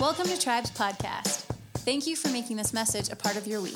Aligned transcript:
Welcome 0.00 0.28
to 0.28 0.40
Tribes 0.40 0.70
Podcast. 0.70 1.46
Thank 1.78 2.06
you 2.06 2.14
for 2.14 2.28
making 2.28 2.56
this 2.56 2.72
message 2.72 3.10
a 3.10 3.16
part 3.16 3.36
of 3.36 3.48
your 3.48 3.60
week. 3.60 3.74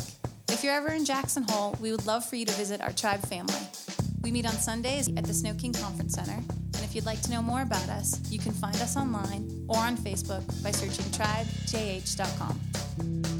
If 0.50 0.62
you're 0.62 0.72
ever 0.72 0.92
in 0.92 1.04
Jackson 1.04 1.44
Hole, 1.48 1.76
we 1.80 1.90
would 1.90 2.06
love 2.06 2.24
for 2.24 2.36
you 2.36 2.46
to 2.46 2.52
visit 2.52 2.80
our 2.80 2.92
tribe 2.92 3.26
family. 3.26 3.58
We 4.22 4.30
meet 4.30 4.46
on 4.46 4.52
Sundays 4.52 5.08
at 5.16 5.24
the 5.24 5.34
Snow 5.34 5.52
King 5.54 5.72
Conference 5.72 6.14
Center, 6.14 6.36
and 6.36 6.84
if 6.84 6.94
you'd 6.94 7.06
like 7.06 7.20
to 7.22 7.30
know 7.32 7.42
more 7.42 7.62
about 7.62 7.88
us, 7.88 8.20
you 8.30 8.38
can 8.38 8.52
find 8.52 8.76
us 8.76 8.96
online 8.96 9.66
or 9.68 9.78
on 9.78 9.96
Facebook 9.96 10.44
by 10.62 10.70
searching 10.70 11.06
tribejh.com. 11.06 13.31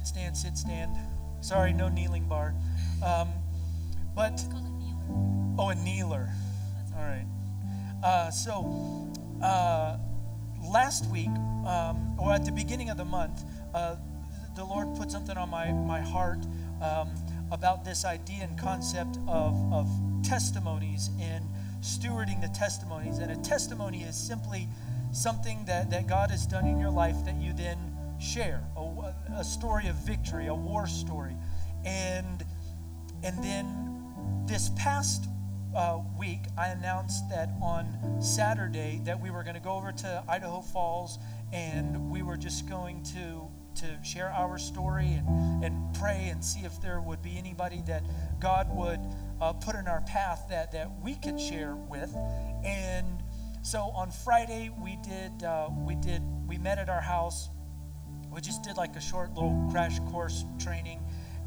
Sit, 0.00 0.06
stand, 0.06 0.36
sit, 0.36 0.56
stand. 0.56 0.96
Sorry, 1.42 1.74
no 1.74 1.90
kneeling 1.90 2.24
bar. 2.26 2.54
Um, 3.04 3.28
but 4.14 4.40
a. 4.40 4.70
Oh, 5.58 5.68
a 5.68 5.74
kneeler. 5.74 6.30
All 6.96 7.02
right. 7.02 7.26
Uh, 8.02 8.30
so, 8.30 9.12
uh, 9.42 9.98
last 10.72 11.06
week, 11.10 11.28
um, 11.66 12.16
or 12.18 12.32
at 12.32 12.46
the 12.46 12.52
beginning 12.52 12.88
of 12.88 12.96
the 12.96 13.04
month, 13.04 13.44
uh, 13.74 13.96
the 14.56 14.64
Lord 14.64 14.96
put 14.96 15.10
something 15.10 15.36
on 15.36 15.50
my, 15.50 15.70
my 15.70 16.00
heart 16.00 16.38
um, 16.80 17.10
about 17.52 17.84
this 17.84 18.06
idea 18.06 18.44
and 18.44 18.58
concept 18.58 19.18
of, 19.28 19.54
of 19.70 19.86
testimonies 20.22 21.10
and 21.20 21.44
stewarding 21.82 22.40
the 22.40 22.48
testimonies. 22.48 23.18
And 23.18 23.30
a 23.30 23.36
testimony 23.36 24.02
is 24.04 24.16
simply 24.16 24.66
something 25.12 25.66
that, 25.66 25.90
that 25.90 26.06
God 26.06 26.30
has 26.30 26.46
done 26.46 26.66
in 26.66 26.78
your 26.78 26.90
life 26.90 27.16
that 27.26 27.34
you 27.34 27.52
then 27.52 27.89
share 28.20 28.62
a, 28.76 29.14
a 29.38 29.44
story 29.44 29.88
of 29.88 29.96
victory, 29.96 30.46
a 30.46 30.54
war 30.54 30.86
story. 30.86 31.34
And, 31.84 32.44
and 33.22 33.42
then 33.42 34.44
this 34.46 34.70
past 34.76 35.26
uh, 35.74 36.00
week, 36.18 36.40
I 36.58 36.68
announced 36.68 37.28
that 37.30 37.50
on 37.62 38.20
Saturday 38.20 39.00
that 39.04 39.20
we 39.20 39.30
were 39.30 39.42
going 39.42 39.54
to 39.54 39.60
go 39.60 39.72
over 39.72 39.92
to 39.92 40.24
Idaho 40.28 40.60
Falls 40.60 41.18
and 41.52 42.10
we 42.10 42.22
were 42.22 42.36
just 42.36 42.68
going 42.68 43.02
to 43.14 43.48
to 43.76 43.86
share 44.02 44.30
our 44.32 44.58
story 44.58 45.06
and, 45.06 45.64
and 45.64 45.94
pray 45.94 46.28
and 46.30 46.44
see 46.44 46.60
if 46.60 46.82
there 46.82 47.00
would 47.00 47.22
be 47.22 47.38
anybody 47.38 47.82
that 47.86 48.02
God 48.40 48.66
would 48.76 49.00
uh, 49.40 49.52
put 49.52 49.76
in 49.76 49.86
our 49.86 50.02
path 50.02 50.46
that, 50.50 50.72
that 50.72 50.90
we 51.02 51.14
could 51.14 51.40
share 51.40 51.76
with. 51.76 52.14
And 52.64 53.22
so 53.62 53.92
on 53.94 54.10
Friday 54.10 54.70
we 54.82 54.96
did 54.96 55.44
uh, 55.44 55.68
we 55.86 55.94
did 55.94 56.22
we 56.46 56.58
met 56.58 56.78
at 56.78 56.88
our 56.88 57.00
house. 57.00 57.48
We 58.32 58.40
just 58.40 58.62
did 58.62 58.76
like 58.76 58.96
a 58.96 59.00
short 59.00 59.34
little 59.34 59.68
crash 59.70 59.98
course 60.10 60.44
training 60.58 61.00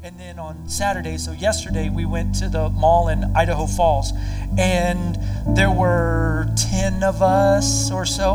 and 0.04 0.20
then 0.20 0.38
on 0.38 0.68
Saturday, 0.68 1.16
so 1.16 1.32
yesterday, 1.32 1.88
we 1.88 2.04
went 2.04 2.34
to 2.34 2.50
the 2.50 2.68
mall 2.68 3.08
in 3.08 3.24
Idaho 3.34 3.66
Falls, 3.66 4.12
and 4.58 5.18
there 5.56 5.70
were 5.70 6.46
10 6.58 7.02
of 7.02 7.22
us 7.22 7.90
or 7.90 8.04
so. 8.04 8.34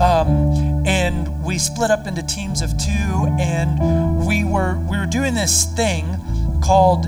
Um, 0.00 0.82
and 0.86 1.44
we 1.44 1.58
split 1.58 1.90
up 1.90 2.06
into 2.06 2.22
teams 2.22 2.62
of 2.62 2.70
two, 2.78 3.36
and 3.38 4.26
we 4.26 4.44
were 4.44 4.78
we 4.90 4.96
were 4.96 5.04
doing 5.04 5.34
this 5.34 5.66
thing 5.76 6.06
called, 6.64 7.04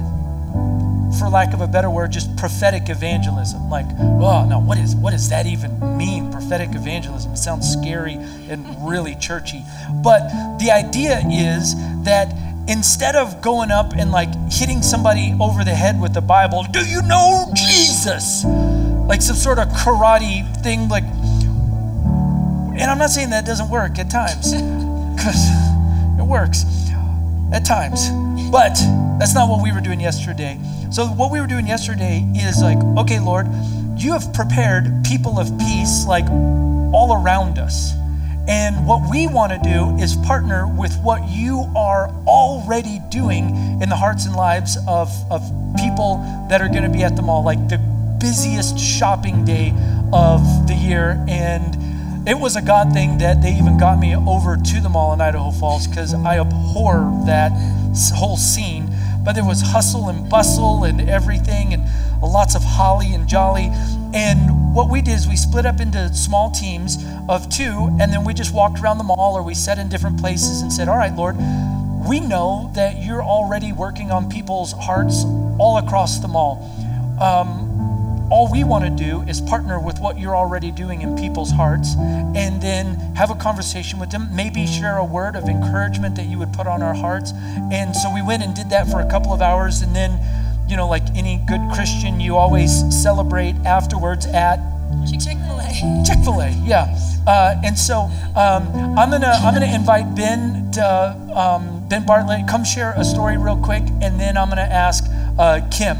for 1.19 1.31
lack 1.31 1.55
of 1.55 1.63
a 1.63 1.67
better 1.67 1.89
word, 1.89 2.13
just 2.13 2.37
prophetic 2.37 2.91
evangelism. 2.91 3.71
Like, 3.71 3.87
oh 3.99 4.45
no, 4.47 4.61
what 4.61 4.77
is 4.77 4.95
what 4.95 5.13
does 5.13 5.31
that 5.31 5.47
even 5.47 5.97
mean? 5.97 6.32
Prophetic 6.53 6.77
evangelism. 6.77 7.33
It 7.33 7.39
sounds 7.39 7.67
scary 7.67 8.13
and 8.51 8.67
really 8.87 9.15
churchy. 9.15 9.65
But 10.05 10.21
the 10.59 10.71
idea 10.71 11.23
is 11.27 11.75
that 12.05 12.31
instead 12.69 13.17
of 13.17 13.41
going 13.41 13.71
up 13.71 13.95
and 13.97 14.13
like 14.13 14.29
hitting 14.53 14.83
somebody 14.83 15.35
over 15.41 15.65
the 15.65 15.75
head 15.75 15.99
with 15.99 16.13
the 16.13 16.21
Bible, 16.21 16.67
do 16.71 16.81
you 16.81 17.01
know 17.09 17.51
Jesus? 17.55 18.45
Like 18.45 19.23
some 19.23 19.35
sort 19.35 19.59
of 19.59 19.69
karate 19.69 20.45
thing, 20.63 20.91
like, 20.91 21.05
and 21.05 22.83
I'm 22.83 22.99
not 22.99 23.09
saying 23.09 23.31
that 23.31 23.47
doesn't 23.47 23.71
work 23.71 23.99
at 23.99 24.11
times, 24.11 24.53
because 24.53 25.49
it 26.19 26.27
works 26.27 26.67
at 27.51 27.65
times. 27.65 28.11
But 28.53 28.75
that's 29.19 29.35
not 29.35 29.49
what 29.49 29.63
we 29.63 29.73
were 29.73 29.81
doing 29.81 29.99
yesterday. 29.99 30.61
So, 30.91 31.07
what 31.07 31.33
we 31.33 31.41
were 31.41 31.47
doing 31.47 31.67
yesterday 31.67 32.23
is 32.35 32.61
like, 32.61 32.77
okay, 32.99 33.19
Lord, 33.19 33.47
you 33.97 34.13
have 34.13 34.31
prepared 34.35 35.05
people 35.07 35.39
of 35.39 35.59
peace 35.59 36.05
like 36.07 36.29
all 36.93 37.19
around 37.19 37.59
us. 37.59 37.95
And 38.47 38.87
what 38.87 39.09
we 39.11 39.27
want 39.27 39.53
to 39.53 39.59
do 39.59 39.97
is 39.97 40.17
partner 40.17 40.67
with 40.67 40.95
what 40.99 41.27
you 41.31 41.65
are 41.75 42.11
already 42.27 43.01
doing 43.09 43.81
in 43.81 43.89
the 43.89 43.97
hearts 43.97 44.27
and 44.27 44.37
lives 44.37 44.77
of, 44.87 45.09
of 45.31 45.41
people 45.79 46.19
that 46.51 46.61
are 46.61 46.69
going 46.69 46.83
to 46.83 46.91
be 46.91 47.05
at 47.05 47.17
the 47.17 47.23
mall, 47.23 47.43
like 47.43 47.71
the 47.71 47.79
busiest 48.21 48.79
shopping 48.79 49.47
day 49.47 49.71
of 50.13 50.43
the 50.67 50.75
year. 50.75 51.25
And 51.27 51.75
it 52.27 52.39
was 52.39 52.55
a 52.55 52.63
God 52.63 52.93
thing 52.93 53.19
that 53.19 53.43
they 53.43 53.53
even 53.53 53.79
got 53.79 53.99
me 53.99 54.15
over 54.15 54.57
to 54.57 54.81
the 54.81 54.89
mall 54.89 55.13
in 55.13 55.21
Idaho 55.21 55.51
Falls 55.51 55.89
because 55.89 56.15
I 56.15 56.39
abhor 56.39 57.23
that 57.27 57.51
whole 58.15 58.37
scene. 58.37 58.89
But 59.25 59.35
there 59.35 59.45
was 59.45 59.61
hustle 59.61 60.09
and 60.09 60.29
bustle 60.29 60.85
and 60.85 61.09
everything, 61.09 61.75
and 61.75 61.85
lots 62.21 62.55
of 62.55 62.63
holly 62.63 63.13
and 63.13 63.29
jolly. 63.29 63.71
And 64.15 64.75
what 64.75 64.91
we 64.91 65.01
did 65.01 65.15
is 65.15 65.29
we 65.29 65.37
split 65.37 65.67
up 65.67 65.81
into 65.81 66.13
small 66.15 66.51
teams 66.51 66.99
of 67.29 67.49
two, 67.49 67.97
and 68.01 68.13
then 68.13 68.25
we 68.25 68.35
just 68.35 68.55
walked 68.55 68.81
around 68.81 68.99
the 68.99 69.05
mall 69.05 69.37
or 69.37 69.43
we 69.43 69.55
sat 69.55 69.79
in 69.79 69.89
different 69.89 70.21
places 70.21 70.61
and 70.63 70.73
said, 70.73 70.89
All 70.89 70.97
right, 70.97 71.15
Lord, 71.15 71.37
we 72.07 72.21
know 72.21 72.71
that 72.75 73.03
you're 73.03 73.23
already 73.23 73.73
working 73.73 74.11
on 74.11 74.29
people's 74.29 74.73
hearts 74.73 75.25
all 75.59 75.79
across 75.79 76.19
the 76.19 76.29
mall. 76.29 76.69
Um, 77.21 77.72
all 78.33 78.51
we 78.51 78.65
want 78.65 78.83
to 78.83 78.91
do 78.91 79.21
is 79.29 79.43
partner 79.43 79.79
with 79.79 80.01
what 80.01 80.19
you're 80.19 80.35
already 80.35 80.71
doing 80.71 81.03
in 81.03 81.15
people's 81.15 81.51
hearts 81.51 81.97
and 82.35 82.63
then 82.63 82.95
have 83.15 83.31
a 83.31 83.35
conversation 83.35 84.01
with 84.01 84.11
them, 84.11 84.27
maybe 84.35 84.67
share 84.67 84.97
a 84.97 85.05
word 85.05 85.37
of 85.37 85.51
encouragement 85.51 86.17
that 86.17 86.25
you 86.25 86.39
would 86.39 86.51
put 86.55 86.67
on 86.67 86.83
our 86.83 86.95
hearts. 86.95 87.33
And 87.71 87.95
so 87.95 88.13
we 88.13 88.23
went 88.23 88.43
and 88.43 88.55
did 88.55 88.71
that 88.71 88.89
for 88.89 89.03
a 89.03 89.11
couple 89.11 89.35
of 89.35 89.43
hours. 89.43 89.83
And 89.83 89.95
then, 89.95 90.19
you 90.67 90.79
know, 90.79 90.89
like 90.89 91.03
any 91.15 91.45
good 91.47 91.61
Christian, 91.75 92.21
you 92.21 92.37
always 92.37 92.73
celebrate 93.03 93.55
afterwards 93.67 94.25
at 94.25 94.57
Chick 95.11 95.37
fil 95.39 95.61
A. 95.61 96.05
Chick 96.07 96.19
Fil 96.25 96.41
A, 96.41 96.51
yeah. 96.65 96.99
Uh, 97.27 97.61
and 97.65 97.79
so 97.79 98.11
um, 98.37 98.69
I'm 98.99 99.11
gonna 99.11 99.33
I'm 99.43 99.55
gonna 99.55 99.75
invite 99.75 100.15
Ben 100.15 100.71
to 100.73 101.17
um, 101.35 101.87
Ben 101.89 102.05
Bartlett 102.05 102.47
come 102.47 102.65
share 102.65 102.93
a 102.97 103.05
story 103.05 103.37
real 103.37 103.57
quick, 103.57 103.83
and 104.01 104.21
then 104.21 104.37
I'm 104.37 104.49
gonna 104.49 104.63
ask 104.63 105.05
uh, 105.39 105.61
Kim. 105.71 105.97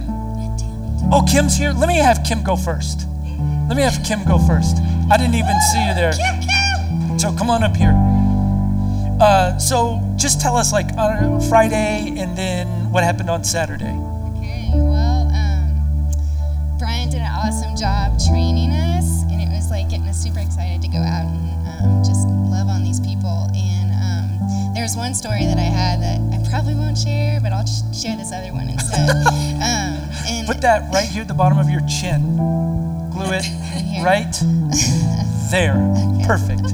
Oh, 1.11 1.27
Kim's 1.31 1.57
here. 1.57 1.73
Let 1.73 1.89
me 1.89 1.97
have 1.97 2.23
Kim 2.25 2.43
go 2.43 2.57
first. 2.57 3.07
Let 3.69 3.77
me 3.77 3.83
have 3.83 3.99
Kim 4.05 4.25
go 4.25 4.39
first. 4.39 4.77
I 5.11 5.17
didn't 5.17 5.35
even 5.35 5.57
see 5.73 5.87
you 5.87 5.95
there. 5.95 6.13
So 7.19 7.33
come 7.33 7.51
on 7.51 7.63
up 7.63 7.77
here. 7.77 7.95
Uh, 9.21 9.57
so 9.59 10.01
just 10.17 10.41
tell 10.41 10.57
us 10.57 10.73
like 10.73 10.89
uh, 10.99 11.39
Friday, 11.49 12.15
and 12.19 12.37
then 12.37 12.91
what 12.91 13.05
happened 13.05 13.31
on 13.31 13.45
Saturday. 13.45 13.95
Okay, 14.37 14.71
well, 14.75 15.29
um, 15.31 16.11
Brian 16.79 17.09
did 17.09 17.21
an 17.21 17.31
awesome 17.31 17.77
job 17.77 18.19
training 18.19 18.73
us, 18.73 19.23
and 19.31 19.41
it 19.41 19.49
was 19.49 19.71
like 19.71 19.89
getting 19.91 20.09
us 20.09 20.19
super 20.19 20.41
excited 20.41 20.83
to 20.83 20.89
go 20.89 20.99
out 20.99 21.27
and 21.27 21.69
um, 21.69 22.03
just 22.05 22.27
love 22.27 22.69
on 22.69 22.83
these 22.83 22.99
people. 23.01 23.49
And 23.55 23.72
there 24.83 24.87
was 24.89 24.97
one 24.97 25.15
story 25.15 25.45
that 25.47 25.59
I 25.59 25.71
had 25.71 26.03
that 26.03 26.19
I 26.35 26.51
probably 26.51 26.75
won't 26.75 26.99
share, 26.99 27.39
but 27.41 27.53
I'll 27.53 27.63
just 27.63 27.95
share 27.95 28.17
this 28.17 28.33
other 28.33 28.53
one 28.53 28.69
instead. 28.69 29.11
um, 29.63 30.11
and 30.27 30.45
Put 30.45 30.61
that 30.63 30.93
right 30.93 31.07
here 31.07 31.23
at 31.23 31.29
the 31.29 31.35
bottom 31.35 31.57
of 31.57 31.71
your 31.71 31.83
chin. 31.87 32.35
Glue 33.15 33.31
it 33.31 33.47
right 34.03 34.35
there. 35.55 35.79
Perfect. 36.27 36.67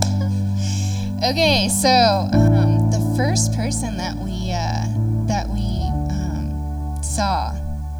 Okay, 1.20 1.68
so 1.68 1.92
um, 2.32 2.88
the 2.88 3.12
first 3.14 3.52
person 3.52 3.98
that 3.98 4.16
we 4.16 4.56
uh, 4.56 4.88
that 5.28 5.46
we 5.52 5.84
um, 6.08 6.96
saw 7.02 7.52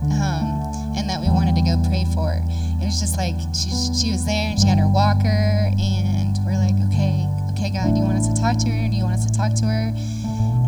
um, 0.09 0.97
and 0.97 1.05
that 1.05 1.21
we 1.21 1.29
wanted 1.29 1.55
to 1.55 1.61
go 1.61 1.77
pray 1.85 2.07
for, 2.15 2.41
it 2.81 2.87
was 2.87 2.99
just 2.99 3.19
like 3.19 3.37
she 3.53 3.69
she 3.93 4.09
was 4.11 4.25
there 4.25 4.57
and 4.57 4.59
she 4.59 4.69
had 4.69 4.79
her 4.79 4.89
walker, 4.89 5.69
and 5.77 6.41
we're 6.47 6.57
like, 6.57 6.81
okay, 6.89 7.28
okay, 7.69 7.77
God, 7.77 7.95
do 7.95 8.01
you 8.01 8.07
want 8.07 8.17
us 8.17 8.29
to 8.29 8.35
talk 8.35 8.57
to 8.59 8.71
her? 8.71 8.89
Do 8.89 8.97
you 8.97 9.05
want 9.05 9.15
us 9.15 9.27
to 9.27 9.33
talk 9.33 9.53
to 9.55 9.67
her? 9.67 9.93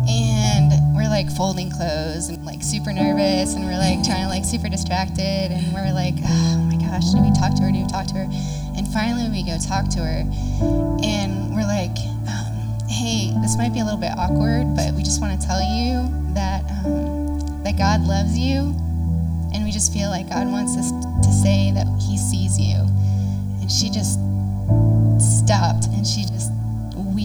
And 0.07 0.95
we're 0.95 1.09
like 1.09 1.31
folding 1.31 1.71
clothes 1.71 2.29
and 2.29 2.43
like 2.45 2.61
super 2.61 2.93
nervous, 2.93 3.53
and 3.55 3.65
we're 3.65 3.77
like 3.77 4.03
trying 4.03 4.23
to 4.23 4.29
like 4.29 4.45
super 4.45 4.69
distracted, 4.69 5.49
and 5.51 5.73
we're 5.73 5.93
like, 5.93 6.15
oh 6.25 6.57
my 6.69 6.77
gosh, 6.77 7.09
do 7.09 7.21
we 7.21 7.31
talk 7.33 7.55
to 7.57 7.63
her? 7.63 7.71
Do 7.71 7.81
we 7.81 7.87
talk 7.87 8.07
to 8.07 8.21
her? 8.21 8.27
And 8.77 8.87
finally, 8.93 9.29
we 9.29 9.43
go 9.43 9.57
talk 9.57 9.89
to 9.97 9.99
her, 9.99 10.21
and 11.01 11.53
we're 11.55 11.65
like, 11.65 11.95
um, 12.29 12.53
hey, 12.89 13.33
this 13.41 13.57
might 13.57 13.73
be 13.73 13.79
a 13.79 13.85
little 13.85 13.99
bit 13.99 14.13
awkward, 14.17 14.75
but 14.75 14.93
we 14.93 15.01
just 15.01 15.21
want 15.21 15.39
to 15.39 15.41
tell 15.41 15.61
you 15.61 16.05
that 16.33 16.61
um, 16.85 17.63
that 17.63 17.77
God 17.77 18.01
loves 18.01 18.37
you, 18.37 18.73
and 19.53 19.63
we 19.63 19.71
just 19.71 19.93
feel 19.93 20.09
like 20.09 20.29
God 20.29 20.47
wants 20.49 20.77
us 20.77 20.91
to 20.91 21.31
say 21.33 21.71
that 21.73 21.87
He 21.97 22.17
sees 22.17 22.59
you. 22.59 22.77
And 23.61 23.71
she 23.71 23.89
just 23.89 24.17
stopped, 25.21 25.85
and 25.93 26.05
she 26.05 26.25
just 26.25 26.49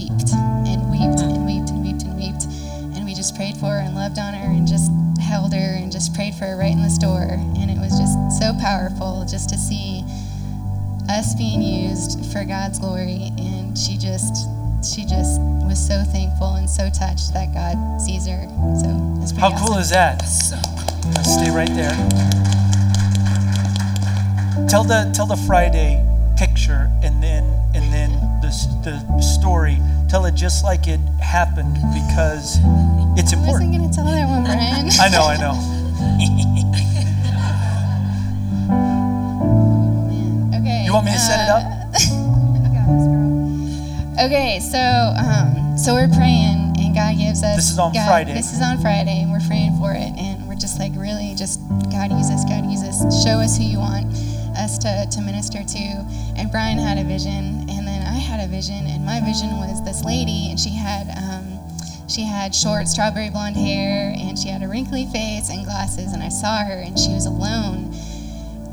wept 0.05 0.33
and 0.33 0.89
wept 0.89 1.21
and 1.21 1.45
wept 1.45 1.69
and 1.69 1.83
wept 1.85 2.03
and 2.03 2.19
wept, 2.19 2.45
and 2.95 3.05
we 3.05 3.13
just 3.13 3.35
prayed 3.35 3.57
for 3.57 3.67
her 3.67 3.79
and 3.79 3.95
loved 3.95 4.19
on 4.19 4.33
her 4.33 4.49
and 4.51 4.67
just 4.67 4.91
held 5.19 5.53
her 5.53 5.75
and 5.75 5.91
just 5.91 6.13
prayed 6.13 6.33
for 6.35 6.45
her 6.45 6.57
right 6.57 6.71
in 6.73 6.81
the 6.81 6.89
store, 6.89 7.27
and 7.57 7.71
it 7.71 7.77
was 7.77 7.97
just 7.97 8.13
so 8.39 8.53
powerful 8.59 9.25
just 9.29 9.49
to 9.49 9.57
see 9.57 10.03
us 11.09 11.33
being 11.35 11.61
used 11.61 12.25
for 12.31 12.43
God's 12.43 12.79
glory 12.79 13.31
and 13.37 13.77
she 13.77 13.97
just 13.97 14.49
she 14.83 15.03
just 15.05 15.39
was 15.65 15.79
so 15.79 16.03
thankful 16.03 16.55
and 16.55 16.69
so 16.69 16.89
touched 16.89 17.33
that 17.33 17.53
God 17.53 18.01
sees 18.01 18.27
her. 18.27 18.43
So 18.75 18.91
it's 19.23 19.31
pretty 19.31 19.41
How 19.41 19.53
awesome. 19.53 19.67
cool 19.67 19.77
is 19.77 19.89
that? 19.89 20.19
Now 21.15 21.21
stay 21.23 21.49
right 21.49 21.69
there. 21.69 21.95
Tell 24.67 24.83
the 24.83 25.09
tell 25.15 25.25
the 25.25 25.37
Friday 25.47 26.03
picture 26.37 26.91
and 27.01 27.23
then 27.23 27.43
the 28.83 29.03
the 29.15 29.21
story. 29.21 29.77
Tell 30.09 30.25
it 30.25 30.35
just 30.35 30.63
like 30.63 30.87
it 30.87 30.99
happened 31.21 31.75
because 31.93 32.57
it's 33.19 33.33
important. 33.33 33.37
I 33.37 33.51
wasn't 33.51 33.75
important. 33.75 33.77
gonna 33.77 33.93
tell 33.93 34.05
that 34.05 34.27
one, 34.27 34.43
Brian. 34.43 34.89
I 34.99 35.09
know, 35.09 35.25
I 35.27 35.37
know. 35.37 35.55
Okay. 40.55 40.83
You 40.85 40.93
want 40.93 41.05
me 41.05 41.11
to 41.11 41.19
set 41.19 41.43
it 41.43 41.49
up? 41.49 41.63
okay, 44.25 44.59
so 44.59 44.79
um, 45.19 45.77
so 45.77 45.93
we're 45.93 46.07
praying, 46.07 46.73
and 46.79 46.95
God 46.95 47.17
gives 47.17 47.43
us. 47.43 47.55
This 47.55 47.69
is 47.69 47.77
on 47.79 47.93
God- 47.93 48.07
Friday. 48.07 48.33
This 48.33 48.53
is 48.53 48.61
on 48.61 48.79
Friday, 48.79 49.21
and 49.21 49.31
we're 49.31 49.45
praying 49.47 49.77
for 49.79 49.91
it, 49.91 50.11
and 50.17 50.47
we're 50.47 50.55
just 50.55 50.79
like 50.79 50.91
really 50.95 51.35
just 51.35 51.59
God 51.91 52.11
use 52.11 52.31
us, 52.31 52.43
God 52.45 52.65
use 52.65 52.83
us, 52.83 53.03
show 53.23 53.39
us 53.39 53.57
who 53.57 53.63
you 53.63 53.79
want 53.79 54.07
us 54.57 54.77
to 54.79 55.05
to 55.11 55.21
minister 55.21 55.63
to. 55.63 55.79
And 56.35 56.49
Brian 56.51 56.77
had 56.77 56.97
a 56.97 57.03
vision, 57.03 57.29
and 57.33 57.66
then 57.66 57.66
I 57.66 57.66
had 58.37 58.47
a 58.47 58.51
vision, 58.51 58.85
and 58.85 59.05
my 59.05 59.19
vision 59.21 59.49
was 59.57 59.83
this 59.83 60.05
lady, 60.05 60.47
and 60.49 60.59
she 60.59 60.71
had. 60.71 61.09
Um, 61.17 61.59
she 62.07 62.23
had 62.23 62.55
short 62.55 62.87
strawberry 62.87 63.29
blonde 63.29 63.57
hair 63.57 64.15
and 64.17 64.39
she 64.39 64.47
had 64.47 64.63
a 64.63 64.67
wrinkly 64.67 65.05
face 65.07 65.49
and 65.49 65.65
glasses 65.65 66.13
and 66.13 66.23
i 66.23 66.29
saw 66.29 66.63
her 66.63 66.79
and 66.79 66.97
she 66.97 67.11
was 67.11 67.25
alone 67.25 67.93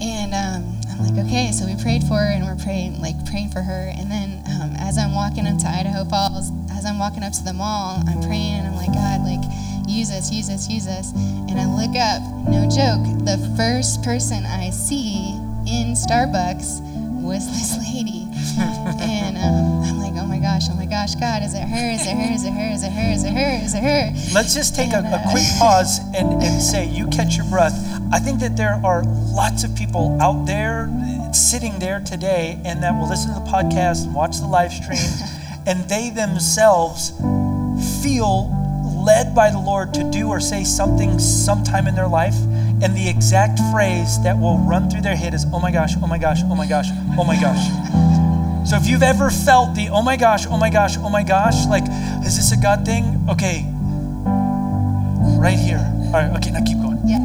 and 0.00 0.34
um, 0.34 0.74
I'm 0.90 0.98
like, 1.06 1.26
okay. 1.26 1.50
So 1.52 1.66
we 1.66 1.80
prayed 1.80 2.02
for 2.04 2.18
her, 2.18 2.30
and 2.30 2.44
we're 2.44 2.62
praying, 2.62 3.00
like 3.00 3.16
praying 3.26 3.50
for 3.50 3.62
her. 3.62 3.92
And 3.96 4.10
then 4.10 4.42
um, 4.46 4.74
as 4.78 4.98
I'm 4.98 5.14
walking 5.14 5.46
up 5.46 5.58
to 5.58 5.68
Idaho 5.68 6.04
Falls, 6.04 6.50
as 6.72 6.84
I'm 6.84 6.98
walking 6.98 7.22
up 7.22 7.32
to 7.34 7.44
the 7.44 7.52
mall, 7.52 8.02
I'm 8.06 8.20
praying. 8.22 8.64
And 8.64 8.68
I'm 8.68 8.76
like, 8.76 8.92
God, 8.92 9.22
like 9.22 9.42
use 9.88 10.10
us, 10.10 10.32
use 10.32 10.50
us, 10.50 10.68
use 10.68 10.86
us. 10.86 11.12
And 11.48 11.58
I 11.58 11.66
look 11.66 11.96
up, 11.96 12.22
no 12.48 12.68
joke, 12.68 13.02
the 13.24 13.38
first 13.56 14.02
person 14.02 14.44
I 14.44 14.70
see 14.70 15.32
in 15.66 15.94
Starbucks 15.94 16.80
was 17.22 17.46
this 17.56 17.78
lady. 17.78 18.23
And 18.58 19.36
um, 19.38 19.82
I'm 19.84 19.98
like, 19.98 20.12
oh 20.22 20.26
my 20.26 20.38
gosh, 20.38 20.64
oh 20.70 20.74
my 20.74 20.86
gosh, 20.86 21.14
God, 21.14 21.42
is 21.42 21.54
it 21.54 21.66
her? 21.66 21.90
Is 21.90 22.06
it 22.06 22.14
her? 22.14 22.32
Is 22.32 22.44
it 22.44 22.52
her? 22.52 22.72
Is 22.72 22.82
it 22.84 22.92
her? 22.92 23.12
Is 23.12 23.24
it 23.24 23.32
her? 23.32 23.64
Is 23.64 23.74
it 23.74 23.82
her? 23.82 24.34
Let's 24.34 24.54
just 24.54 24.74
take 24.74 24.92
a, 24.92 24.98
a 25.00 25.22
quick 25.30 25.44
pause 25.58 25.98
and, 26.14 26.42
and 26.42 26.62
say, 26.62 26.86
you 26.86 27.06
catch 27.08 27.36
your 27.36 27.46
breath. 27.46 27.74
I 28.12 28.18
think 28.18 28.40
that 28.40 28.56
there 28.56 28.80
are 28.84 29.02
lots 29.04 29.64
of 29.64 29.74
people 29.74 30.16
out 30.20 30.46
there 30.46 30.88
sitting 31.32 31.78
there 31.78 32.00
today 32.00 32.60
and 32.64 32.82
that 32.82 32.92
will 32.98 33.08
listen 33.08 33.34
to 33.34 33.40
the 33.40 33.46
podcast 33.46 34.04
and 34.04 34.14
watch 34.14 34.38
the 34.38 34.46
live 34.46 34.72
stream, 34.72 34.98
and 35.66 35.88
they 35.88 36.10
themselves 36.10 37.10
feel 38.02 38.50
led 39.04 39.34
by 39.34 39.50
the 39.50 39.58
Lord 39.58 39.92
to 39.94 40.10
do 40.10 40.28
or 40.28 40.40
say 40.40 40.64
something 40.64 41.18
sometime 41.18 41.86
in 41.86 41.94
their 41.94 42.08
life. 42.08 42.36
And 42.82 42.96
the 42.96 43.08
exact 43.08 43.58
phrase 43.70 44.22
that 44.24 44.38
will 44.38 44.58
run 44.58 44.90
through 44.90 45.02
their 45.02 45.16
head 45.16 45.34
is, 45.34 45.46
oh 45.52 45.60
my 45.60 45.70
gosh, 45.70 45.92
oh 46.02 46.06
my 46.06 46.18
gosh, 46.18 46.40
oh 46.44 46.54
my 46.54 46.66
gosh, 46.66 46.88
oh 47.18 47.24
my 47.24 47.40
gosh. 47.40 48.03
So 48.74 48.80
if 48.80 48.88
you've 48.88 49.04
ever 49.04 49.30
felt 49.30 49.76
the, 49.76 49.88
oh 49.90 50.02
my 50.02 50.16
gosh, 50.16 50.46
oh 50.50 50.58
my 50.58 50.68
gosh, 50.68 50.96
oh 50.98 51.08
my 51.08 51.22
gosh, 51.22 51.64
like, 51.66 51.84
is 52.26 52.34
this 52.34 52.50
a 52.50 52.56
God 52.56 52.84
thing? 52.84 53.22
Okay, 53.30 53.62
right 55.38 55.54
here. 55.54 55.78
All 56.10 56.18
right, 56.18 56.34
okay, 56.42 56.50
now 56.50 56.58
keep 56.66 56.82
going. 56.82 56.98
Yeah. 57.06 57.22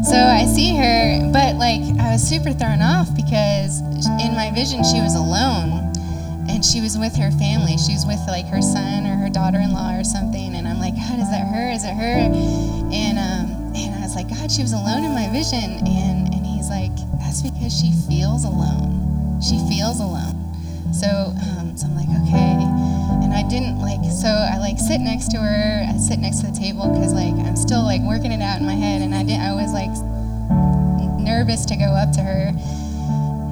So 0.00 0.16
I 0.16 0.48
see 0.48 0.72
her, 0.80 1.28
but 1.36 1.56
like 1.56 1.84
I 2.00 2.16
was 2.16 2.24
super 2.24 2.56
thrown 2.56 2.80
off 2.80 3.14
because 3.14 3.84
in 4.24 4.32
my 4.32 4.52
vision 4.56 4.80
she 4.80 5.04
was 5.04 5.12
alone 5.20 5.92
and 6.48 6.64
she 6.64 6.80
was 6.80 6.96
with 6.96 7.12
her 7.12 7.30
family. 7.32 7.76
She 7.76 7.92
was 7.92 8.08
with 8.08 8.24
like 8.24 8.46
her 8.46 8.62
son 8.62 9.04
or 9.04 9.20
her 9.20 9.28
daughter-in-law 9.28 10.00
or 10.00 10.04
something. 10.04 10.54
And 10.56 10.66
I'm 10.66 10.80
like, 10.80 10.96
God, 10.96 11.20
is 11.20 11.28
that 11.28 11.44
her? 11.44 11.68
Is 11.68 11.84
it 11.84 11.92
her? 11.92 12.16
And 12.24 13.20
um, 13.20 13.76
and 13.76 13.94
I 13.96 14.00
was 14.00 14.16
like, 14.16 14.30
God, 14.32 14.50
she 14.50 14.62
was 14.62 14.72
alone 14.72 15.04
in 15.04 15.12
my 15.12 15.28
vision. 15.28 15.84
And 15.84 16.32
and 16.32 16.40
he's 16.40 16.72
like, 16.72 16.96
that's 17.20 17.44
because 17.44 17.68
she 17.68 17.92
feels 18.08 18.48
alone. 18.48 19.44
She 19.44 19.60
feels 19.68 20.00
alone. 20.00 20.39
So 20.92 21.32
um, 21.56 21.76
so 21.76 21.86
I'm 21.86 21.96
like, 21.96 22.08
okay. 22.26 22.58
And 23.22 23.32
I 23.32 23.42
didn't 23.48 23.80
like 23.80 24.00
so 24.10 24.28
I 24.28 24.58
like 24.58 24.78
sit 24.78 25.00
next 25.00 25.30
to 25.32 25.38
her. 25.38 25.86
I 25.88 25.96
sit 25.96 26.18
next 26.18 26.40
to 26.40 26.46
the 26.50 26.56
table 26.58 26.88
because 26.92 27.12
like 27.12 27.34
I'm 27.46 27.56
still 27.56 27.82
like 27.82 28.02
working 28.02 28.32
it 28.32 28.42
out 28.42 28.60
in 28.60 28.66
my 28.66 28.74
head, 28.74 29.02
and 29.02 29.14
I 29.14 29.22
didn't, 29.22 29.42
I 29.42 29.54
was 29.54 29.72
like 29.72 29.90
nervous 31.20 31.64
to 31.66 31.76
go 31.76 31.86
up 31.86 32.12
to 32.12 32.20
her. 32.20 32.52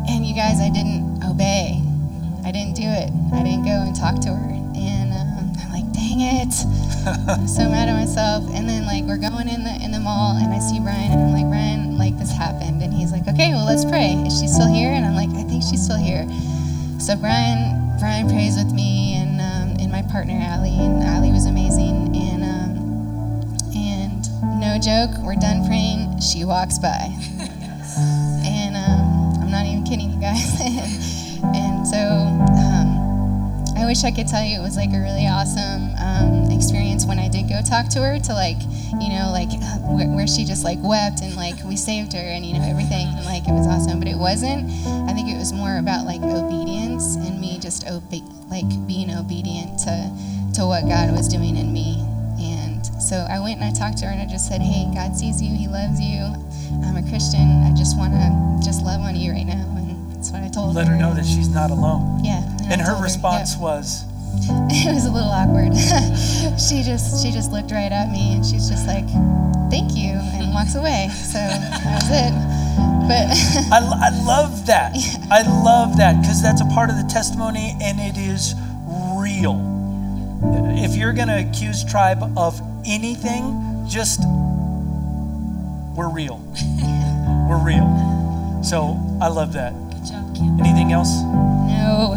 And 0.09 0.27
you 0.27 0.35
guys, 0.35 0.61
I 0.61 0.71
didn't 0.71 1.23
obey. 1.23 1.81
I 2.45 2.51
didn't 2.51 2.75
do 2.75 2.85
it. 2.85 3.13
I 3.33 3.43
didn't 3.45 3.65
go 3.65 3.77
and 3.85 3.95
talk 3.95 4.21
to 4.25 4.33
her. 4.35 4.51
And 4.75 5.13
um, 5.13 5.53
I'm 5.63 5.71
like, 5.73 5.89
dang 5.93 6.21
it. 6.21 6.55
I'm 7.29 7.47
so 7.47 7.69
mad 7.69 7.89
at 7.89 7.95
myself. 7.95 8.45
And 8.55 8.69
then 8.69 8.85
like 8.87 9.05
we're 9.05 9.21
going 9.21 9.49
in 9.49 9.65
the 9.65 9.75
in 9.85 9.93
the 9.93 10.01
mall, 10.01 10.37
and 10.37 10.53
I 10.53 10.59
see 10.59 10.81
Brian, 10.81 11.13
and 11.13 11.21
I'm 11.21 11.33
like, 11.33 11.49
Brian, 11.49 11.99
like 11.99 12.19
this 12.19 12.33
happened. 12.33 12.83
And 12.83 12.93
he's 12.93 13.13
like, 13.13 13.29
okay, 13.29 13.51
well 13.53 13.67
let's 13.67 13.85
pray. 13.85 14.13
Is 14.27 14.41
she 14.41 14.49
still 14.49 14.69
here? 14.73 14.91
And 14.91 15.05
I'm 15.05 15.15
like, 15.15 15.31
I 15.31 15.45
think 15.45 15.63
she's 15.63 15.85
still 15.85 16.01
here. 16.01 16.27
So 16.99 17.15
Brian, 17.15 17.97
Brian 18.01 18.29
prays 18.29 18.57
with 18.57 18.73
me, 18.73 19.15
and 19.15 19.41
um, 19.41 19.77
and 19.81 19.91
my 19.91 20.03
partner 20.03 20.35
Allie, 20.35 20.77
and 20.79 21.03
Allie 21.05 21.31
was 21.31 21.47
amazing. 21.47 22.15
And 22.17 22.43
um, 22.43 22.75
and 23.75 24.61
no 24.61 24.79
joke, 24.83 25.17
we're 25.23 25.37
done 25.37 25.65
praying. 25.67 26.21
She 26.21 26.45
walks 26.45 26.79
by 26.79 27.15
and 28.45 28.77
um, 28.77 29.43
I'm 29.43 29.51
not 29.51 29.65
even 29.67 29.85
kidding 29.85 30.11
you 30.11 30.21
guys. 30.21 30.61
and 31.55 31.87
so 31.87 31.99
um, 32.59 33.65
I 33.79 33.87
wish 33.87 34.03
I 34.03 34.11
could 34.11 34.27
tell 34.27 34.45
you 34.45 34.59
it 34.59 34.63
was 34.63 34.77
like 34.77 34.91
a 34.91 34.99
really 34.99 35.27
awesome 35.29 35.95
um, 36.03 36.48
experience 36.59 37.07
when 37.07 37.19
I 37.19 37.29
did 37.29 37.49
go 37.49 37.63
talk 37.63 37.89
to 37.95 38.03
her 38.03 38.19
to 38.19 38.33
like, 38.35 38.59
you 38.99 39.15
know, 39.15 39.31
like 39.31 39.55
where, 39.87 40.11
where 40.11 40.27
she 40.27 40.45
just 40.45 40.65
like 40.65 40.83
wept 40.83 41.23
and 41.23 41.37
like 41.39 41.55
we 41.65 41.77
saved 41.79 42.13
her 42.13 42.19
and 42.19 42.45
you 42.45 42.59
know 42.59 42.67
everything 42.67 43.07
and 43.07 43.25
like 43.25 43.47
it 43.47 43.55
was 43.55 43.67
awesome. 43.67 43.99
But 44.03 44.09
it 44.09 44.19
wasn't. 44.19 44.67
I 45.09 45.15
think 45.15 45.31
it 45.31 45.39
was 45.39 45.53
more 45.55 45.79
about 45.79 46.05
like 46.05 46.21
obedience 46.21 47.15
and 47.15 47.41
me 47.41 47.59
just 47.63 47.87
obe- 47.87 48.27
like 48.51 48.67
being 48.91 49.15
obedient 49.15 49.79
to 49.87 49.95
to 50.59 50.67
what 50.67 50.83
God 50.91 51.15
was 51.15 51.29
doing 51.29 51.57
in 51.57 51.73
me. 51.73 52.03
And 52.43 52.83
so 53.01 53.27
I 53.31 53.39
went 53.39 53.63
and 53.63 53.65
I 53.65 53.73
talked 53.73 53.99
to 53.99 54.07
her 54.07 54.13
and 54.13 54.21
I 54.21 54.27
just 54.27 54.49
said, 54.49 54.61
Hey, 54.61 54.91
God 54.93 55.15
sees 55.17 55.41
you. 55.41 55.55
He 55.55 55.69
loves 55.69 56.01
you. 56.01 56.35
I'm 56.83 56.97
a 56.99 57.07
Christian. 57.09 57.63
I 57.63 57.73
just 57.79 57.97
want 57.97 58.13
to 58.13 58.67
just 58.67 58.83
love 58.83 59.01
on 59.01 59.15
you 59.15 59.33
right 59.33 59.47
now. 59.47 59.63
And 59.79 60.13
that's 60.13 60.31
what 60.31 60.43
I 60.43 60.49
told 60.49 60.75
her. 60.75 60.83
Let 60.83 60.89
her 60.89 60.97
know 60.97 61.15
that 61.15 61.25
she's 61.25 61.49
not 61.49 61.71
alone. 61.71 62.25
Yeah. 62.25 62.43
I 62.69 62.73
And 62.73 62.81
her 62.83 63.01
response 63.01 63.55
yep. 63.55 63.63
was, 63.63 64.05
it 64.71 64.95
was 64.95 65.07
a 65.07 65.11
little 65.13 65.31
awkward. 65.31 65.75
she 66.61 66.83
just 66.83 67.23
she 67.23 67.31
just 67.31 67.53
looked 67.53 67.71
right 67.71 67.93
at 67.93 68.11
me 68.11 68.35
and 68.35 68.45
she's 68.45 68.69
just 68.69 68.87
like, 68.87 69.07
"Thank 69.71 69.97
you," 69.97 70.15
and 70.15 70.53
walks 70.55 70.75
away. 70.75 71.09
So 71.13 71.39
that 71.39 72.03
was 72.03 72.11
it. 72.11 72.33
But 73.09 73.27
I, 73.73 74.09
I 74.09 74.25
love 74.25 74.67
that. 74.67 74.95
I 75.31 75.43
love 75.65 75.97
that 75.97 76.21
because 76.21 76.43
that's 76.43 76.61
a 76.61 76.67
part 76.67 76.91
of 76.91 76.97
the 76.97 77.09
testimony 77.11 77.77
and 77.81 77.99
it 77.99 78.19
is 78.19 78.55
real. 79.17 79.57
If 80.79 80.95
you're 80.95 81.13
going 81.13 81.29
to 81.29 81.41
accuse 81.41 81.85
tribe 81.85 82.23
of 82.37 82.61
anything, 82.87 83.87
just 83.89 84.21
we're 85.97 86.11
real. 86.11 86.39
We're 87.49 87.65
real. 87.65 88.63
So 88.63 89.01
I 89.21 89.29
love 89.29 89.53
that. 89.55 89.73
Good 89.91 90.05
job, 90.07 90.37
Kim. 90.37 90.61
Anything 90.61 90.93
else? 90.93 91.11
no, 91.89 92.15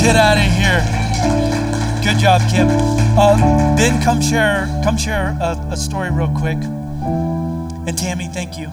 Get 0.00 0.14
out 0.14 0.36
of 0.36 0.44
here. 0.44 0.82
Good 2.04 2.20
job, 2.20 2.40
Kim. 2.50 2.68
Uh, 3.18 3.76
ben, 3.76 4.02
come 4.02 4.20
share. 4.20 4.66
Come 4.84 4.96
share 4.96 5.36
a, 5.40 5.56
a 5.70 5.76
story 5.76 6.10
real 6.10 6.28
quick. 6.28 6.58
And 6.58 7.96
Tammy, 7.98 8.28
thank 8.28 8.58
you. 8.58 8.68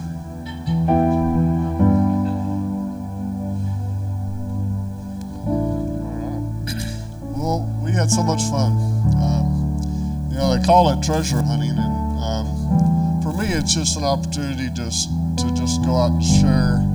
Well, 7.36 7.68
we 7.84 7.92
had 7.92 8.12
so 8.12 8.22
much 8.22 8.44
fun. 8.44 8.74
Um, 9.18 10.30
you 10.30 10.38
know, 10.38 10.56
they 10.56 10.64
call 10.64 10.90
it 10.90 11.04
treasure 11.04 11.42
hunting, 11.42 11.72
and 11.72 12.20
um, 12.20 13.22
for 13.24 13.34
me, 13.34 13.48
it's 13.48 13.74
just 13.74 13.98
an 13.98 14.04
opportunity 14.04 14.70
just 14.74 15.10
to 15.38 15.52
just 15.56 15.84
go 15.84 15.96
out 15.96 16.12
and 16.12 16.24
share 16.24 16.93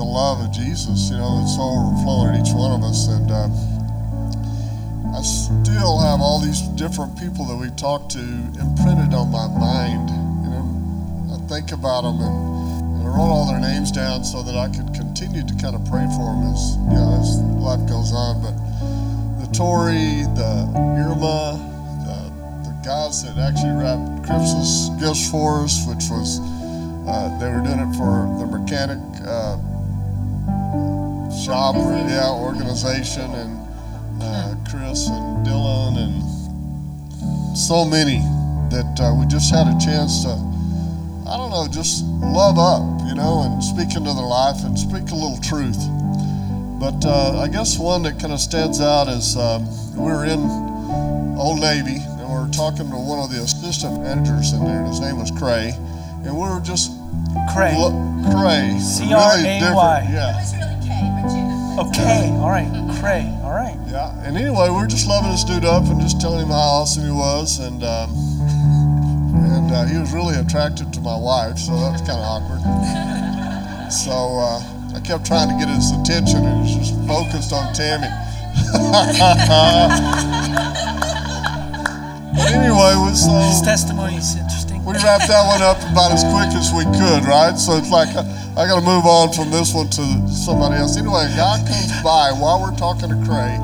the 0.00 0.04
love 0.04 0.40
of 0.40 0.50
Jesus. 0.50 1.10
You 1.10 1.18
know, 1.18 1.44
that's 1.44 1.60
overflowing 1.60 2.32
in 2.32 2.40
each 2.40 2.56
one 2.56 2.72
of 2.72 2.80
us, 2.80 3.08
and 3.12 3.28
um, 3.28 3.52
I 5.12 5.20
still 5.20 6.00
have 6.00 6.24
all 6.24 6.40
these 6.40 6.64
different 6.72 7.20
people 7.20 7.44
that 7.44 7.56
we 7.56 7.68
talked 7.76 8.10
to 8.16 8.24
imprinted 8.56 9.12
on 9.12 9.28
my 9.28 9.44
mind. 9.60 10.08
You 10.40 10.50
know, 10.56 11.36
I 11.36 11.38
think 11.52 11.72
about 11.72 12.02
them 12.08 12.20
and. 12.20 12.50
And 13.00 13.08
I 13.08 13.12
wrote 13.16 13.32
all 13.32 13.46
their 13.48 13.60
names 13.60 13.90
down 13.90 14.24
so 14.24 14.42
that 14.42 14.56
I 14.56 14.68
could 14.68 14.92
continue 14.92 15.40
to 15.40 15.54
kind 15.54 15.74
of 15.74 15.80
pray 15.88 16.04
for 16.16 16.26
them 16.28 16.52
as 16.52 16.76
you 16.76 17.00
know 17.00 17.16
as 17.16 17.40
life 17.56 17.80
goes 17.88 18.12
on. 18.12 18.44
But 18.44 18.52
the 19.40 19.48
Tory, 19.56 20.28
the 20.36 20.68
Irma, 20.76 21.56
the, 22.04 22.68
the 22.68 22.76
guys 22.84 23.24
that 23.24 23.40
actually 23.40 23.72
wrapped 23.72 24.26
Christmas 24.28 24.90
gifts 25.00 25.30
for 25.30 25.64
us, 25.64 25.80
which 25.88 26.12
was 26.12 26.44
uh, 27.08 27.32
they 27.40 27.48
were 27.48 27.64
doing 27.64 27.80
it 27.80 27.96
for 27.96 28.28
the 28.36 28.44
mechanic 28.44 29.00
uh, 29.24 29.56
shop, 31.44 31.76
or, 31.76 31.92
yeah, 32.08 32.30
organization, 32.30 33.30
and 33.32 33.56
uh, 34.22 34.54
Chris 34.68 35.08
and 35.08 35.46
Dylan 35.46 35.96
and 35.96 37.56
so 37.56 37.84
many 37.84 38.18
that 38.68 38.92
uh, 39.00 39.14
we 39.18 39.26
just 39.26 39.50
had 39.52 39.66
a 39.66 39.76
chance 39.80 40.22
to. 40.24 40.36
I 41.26 41.36
don't 41.36 41.50
know, 41.50 41.66
just 41.70 42.04
love 42.20 42.58
up, 42.58 42.82
you 43.06 43.14
know, 43.14 43.42
and 43.46 43.62
speak 43.62 43.96
into 43.96 44.12
their 44.12 44.26
life 44.26 44.64
and 44.64 44.76
speak 44.76 45.10
a 45.10 45.14
little 45.14 45.38
truth. 45.38 45.78
But 46.80 47.04
uh, 47.06 47.40
I 47.40 47.48
guess 47.48 47.78
one 47.78 48.02
that 48.02 48.18
kind 48.18 48.32
of 48.32 48.40
stands 48.40 48.80
out 48.80 49.08
is 49.08 49.36
um, 49.36 49.64
we 49.94 50.10
were 50.10 50.24
in 50.24 50.40
Old 51.38 51.60
Navy 51.60 52.02
and 52.02 52.18
we 52.28 52.34
were 52.34 52.50
talking 52.52 52.90
to 52.90 52.96
one 52.96 53.20
of 53.20 53.30
the 53.30 53.40
assistant 53.42 54.02
managers 54.02 54.52
in 54.52 54.64
there, 54.64 54.80
and 54.80 54.88
his 54.88 55.00
name 55.00 55.18
was 55.18 55.30
Cray, 55.30 55.72
and 56.24 56.34
we 56.34 56.40
were 56.40 56.60
just 56.60 56.90
lo- 57.78 57.94
Cray, 58.34 58.76
C-R-A-Y. 58.80 60.00
really 60.02 60.14
yeah. 60.14 60.69
Okay. 61.78 62.28
All 62.40 62.48
right. 62.50 62.68
Craig. 63.00 63.26
All 63.42 63.52
right. 63.54 63.76
Yeah, 63.88 64.12
and 64.26 64.36
anyway, 64.36 64.68
we're 64.70 64.86
just 64.86 65.06
loving 65.06 65.30
this 65.30 65.44
dude 65.44 65.64
up 65.64 65.84
and 65.84 66.00
just 66.00 66.20
telling 66.20 66.42
him 66.42 66.48
how 66.48 66.82
awesome 66.82 67.04
he 67.04 67.10
was, 67.10 67.58
and 67.58 67.82
um, 67.82 68.10
and 69.34 69.70
uh, 69.72 69.84
he 69.86 69.98
was 69.98 70.12
really 70.12 70.36
attracted 70.36 70.92
to 70.92 71.00
my 71.00 71.16
wife, 71.16 71.58
so 71.58 71.72
that 71.74 71.92
was 71.92 72.00
kind 72.02 72.18
of 72.18 72.26
awkward. 72.26 72.60
So 73.90 74.10
uh, 74.38 74.62
I 74.94 75.00
kept 75.00 75.26
trying 75.26 75.48
to 75.50 75.56
get 75.58 75.66
his 75.74 75.90
attention, 75.90 76.44
and 76.46 76.66
he 76.66 76.78
was 76.78 76.90
just 76.90 76.94
focused 77.08 77.52
on 77.52 77.72
Tammy. 77.74 78.06
but 82.34 82.50
anyway, 82.54 82.94
was 82.98 83.26
His 83.26 83.62
testimony 83.62 84.16
is 84.16 84.36
interesting. 84.36 84.84
we 84.84 84.94
wrapped 84.94 85.26
that 85.26 85.42
one 85.46 85.62
up 85.62 85.78
about 85.90 86.12
as 86.12 86.22
quick 86.30 86.54
as 86.54 86.70
we 86.70 86.84
could, 86.98 87.26
right? 87.26 87.58
So 87.58 87.74
it's 87.74 87.90
like 87.90 88.14
I, 88.14 88.22
I 88.60 88.68
got 88.68 88.80
to 88.80 88.84
move 88.84 89.06
on 89.08 89.32
from 89.32 89.50
this 89.50 89.72
one 89.72 89.88
to 89.88 90.28
somebody 90.28 90.76
else. 90.76 90.98
Anyway, 90.98 91.24
a 91.24 91.32
guy 91.32 91.64
comes 91.64 91.96
by 92.04 92.28
while 92.28 92.60
we're 92.60 92.76
talking 92.76 93.08
to 93.08 93.16
Craig, 93.24 93.56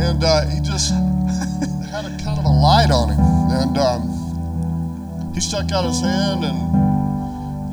and 0.00 0.24
uh, 0.24 0.48
he 0.48 0.64
just 0.64 0.96
had 1.92 2.08
a 2.08 2.12
kind 2.24 2.40
of 2.40 2.48
a 2.48 2.56
light 2.56 2.88
on 2.88 3.12
him, 3.12 3.20
and 3.52 3.76
um, 3.76 4.08
he 5.34 5.40
stuck 5.40 5.70
out 5.72 5.84
his 5.84 6.00
hand, 6.00 6.40
and 6.40 6.56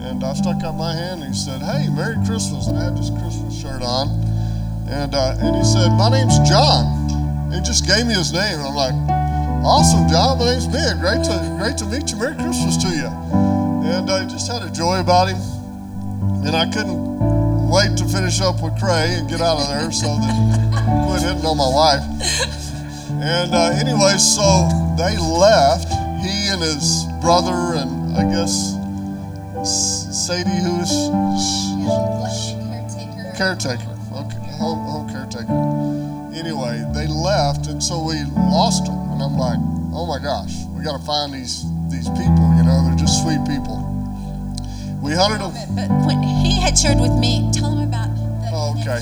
and 0.03 0.19
I 0.19 0.33
stuck 0.33 0.61
out 0.61 0.75
my 0.75 0.91
hand, 0.91 1.23
and 1.23 1.31
he 1.31 1.39
said, 1.39 1.63
"Hey, 1.63 1.87
Merry 1.87 2.19
Christmas!" 2.27 2.67
And 2.67 2.75
I 2.77 2.91
had 2.91 2.97
this 2.99 3.15
Christmas 3.15 3.55
shirt 3.55 3.79
on, 3.79 4.11
and 4.91 5.15
uh, 5.15 5.39
and 5.39 5.55
he 5.55 5.63
said, 5.63 5.87
"My 5.95 6.11
name's 6.11 6.35
John." 6.43 7.07
He 7.47 7.63
just 7.63 7.87
gave 7.87 8.05
me 8.05 8.13
his 8.13 8.33
name, 8.33 8.59
and 8.59 8.67
I'm 8.67 8.75
like, 8.75 8.93
Awesome, 9.63 10.07
John. 10.07 10.37
My 10.37 10.51
name's 10.51 10.67
Ben. 10.67 10.99
Great 10.99 11.23
to 11.23 11.55
great 11.57 11.77
to 11.77 11.85
meet 11.85 12.11
you. 12.11 12.17
Merry 12.17 12.35
Christmas 12.35 12.75
to 12.77 12.89
you. 12.89 13.07
And 13.87 14.11
I 14.11 14.27
just 14.27 14.51
had 14.51 14.61
a 14.61 14.69
joy 14.69 14.99
about 14.99 15.27
him, 15.27 15.37
and 16.45 16.55
I 16.55 16.65
couldn't 16.71 17.69
wait 17.69 17.97
to 17.97 18.05
finish 18.05 18.41
up 18.41 18.61
with 18.61 18.77
Cray 18.79 19.15
and 19.15 19.29
get 19.29 19.41
out 19.41 19.59
of 19.59 19.67
there 19.67 19.91
so 19.91 20.07
that 20.07 21.05
quit 21.07 21.21
hitting 21.21 21.45
on 21.45 21.57
my 21.57 21.69
wife. 21.69 22.03
And 23.21 23.53
uh, 23.53 23.71
anyway, 23.75 24.17
so 24.17 24.67
they 24.97 25.17
left. 25.17 25.89
He 26.23 26.47
and 26.49 26.61
his 26.61 27.05
brother, 27.21 27.75
and 27.75 28.15
I 28.17 28.23
guess 28.23 28.75
Sadie, 29.63 30.49
who's 30.49 30.91
caretaker. 33.37 33.95
Okay, 34.11 34.39
home, 34.57 34.83
home 34.83 35.09
caretaker. 35.09 35.51
Anyway, 36.35 36.83
they 36.93 37.07
left, 37.07 37.67
and 37.67 37.81
so 37.81 38.03
we 38.03 38.23
lost 38.35 38.85
them. 38.85 38.97
And 39.11 39.21
I'm 39.21 39.37
like, 39.37 39.59
oh 39.93 40.05
my 40.07 40.19
gosh, 40.19 40.65
we 40.75 40.83
got 40.83 40.99
to 40.99 41.05
find 41.05 41.33
these 41.33 41.63
these 41.89 42.09
people. 42.09 42.45
You 42.55 42.63
know, 42.63 42.83
they're 42.85 42.99
just 42.99 43.23
sweet 43.23 43.39
people. 43.47 43.98
We 45.01 45.13
hunted 45.13 45.39
them. 45.39 45.53
But 45.75 45.89
when 46.05 46.21
he 46.21 46.59
had 46.59 46.77
shared 46.77 46.99
with 46.99 47.13
me, 47.13 47.49
tell 47.53 47.71
him 47.71 47.87
about 47.87 48.13
the 48.15 48.49
Oh, 48.51 48.75
okay. 48.81 48.99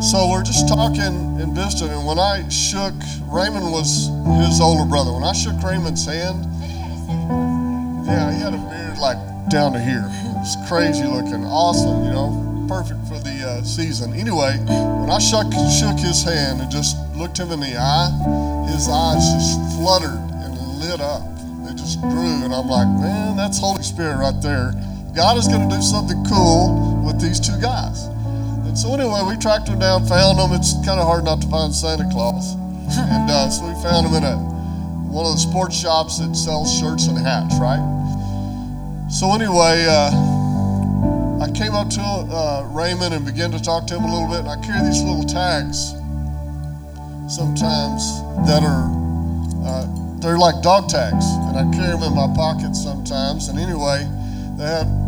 So 0.00 0.30
we're 0.30 0.42
just 0.42 0.68
talking 0.68 1.40
and 1.40 1.52
visiting, 1.54 1.90
and 1.90 2.06
when 2.06 2.18
I 2.18 2.48
shook, 2.48 2.94
Raymond 3.28 3.72
was 3.72 4.08
his 4.46 4.60
older 4.60 4.84
brother. 4.88 5.12
When 5.12 5.24
I 5.24 5.32
shook 5.32 5.60
Raymond's 5.62 6.06
hand, 6.06 6.44
yeah, 8.06 8.32
he 8.32 8.40
had 8.40 8.54
a 8.54 8.62
beard 8.70 8.98
like 8.98 9.18
down 9.50 9.72
to 9.72 9.80
here. 9.80 10.04
It 10.06 10.36
was 10.40 10.56
crazy 10.68 11.04
looking, 11.04 11.44
awesome, 11.44 12.04
you 12.04 12.12
know, 12.12 12.66
perfect 12.68 13.00
for 13.08 13.18
the 13.18 13.44
uh, 13.44 13.62
season. 13.62 14.12
Anyway, 14.14 14.56
when 15.00 15.10
I 15.10 15.18
shook, 15.18 15.52
shook 15.72 15.98
his 15.98 16.22
hand 16.22 16.60
and 16.60 16.70
just 16.70 16.96
looked 17.16 17.38
him 17.38 17.50
in 17.50 17.60
the 17.60 17.76
eye, 17.76 18.10
his 18.72 18.88
eyes 18.88 19.24
just 19.34 19.58
fluttered 19.76 20.20
and 20.44 20.52
lit 20.80 21.00
up. 21.00 21.22
They 21.66 21.74
just 21.74 22.00
grew, 22.00 22.44
and 22.44 22.54
I'm 22.54 22.68
like, 22.68 22.88
man, 23.00 23.36
that's 23.36 23.58
Holy 23.58 23.82
Spirit 23.82 24.16
right 24.18 24.40
there. 24.42 24.72
God 25.14 25.38
is 25.38 25.46
going 25.46 25.68
to 25.68 25.74
do 25.74 25.80
something 25.80 26.24
cool 26.26 27.02
with 27.06 27.20
these 27.20 27.38
two 27.38 27.54
guys. 27.60 28.06
And 28.66 28.76
so 28.76 28.92
anyway, 28.94 29.22
we 29.28 29.36
tracked 29.38 29.66
them 29.66 29.78
down, 29.78 30.06
found 30.06 30.38
them. 30.38 30.50
It's 30.52 30.74
kind 30.84 30.98
of 30.98 31.06
hard 31.06 31.24
not 31.24 31.40
to 31.42 31.48
find 31.48 31.72
Santa 31.72 32.08
Claus, 32.10 32.54
and 32.98 33.30
uh, 33.30 33.48
so 33.48 33.62
we 33.66 33.74
found 33.80 34.06
them 34.06 34.14
in 34.14 34.24
a 34.24 34.36
one 35.14 35.26
of 35.26 35.32
the 35.32 35.38
sports 35.38 35.78
shops 35.78 36.18
that 36.18 36.34
sells 36.34 36.66
shirts 36.76 37.06
and 37.06 37.16
hats, 37.16 37.54
right? 37.62 37.78
So 39.08 39.30
anyway, 39.30 39.86
uh, 39.86 40.10
I 41.38 41.46
came 41.54 41.70
up 41.78 41.88
to 41.90 42.02
uh, 42.02 42.66
Raymond 42.74 43.14
and 43.14 43.24
began 43.24 43.52
to 43.52 43.62
talk 43.62 43.86
to 43.86 43.94
him 43.94 44.02
a 44.02 44.10
little 44.10 44.26
bit, 44.26 44.40
and 44.42 44.50
I 44.50 44.58
carry 44.66 44.82
these 44.82 45.02
little 45.02 45.22
tags 45.22 45.94
sometimes 47.30 48.02
that 48.50 48.66
are 48.66 48.90
uh, 49.62 49.86
they're 50.18 50.38
like 50.38 50.60
dog 50.62 50.88
tags, 50.88 51.24
and 51.46 51.54
I 51.54 51.62
carry 51.70 51.94
them 51.94 52.02
in 52.02 52.14
my 52.18 52.26
pocket 52.34 52.74
sometimes. 52.74 53.46
And 53.46 53.60
anyway, 53.60 54.02
they 54.58 54.66
have 54.66 55.03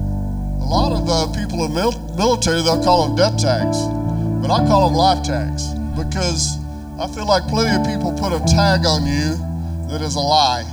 a 0.66 0.68
lot 0.68 0.90
of 0.90 1.06
uh, 1.06 1.30
people 1.30 1.62
in 1.64 1.72
mil- 1.72 1.94
military 2.18 2.60
they'll 2.60 2.82
call 2.82 3.06
them 3.06 3.14
death 3.14 3.38
tags, 3.38 3.78
but 4.42 4.50
I 4.50 4.66
call 4.66 4.90
them 4.90 4.98
life 4.98 5.22
tags 5.22 5.70
because 5.94 6.58
I 6.98 7.06
feel 7.06 7.24
like 7.24 7.46
plenty 7.46 7.70
of 7.70 7.86
people 7.86 8.10
put 8.18 8.34
a 8.34 8.42
tag 8.50 8.82
on 8.82 9.06
you 9.06 9.38
that 9.86 10.02
is 10.02 10.16
a 10.16 10.20
lie. 10.26 10.66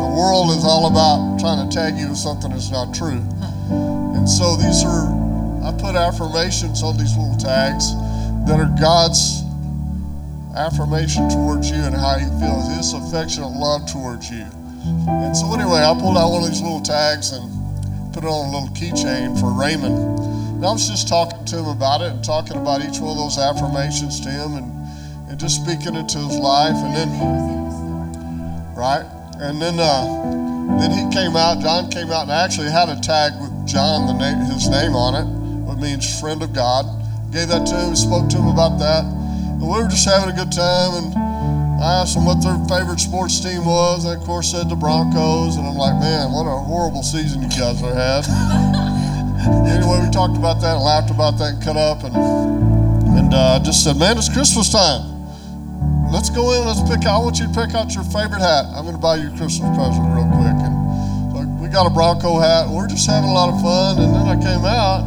The 0.00 0.08
world 0.16 0.48
is 0.56 0.64
all 0.64 0.88
about 0.88 1.36
trying 1.38 1.60
to 1.60 1.68
tag 1.68 2.00
you 2.00 2.08
with 2.08 2.16
something 2.16 2.56
that's 2.56 2.72
not 2.72 2.94
true. 2.96 3.20
And 4.16 4.24
so 4.24 4.56
these 4.56 4.80
are, 4.80 5.12
I 5.60 5.76
put 5.76 5.92
affirmations 5.92 6.82
on 6.82 6.96
these 6.96 7.12
little 7.12 7.36
tags 7.36 7.92
that 8.48 8.56
are 8.56 8.72
God's 8.80 9.44
affirmation 10.56 11.28
towards 11.28 11.68
you 11.68 11.84
and 11.84 11.92
how 11.92 12.16
he 12.16 12.24
feels, 12.40 12.64
his 12.80 12.96
affectionate 12.96 13.52
love 13.52 13.84
towards 13.92 14.30
you. 14.30 14.48
And 15.04 15.36
so 15.36 15.52
anyway, 15.52 15.84
I 15.84 15.92
pulled 16.00 16.16
out 16.16 16.32
one 16.32 16.44
of 16.44 16.48
these 16.48 16.62
little 16.62 16.80
tags 16.80 17.32
and 17.36 17.44
put 18.14 18.22
it 18.22 18.30
on 18.30 18.46
a 18.46 18.50
little 18.54 18.74
keychain 18.78 19.34
for 19.42 19.50
Raymond. 19.50 19.98
And 20.54 20.64
I 20.64 20.70
was 20.70 20.86
just 20.88 21.08
talking 21.08 21.44
to 21.50 21.58
him 21.58 21.66
about 21.66 22.00
it 22.00 22.14
and 22.14 22.24
talking 22.24 22.56
about 22.56 22.78
each 22.78 23.02
one 23.02 23.10
of 23.10 23.18
those 23.18 23.38
affirmations 23.38 24.20
to 24.22 24.30
him 24.30 24.54
and, 24.54 24.70
and 25.28 25.34
just 25.34 25.58
speaking 25.58 25.98
into 25.98 26.18
his 26.22 26.38
life. 26.38 26.78
And 26.78 26.94
then, 26.94 27.10
right? 28.78 29.02
And 29.42 29.60
then, 29.60 29.82
uh, 29.82 30.78
then 30.78 30.94
he 30.94 31.02
came 31.10 31.34
out. 31.34 31.58
John 31.58 31.90
came 31.90 32.14
out 32.14 32.30
and 32.30 32.32
I 32.32 32.44
actually 32.44 32.70
had 32.70 32.88
a 32.88 33.00
tag 33.02 33.34
with 33.42 33.50
John, 33.66 34.06
the 34.06 34.14
name, 34.14 34.38
his 34.46 34.70
name 34.70 34.94
on 34.94 35.18
it, 35.18 35.26
which 35.66 35.82
means 35.82 36.06
friend 36.20 36.40
of 36.40 36.54
God. 36.54 36.86
Gave 37.32 37.48
that 37.48 37.66
to 37.66 37.74
him, 37.74 37.96
spoke 37.96 38.30
to 38.30 38.38
him 38.38 38.46
about 38.46 38.78
that. 38.78 39.02
And 39.02 39.60
we 39.60 39.74
were 39.74 39.90
just 39.90 40.06
having 40.06 40.30
a 40.30 40.36
good 40.38 40.52
time. 40.54 41.02
And 41.02 41.23
I 41.80 42.00
asked 42.00 42.14
them 42.14 42.24
what 42.24 42.40
their 42.42 42.56
favorite 42.70 43.00
sports 43.00 43.40
team 43.40 43.64
was. 43.64 44.04
And 44.04 44.20
of 44.20 44.26
course, 44.26 44.52
said 44.52 44.68
the 44.68 44.76
Broncos. 44.76 45.56
And 45.56 45.66
I'm 45.66 45.74
like, 45.74 45.98
man, 45.98 46.30
what 46.32 46.46
a 46.46 46.56
horrible 46.56 47.02
season 47.02 47.42
you 47.42 47.48
guys 47.48 47.80
have 47.80 47.94
had. 47.94 48.22
anyway, 49.68 50.00
we 50.04 50.10
talked 50.10 50.36
about 50.36 50.60
that 50.62 50.76
and 50.76 50.84
laughed 50.84 51.10
about 51.10 51.36
that 51.38 51.54
and 51.54 51.62
cut 51.62 51.76
up. 51.76 52.04
And, 52.04 52.14
and 53.18 53.34
uh, 53.34 53.60
just 53.62 53.82
said, 53.82 53.96
man, 53.96 54.16
it's 54.16 54.32
Christmas 54.32 54.70
time. 54.70 55.14
Let's 56.14 56.30
go 56.30 56.54
in. 56.54 56.64
Let's 56.64 56.80
pick 56.82 57.04
out. 57.10 57.18
I 57.18 57.24
want 57.24 57.38
you 57.38 57.50
to 57.50 57.54
pick 57.54 57.74
out 57.74 57.92
your 57.92 58.04
favorite 58.04 58.38
hat. 58.38 58.70
I'm 58.70 58.86
going 58.86 58.94
to 58.94 59.02
buy 59.02 59.16
you 59.16 59.34
a 59.34 59.36
Christmas 59.36 59.66
present 59.74 60.06
real 60.14 60.30
quick. 60.30 60.58
And 60.62 60.74
so 61.34 61.42
we 61.58 61.68
got 61.68 61.90
a 61.90 61.92
Bronco 61.92 62.38
hat. 62.38 62.70
We're 62.70 62.86
just 62.86 63.04
having 63.10 63.28
a 63.28 63.34
lot 63.34 63.50
of 63.50 63.58
fun. 63.60 63.98
And 63.98 64.14
then 64.14 64.26
I 64.30 64.38
came 64.38 64.64
out, 64.64 65.02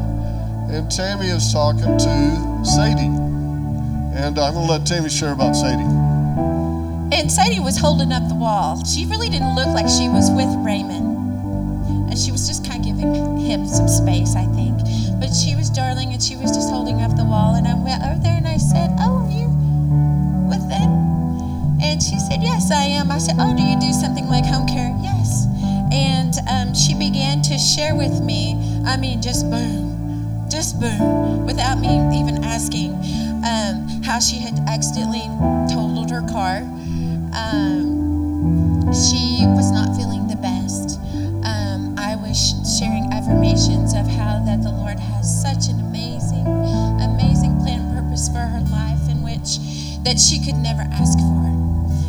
and 0.67 0.91
Tammy 0.91 1.31
is 1.31 1.47
talking 1.53 1.95
to 1.95 2.13
Sadie. 2.67 3.07
And 4.19 4.37
I'm 4.37 4.53
going 4.53 4.67
to 4.67 4.71
let 4.73 4.85
Tammy 4.85 5.09
share 5.09 5.31
about 5.31 5.55
Sadie. 5.55 6.06
And 7.09 7.31
Sadie 7.31 7.61
was 7.61 7.77
holding 7.77 8.11
up 8.11 8.27
the 8.27 8.35
wall. 8.35 8.83
She 8.83 9.05
really 9.05 9.29
didn't 9.29 9.55
look 9.55 9.67
like 9.67 9.87
she 9.87 10.09
was 10.09 10.29
with 10.29 10.49
Raymond. 10.65 12.09
And 12.09 12.17
she 12.19 12.31
was 12.31 12.47
just 12.47 12.67
kind 12.67 12.79
of 12.79 12.85
giving 12.85 13.37
him 13.37 13.65
some 13.65 13.87
space, 13.87 14.35
I 14.35 14.45
think. 14.55 14.77
But 15.19 15.33
she 15.33 15.55
was 15.55 15.69
darling 15.69 16.11
and 16.11 16.21
she 16.21 16.35
was 16.35 16.51
just 16.51 16.69
holding 16.69 17.01
up 17.01 17.15
the 17.15 17.23
wall. 17.23 17.55
And 17.55 17.67
I 17.67 17.75
went 17.75 18.03
over 18.03 18.19
there 18.21 18.35
and 18.35 18.47
I 18.47 18.57
said, 18.57 18.91
Oh, 18.99 19.23
are 19.23 19.31
you 19.31 19.47
with 20.51 20.67
them? 20.67 21.79
And 21.81 22.03
she 22.03 22.19
said, 22.19 22.43
Yes, 22.43 22.71
I 22.71 22.83
am. 22.83 23.09
I 23.09 23.19
said, 23.19 23.35
Oh, 23.39 23.55
do 23.55 23.63
you 23.63 23.79
do 23.79 23.93
something 23.93 24.27
like 24.27 24.45
home 24.45 24.67
care? 24.67 24.93
Yes. 25.01 25.47
And 25.93 26.35
um, 26.51 26.75
she 26.75 26.93
began 26.93 27.41
to 27.43 27.57
share 27.57 27.95
with 27.95 28.21
me, 28.21 28.83
I 28.85 28.97
mean, 28.97 29.21
just 29.21 29.49
boom, 29.49 30.45
just 30.49 30.79
boom, 30.79 31.45
without 31.45 31.79
me 31.79 31.87
even 32.19 32.43
asking, 32.43 32.91
um, 33.47 34.03
how 34.03 34.19
she 34.19 34.39
had 34.39 34.59
accidentally 34.67 35.27
totaled 35.71 36.11
her 36.11 36.21
car. 36.27 36.67
Um, 37.37 38.91
she 38.91 39.45
was 39.53 39.71
not 39.71 39.95
feeling 39.95 40.27
the 40.27 40.37
best. 40.37 40.99
Um, 41.45 41.93
I 41.97 42.15
was 42.17 42.35
sharing 42.77 43.11
affirmations 43.13 43.93
of 43.93 44.07
how 44.07 44.41
that 44.45 44.63
the 44.63 44.71
Lord 44.71 44.97
has 44.97 45.29
such 45.29 45.69
an 45.69 45.79
amazing, 45.79 46.47
amazing 46.99 47.59
plan 47.61 47.81
and 47.81 47.93
purpose 47.93 48.27
for 48.27 48.39
her 48.41 48.61
life 48.71 49.05
in 49.09 49.21
which 49.21 49.61
that 50.03 50.19
she 50.19 50.43
could 50.43 50.55
never 50.57 50.81
ask 50.97 51.19
for. 51.19 51.45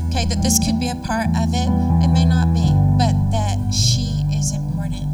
Okay, 0.08 0.24
that 0.24 0.42
this 0.42 0.58
could 0.64 0.80
be 0.80 0.88
a 0.88 0.96
part 1.04 1.28
of 1.36 1.52
it. 1.52 1.68
It 2.00 2.08
may 2.08 2.24
not 2.24 2.54
be, 2.54 2.72
but 2.96 3.12
that 3.30 3.58
she 3.74 4.24
is 4.32 4.56
important. 4.56 5.04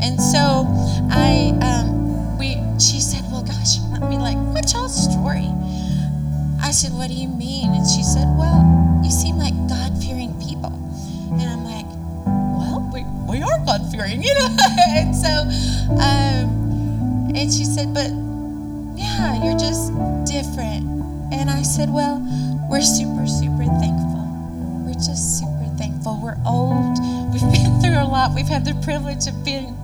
And 0.00 0.20
so 0.20 0.70
I, 1.10 1.50
um, 1.62 2.38
we, 2.38 2.54
she 2.78 3.00
said, 3.00 3.24
well, 3.32 3.42
gosh, 3.42 3.82
I 3.92 4.06
mean, 4.08 4.20
like, 4.20 4.38
what's 4.54 4.72
y'all's 4.72 4.94
story? 4.94 5.50
I 6.62 6.70
said, 6.70 6.92
what 6.92 7.08
do 7.08 7.14
you 7.14 7.28
mean? 7.28 7.74
And 7.74 7.88
she 7.88 8.02
said, 8.02 8.26
well, 8.38 8.62
you 9.02 9.10
seem 9.10 9.36
like 9.36 9.53
we, 13.34 13.42
are 13.42 13.58
God-fearing, 13.66 14.22
you 14.22 14.32
know? 14.34 14.56
and 14.94 15.14
so, 15.14 15.42
um, 15.98 17.34
and 17.34 17.52
she 17.52 17.64
said, 17.64 17.92
but 17.92 18.10
yeah, 18.94 19.42
you're 19.42 19.58
just 19.58 19.90
different. 20.24 20.86
And 21.34 21.50
I 21.50 21.62
said, 21.62 21.90
well, 21.90 22.22
we're 22.70 22.80
super, 22.80 23.26
super 23.26 23.66
thankful. 23.82 24.22
We're 24.86 24.94
just 24.94 25.40
super 25.40 25.66
thankful. 25.76 26.20
We're 26.22 26.38
old. 26.46 26.98
We've 27.32 27.42
been 27.52 27.80
through 27.82 27.98
a 27.98 28.06
lot. 28.06 28.34
We've 28.34 28.46
had 28.46 28.64
the 28.64 28.74
privilege 28.84 29.26
of 29.26 29.44
being 29.44 29.74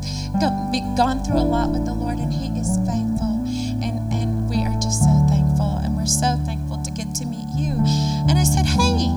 gone 0.97 1.25
through 1.25 1.39
a 1.39 1.49
lot 1.49 1.71
with 1.71 1.85
the 1.87 1.95
Lord, 1.95 2.19
and 2.19 2.33
He 2.33 2.59
is 2.59 2.77
faithful. 2.87 3.43
And 3.83 4.13
and 4.13 4.49
we 4.49 4.63
are 4.63 4.79
just 4.81 5.03
so 5.03 5.27
thankful, 5.29 5.81
and 5.83 5.97
we're 5.97 6.07
so 6.07 6.39
thankful 6.45 6.83
to 6.83 6.91
get 6.91 7.15
to 7.17 7.27
meet 7.27 7.49
you. 7.57 7.73
And 8.29 8.39
I 8.39 8.45
said, 8.45 8.67
hey, 8.67 9.09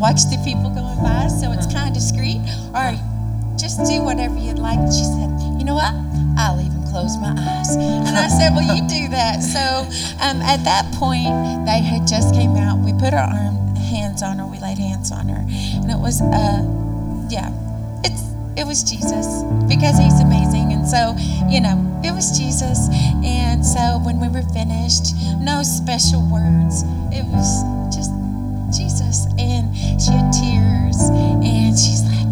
watch 0.00 0.24
the 0.32 0.40
people 0.42 0.70
going 0.70 0.98
by, 1.04 1.28
so 1.28 1.52
it's 1.52 1.68
kind 1.68 1.88
of 1.88 1.94
discreet, 1.94 2.40
or 2.74 2.96
just 3.60 3.84
do 3.84 4.00
whatever 4.02 4.36
you'd 4.36 4.58
like. 4.58 4.78
And 4.78 4.92
she 4.92 5.04
said, 5.04 5.28
you 5.60 5.64
know 5.64 5.76
what? 5.76 5.92
I'll 6.40 6.58
even 6.60 6.82
close 6.88 7.20
my 7.20 7.36
eyes. 7.36 7.76
And 7.76 8.16
I 8.16 8.28
said, 8.28 8.56
well, 8.56 8.64
you 8.64 8.80
do 8.88 9.08
that. 9.12 9.44
So 9.44 9.84
um, 10.24 10.40
at 10.40 10.64
that 10.64 10.88
point, 10.96 11.28
they 11.68 11.84
had 11.84 12.08
just 12.08 12.34
came 12.34 12.56
out. 12.56 12.78
We 12.80 12.92
put 12.96 13.12
our 13.12 13.28
arm 13.28 13.76
hands 13.76 14.22
on 14.22 14.38
her. 14.38 14.46
We 14.46 14.58
laid 14.58 14.78
hands 14.78 15.12
on 15.12 15.28
her, 15.28 15.44
and 15.44 15.90
it 15.90 15.98
was, 15.98 16.22
uh, 16.22 16.64
yeah, 17.28 17.52
it's 18.02 18.24
it 18.56 18.66
was 18.66 18.82
Jesus 18.82 19.44
because 19.68 19.96
he's 19.96 20.18
amazing. 20.20 20.72
And 20.72 20.88
so, 20.88 21.14
you 21.48 21.60
know, 21.60 21.76
it 22.04 22.12
was 22.12 22.36
Jesus. 22.36 22.88
And 23.22 23.64
so 23.64 24.00
when 24.02 24.18
we 24.18 24.28
were 24.28 24.42
finished, 24.52 25.14
no 25.38 25.62
special 25.62 26.20
words. 26.26 26.82
It 27.12 27.24
was 27.24 27.62
Jesus. 28.72 29.26
And 29.38 29.74
she 30.00 30.12
had 30.12 30.30
tears, 30.32 30.98
and 31.10 31.74
she's 31.78 32.02
like, 32.06 32.30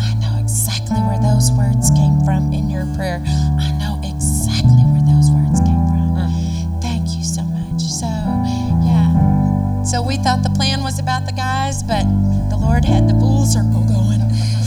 I 0.00 0.14
know 0.20 0.38
exactly 0.40 0.96
where 1.04 1.18
those 1.20 1.52
words 1.52 1.90
came 1.90 2.20
from 2.24 2.52
in 2.52 2.70
your 2.70 2.86
prayer. 2.96 3.22
I 3.60 3.70
know 3.78 4.00
exactly 4.02 4.82
where 4.88 5.04
those 5.04 5.30
words 5.30 5.60
came 5.60 5.84
from. 5.92 6.16
Mm. 6.16 6.82
Thank 6.82 7.16
you 7.16 7.24
so 7.24 7.42
much. 7.42 7.82
So, 7.82 8.06
yeah. 8.06 9.82
So 9.84 10.02
we 10.02 10.16
thought 10.16 10.42
the 10.42 10.54
plan 10.56 10.82
was 10.82 10.98
about 10.98 11.26
the 11.26 11.32
guys, 11.32 11.82
but 11.82 12.04
the 12.48 12.56
Lord 12.56 12.84
had 12.84 13.08
the 13.08 13.14
full 13.14 13.44
circle 13.44 13.84
going. 13.84 14.20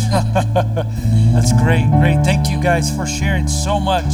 That's 1.34 1.51
great, 1.53 1.89
great. 1.99 2.23
Thank 2.23 2.49
you 2.49 2.62
guys 2.62 2.95
for 2.95 3.06
sharing 3.06 3.47
so 3.47 3.80
much. 3.80 4.13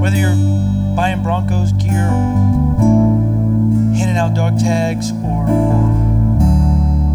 Whether 0.00 0.18
you're 0.18 0.36
buying 0.96 1.22
Broncos 1.22 1.72
gear, 1.72 2.08
handing 3.94 4.16
out 4.16 4.34
dog 4.34 4.58
tags, 4.58 5.12
or, 5.22 5.44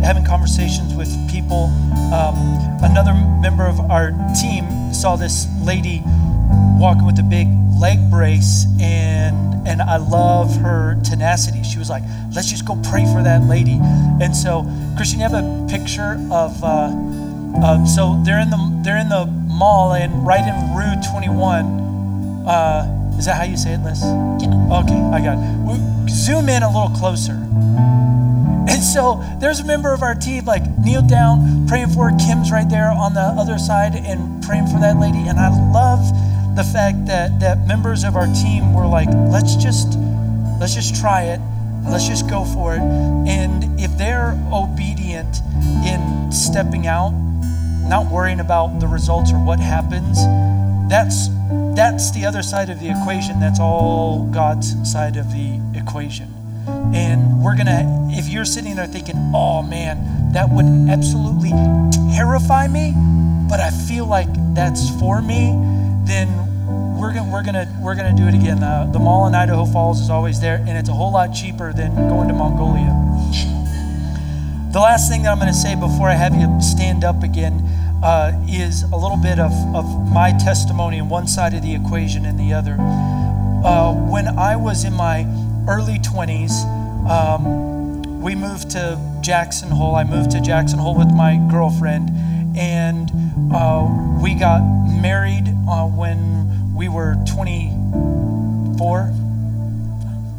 having 0.05 0.23
conversations 0.23 0.93
with 0.93 1.09
people, 1.31 1.65
um, 2.13 2.35
another 2.83 3.13
member 3.41 3.65
of 3.65 3.79
our 3.89 4.11
team 4.39 4.93
saw 4.93 5.15
this 5.15 5.47
lady 5.63 6.03
walking 6.77 7.07
with 7.07 7.17
a 7.17 7.23
big 7.23 7.47
leg 7.79 7.97
brace 8.11 8.67
and 8.79 9.35
and 9.67 9.81
I 9.81 9.97
love 9.97 10.55
her 10.57 10.99
tenacity. 11.03 11.63
She 11.63 11.77
was 11.77 11.89
like, 11.89 12.03
"Let's 12.35 12.49
just 12.49 12.65
go 12.65 12.75
pray 12.89 13.05
for 13.05 13.21
that 13.23 13.43
lady." 13.47 13.79
And 14.21 14.35
so, 14.35 14.65
Christian, 14.95 15.19
you 15.19 15.27
have 15.27 15.33
a 15.33 15.67
picture 15.69 16.19
of. 16.31 16.63
Uh, 16.63 16.91
uh, 17.63 17.85
so 17.85 18.19
they're 18.23 18.39
in 18.39 18.49
the 18.49 18.81
they're 18.83 18.97
in 18.97 19.09
the 19.09 19.25
mall 19.25 19.93
and 19.93 20.25
right 20.25 20.47
in 20.47 20.75
Rue 20.75 20.95
21. 21.11 22.45
Uh, 22.47 23.00
is 23.21 23.25
that 23.27 23.37
how 23.37 23.43
you 23.43 23.55
say 23.55 23.73
it, 23.73 23.81
Liz? 23.81 24.01
Yeah. 24.01 24.81
Okay, 24.81 24.97
I 24.97 25.21
got 25.21 25.37
it. 25.37 25.61
We 25.61 25.77
zoom 26.09 26.49
in 26.49 26.63
a 26.63 26.67
little 26.67 26.89
closer. 26.97 27.33
And 28.67 28.81
so 28.81 29.23
there's 29.39 29.59
a 29.59 29.63
member 29.63 29.93
of 29.93 30.01
our 30.01 30.15
team 30.15 30.45
like 30.45 30.63
kneel 30.79 31.03
down, 31.03 31.67
praying 31.67 31.89
for 31.89 32.09
her. 32.09 32.17
Kim's 32.17 32.51
right 32.51 32.67
there 32.67 32.89
on 32.89 33.13
the 33.13 33.21
other 33.21 33.59
side 33.59 33.93
and 33.93 34.41
praying 34.41 34.65
for 34.65 34.79
that 34.79 34.97
lady. 34.97 35.27
And 35.27 35.37
I 35.37 35.49
love 35.71 36.01
the 36.55 36.63
fact 36.63 37.05
that 37.05 37.39
that 37.41 37.67
members 37.67 38.03
of 38.03 38.15
our 38.15 38.25
team 38.25 38.73
were 38.73 38.87
like, 38.87 39.09
let's 39.29 39.55
just 39.55 39.99
let's 40.59 40.73
just 40.73 40.95
try 40.95 41.21
it. 41.21 41.39
Let's 41.85 42.07
just 42.07 42.27
go 42.27 42.43
for 42.43 42.73
it. 42.73 42.81
And 42.81 43.79
if 43.79 43.95
they're 43.99 44.33
obedient 44.51 45.41
in 45.85 46.31
stepping 46.31 46.87
out, 46.87 47.11
not 47.85 48.11
worrying 48.11 48.39
about 48.39 48.79
the 48.79 48.87
results 48.87 49.31
or 49.31 49.37
what 49.37 49.59
happens, 49.59 50.17
that's 50.89 51.29
that's 51.75 52.11
the 52.11 52.25
other 52.25 52.43
side 52.43 52.69
of 52.69 52.79
the 52.79 52.89
equation. 52.89 53.39
That's 53.39 53.59
all 53.59 54.29
God's 54.31 54.75
side 54.89 55.17
of 55.17 55.31
the 55.31 55.59
equation. 55.75 56.27
And 56.93 57.43
we're 57.43 57.55
gonna, 57.55 58.09
if 58.11 58.27
you're 58.27 58.45
sitting 58.45 58.75
there 58.75 58.87
thinking, 58.87 59.15
oh 59.33 59.61
man, 59.61 60.33
that 60.33 60.49
would 60.49 60.65
absolutely 60.89 61.51
terrify 62.13 62.67
me, 62.67 62.93
but 63.49 63.59
I 63.59 63.69
feel 63.69 64.05
like 64.05 64.29
that's 64.53 64.89
for 64.99 65.21
me, 65.21 65.51
then 66.05 66.27
we're 66.99 67.13
gonna 67.13 67.31
we're 67.31 67.43
gonna 67.43 67.79
we're 67.81 67.95
gonna 67.95 68.15
do 68.15 68.27
it 68.27 68.33
again. 68.33 68.63
Uh, 68.63 68.89
the 68.91 68.99
mall 68.99 69.27
in 69.27 69.35
Idaho 69.35 69.65
Falls 69.65 69.99
is 69.99 70.09
always 70.09 70.39
there, 70.39 70.57
and 70.57 70.77
it's 70.77 70.89
a 70.89 70.93
whole 70.93 71.11
lot 71.11 71.33
cheaper 71.33 71.73
than 71.73 71.95
going 71.95 72.27
to 72.27 72.33
Mongolia. 72.33 72.91
The 74.71 74.79
last 74.79 75.09
thing 75.09 75.23
that 75.23 75.31
I'm 75.31 75.37
going 75.37 75.51
to 75.51 75.53
say 75.53 75.75
before 75.75 76.07
I 76.07 76.13
have 76.13 76.33
you 76.33 76.47
stand 76.61 77.03
up 77.03 77.23
again 77.23 77.59
uh, 78.03 78.31
is 78.47 78.83
a 78.83 78.95
little 78.95 79.17
bit 79.17 79.39
of, 79.39 79.51
of 79.75 79.85
my 80.11 80.31
testimony 80.31 80.99
on 80.99 81.09
one 81.09 81.27
side 81.27 81.53
of 81.53 81.61
the 81.61 81.75
equation 81.75 82.25
and 82.25 82.39
the 82.39 82.53
other. 82.53 82.77
Uh, 83.63 83.93
when 83.93 84.27
I 84.27 84.55
was 84.55 84.83
in 84.85 84.93
my 84.93 85.25
early 85.67 85.99
20s, 85.99 86.51
um, 87.07 88.21
we 88.21 88.35
moved 88.35 88.71
to 88.71 88.99
Jackson 89.21 89.69
Hole. 89.69 89.95
I 89.95 90.03
moved 90.03 90.31
to 90.31 90.41
Jackson 90.41 90.79
Hole 90.79 90.95
with 90.95 91.11
my 91.11 91.37
girlfriend, 91.49 92.09
and 92.57 93.11
uh, 93.53 93.87
we 94.21 94.33
got 94.35 94.61
married 95.01 95.47
uh, 95.69 95.85
when 95.85 96.75
we 96.75 96.89
were 96.89 97.15
24. 97.31 99.13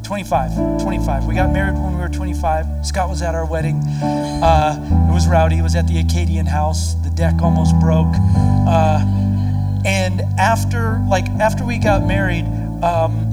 25 0.03 0.83
25 0.83 1.27
we 1.27 1.35
got 1.35 1.53
married 1.53 1.75
when 1.75 1.95
we 1.95 2.01
were 2.01 2.09
25 2.09 2.67
scott 2.85 3.09
was 3.09 3.23
at 3.23 3.35
our 3.35 3.47
wedding. 3.47 3.77
Uh, 4.03 4.77
it 5.09 5.13
was 5.13 5.29
rowdy. 5.29 5.59
It 5.59 5.63
was 5.63 5.77
at 5.77 5.87
the 5.87 5.99
acadian 5.99 6.47
house. 6.47 6.95
The 6.95 7.11
deck 7.11 7.41
almost 7.41 7.79
broke. 7.79 8.13
Uh, 8.67 9.01
and 9.85 10.23
after 10.39 11.01
like 11.09 11.27
after 11.41 11.65
we 11.65 11.79
got 11.79 12.03
married 12.07 12.45
um, 12.83 13.29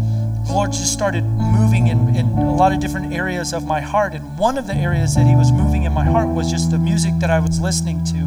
the 0.46 0.54
lord 0.54 0.72
just 0.72 0.94
started 0.94 1.24
moving 1.24 1.88
in, 1.88 2.16
in 2.16 2.26
a 2.28 2.56
lot 2.56 2.72
of 2.72 2.80
different 2.80 3.14
areas 3.14 3.54
of 3.54 3.66
my 3.66 3.82
heart. 3.82 4.14
And 4.14 4.38
one 4.38 4.58
of 4.58 4.68
the 4.68 4.76
areas 4.76 5.16
that 5.16 5.26
he 5.26 5.36
was 5.36 5.52
moving 5.52 5.84
in 5.84 5.94
my 5.94 6.06
heart 6.06 6.30
was 6.30 6.50
just 6.52 6.72
the 6.72 6.80
music 6.80 7.14
that 7.20 7.30
i 7.32 7.40
was 7.40 7.60
listening 7.60 8.04
to. 8.06 8.18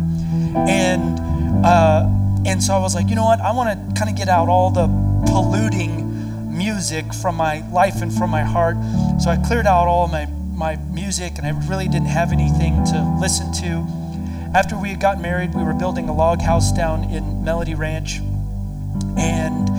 And 0.69 1.21
uh, 1.65 2.09
and 2.45 2.63
so 2.63 2.75
i 2.75 2.79
was 2.79 2.95
like 2.95 3.09
you 3.09 3.15
know 3.15 3.25
what? 3.25 3.41
I 3.41 3.53
want 3.53 3.71
to 3.71 3.95
kind 3.95 4.11
of 4.11 4.17
get 4.17 4.29
out 4.29 4.49
all 4.49 4.71
the 4.71 4.89
polluting 5.31 6.12
music 6.53 7.13
from 7.15 7.37
my 7.37 7.67
life 7.71 8.03
and 8.03 8.13
from 8.13 8.31
my 8.31 8.43
heart. 8.43 8.77
So 9.21 9.31
I 9.31 9.37
cleared 9.37 9.67
out 9.67 9.89
all 9.89 10.07
my, 10.09 10.27
my 10.27 10.77
music 10.77 11.39
and 11.39 11.47
I 11.47 11.51
really 11.69 11.89
didn't 11.89 12.09
have 12.09 12.33
anything 12.33 12.85
to 12.87 13.19
listen 13.21 13.53
to. 13.55 13.87
After 14.55 14.77
we 14.77 14.91
had 14.91 15.01
gotten 15.01 15.23
married, 15.23 15.55
we 15.55 15.65
were 15.65 15.73
building 15.73 16.09
a 16.09 16.15
log 16.15 16.43
house 16.43 16.73
down 16.73 17.05
in 17.05 17.43
Melody 17.43 17.75
Ranch. 17.75 18.21
And 19.17 19.71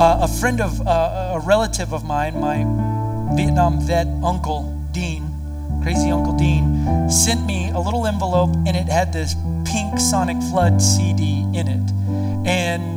uh, 0.00 0.18
a 0.22 0.28
friend 0.28 0.60
of, 0.60 0.84
uh, 0.86 1.34
a 1.36 1.40
relative 1.40 1.94
of 1.94 2.04
mine, 2.04 2.40
my 2.40 2.64
Vietnam 3.36 3.80
vet 3.80 4.08
uncle, 4.22 4.70
Dean, 4.90 5.30
crazy 5.82 6.10
Uncle 6.10 6.32
Dean, 6.32 7.08
sent 7.08 7.44
me 7.46 7.70
a 7.70 7.78
little 7.78 8.06
envelope 8.06 8.50
and 8.66 8.76
it 8.76 8.88
had 8.88 9.12
this 9.12 9.34
pink 9.64 10.00
Sonic 10.00 10.40
Flood 10.50 10.82
CD 10.82 11.42
in 11.54 11.68
it. 11.68 11.90
And 12.46 12.93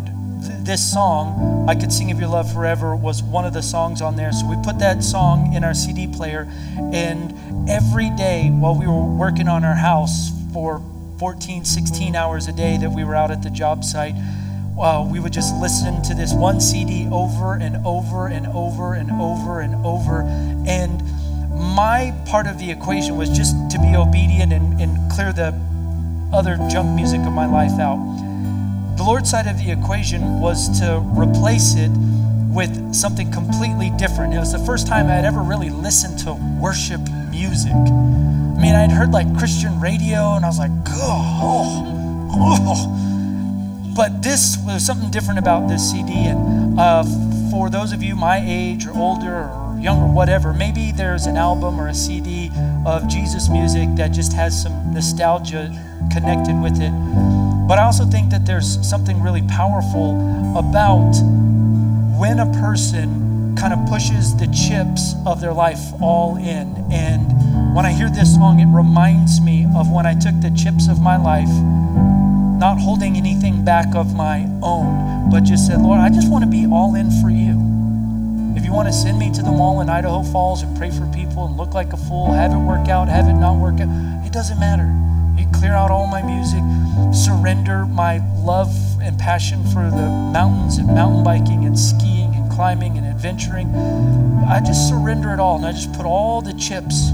this 0.63 0.91
song, 0.91 1.65
I 1.69 1.75
Could 1.75 1.91
Sing 1.91 2.11
of 2.11 2.19
Your 2.19 2.29
Love 2.29 2.51
Forever, 2.51 2.95
was 2.95 3.21
one 3.23 3.45
of 3.45 3.53
the 3.53 3.61
songs 3.61 4.01
on 4.01 4.15
there. 4.15 4.31
So 4.31 4.47
we 4.47 4.55
put 4.63 4.79
that 4.79 5.03
song 5.03 5.53
in 5.53 5.63
our 5.63 5.73
CD 5.73 6.07
player, 6.07 6.47
and 6.93 7.69
every 7.69 8.09
day 8.11 8.49
while 8.49 8.77
we 8.77 8.87
were 8.87 9.05
working 9.05 9.47
on 9.47 9.63
our 9.63 9.75
house 9.75 10.31
for 10.53 10.81
14, 11.19 11.65
16 11.65 12.15
hours 12.15 12.47
a 12.47 12.53
day 12.53 12.77
that 12.77 12.91
we 12.91 13.03
were 13.03 13.15
out 13.15 13.31
at 13.31 13.43
the 13.43 13.49
job 13.49 13.83
site, 13.83 14.15
uh, 14.79 15.07
we 15.09 15.19
would 15.19 15.33
just 15.33 15.55
listen 15.55 16.01
to 16.03 16.13
this 16.13 16.33
one 16.33 16.61
CD 16.61 17.07
over 17.11 17.55
and 17.55 17.77
over 17.85 18.27
and 18.27 18.45
over 18.47 18.93
and 18.93 19.11
over 19.11 19.61
and 19.61 19.75
over. 19.85 20.21
And 20.67 21.01
my 21.75 22.13
part 22.27 22.47
of 22.47 22.59
the 22.59 22.69
equation 22.69 23.17
was 23.17 23.29
just 23.29 23.55
to 23.71 23.79
be 23.79 23.95
obedient 23.95 24.53
and, 24.53 24.79
and 24.79 25.11
clear 25.11 25.33
the 25.33 25.59
other 26.31 26.57
junk 26.69 26.95
music 26.95 27.21
of 27.21 27.33
my 27.33 27.45
life 27.45 27.79
out. 27.79 28.26
The 28.97 29.03
Lord's 29.03 29.29
side 29.29 29.45
of 29.45 29.59
the 29.59 29.71
equation 29.71 30.39
was 30.39 30.79
to 30.79 30.99
replace 31.15 31.75
it 31.75 31.91
with 32.49 32.95
something 32.95 33.31
completely 33.31 33.91
different. 33.91 34.33
It 34.33 34.39
was 34.39 34.51
the 34.51 34.65
first 34.65 34.87
time 34.87 35.05
I 35.05 35.11
had 35.11 35.23
ever 35.23 35.41
really 35.41 35.69
listened 35.69 36.17
to 36.19 36.33
worship 36.59 37.01
music. 37.29 37.73
I 37.73 38.59
mean, 38.59 38.73
I'd 38.73 38.89
heard 38.89 39.11
like 39.11 39.27
Christian 39.37 39.79
radio, 39.79 40.33
and 40.33 40.43
I 40.43 40.47
was 40.47 40.57
like, 40.57 40.71
oh, 40.87 42.29
oh. 42.33 43.93
But 43.95 44.23
this 44.23 44.57
was 44.65 44.83
something 44.83 45.11
different 45.11 45.37
about 45.37 45.69
this 45.69 45.91
CD. 45.91 46.13
And 46.25 46.79
uh, 46.79 47.03
for 47.51 47.69
those 47.69 47.93
of 47.93 48.01
you 48.01 48.15
my 48.15 48.41
age 48.43 48.87
or 48.87 48.97
older 48.97 49.31
or 49.31 49.77
younger, 49.79 50.11
whatever, 50.11 50.53
maybe 50.53 50.91
there's 50.91 51.27
an 51.27 51.37
album 51.37 51.79
or 51.79 51.87
a 51.87 51.93
CD 51.93 52.49
of 52.83 53.07
Jesus 53.07 53.47
music 53.47 53.89
that 53.95 54.07
just 54.07 54.33
has 54.33 54.59
some 54.59 54.91
nostalgia 54.91 55.69
connected 56.11 56.59
with 56.59 56.81
it. 56.81 57.46
But 57.67 57.79
I 57.79 57.83
also 57.83 58.05
think 58.05 58.29
that 58.31 58.45
there's 58.45 58.87
something 58.87 59.21
really 59.21 59.41
powerful 59.41 60.15
about 60.57 61.13
when 62.17 62.39
a 62.39 62.45
person 62.61 63.55
kind 63.57 63.73
of 63.73 63.89
pushes 63.89 64.35
the 64.37 64.47
chips 64.47 65.15
of 65.25 65.41
their 65.41 65.53
life 65.53 65.79
all 66.01 66.37
in. 66.37 66.75
And 66.91 67.75
when 67.75 67.85
I 67.85 67.91
hear 67.91 68.09
this 68.09 68.35
song, 68.35 68.59
it 68.59 68.67
reminds 68.67 69.41
me 69.41 69.67
of 69.75 69.91
when 69.91 70.05
I 70.05 70.13
took 70.13 70.39
the 70.39 70.51
chips 70.51 70.87
of 70.87 71.01
my 71.01 71.17
life, 71.17 71.49
not 72.57 72.79
holding 72.79 73.17
anything 73.17 73.65
back 73.65 73.95
of 73.95 74.15
my 74.15 74.47
own, 74.61 75.29
but 75.29 75.43
just 75.43 75.67
said, 75.67 75.81
Lord, 75.81 75.99
I 75.99 76.09
just 76.09 76.31
want 76.31 76.45
to 76.45 76.49
be 76.49 76.65
all 76.65 76.95
in 76.95 77.11
for 77.21 77.29
you. 77.29 77.59
If 78.55 78.63
you 78.63 78.71
want 78.71 78.87
to 78.87 78.93
send 78.93 79.19
me 79.19 79.29
to 79.33 79.41
the 79.41 79.51
mall 79.51 79.81
in 79.81 79.89
Idaho 79.89 80.23
Falls 80.23 80.63
and 80.63 80.75
pray 80.77 80.89
for 80.89 81.05
people 81.07 81.45
and 81.45 81.57
look 81.57 81.73
like 81.73 81.91
a 81.93 81.97
fool, 81.97 82.31
have 82.31 82.53
it 82.53 82.57
work 82.57 82.87
out, 82.87 83.09
have 83.09 83.27
it 83.27 83.33
not 83.33 83.57
work 83.59 83.81
out, 83.81 83.89
it 84.25 84.31
doesn't 84.31 84.59
matter. 84.59 85.06
Clear 85.59 85.73
out 85.73 85.91
all 85.91 86.07
my 86.07 86.21
music, 86.21 86.61
surrender 87.13 87.85
my 87.85 88.17
love 88.43 88.73
and 89.01 89.17
passion 89.17 89.63
for 89.65 89.89
the 89.89 90.09
mountains 90.33 90.77
and 90.77 90.87
mountain 90.87 91.23
biking 91.23 91.65
and 91.65 91.77
skiing 91.77 92.33
and 92.35 92.51
climbing 92.51 92.97
and 92.97 93.05
adventuring. 93.07 93.73
I 94.47 94.59
just 94.59 94.87
surrender 94.87 95.33
it 95.33 95.39
all 95.39 95.57
and 95.57 95.65
I 95.65 95.71
just 95.71 95.91
put 95.93 96.05
all 96.05 96.41
the 96.41 96.53
chips 96.53 97.09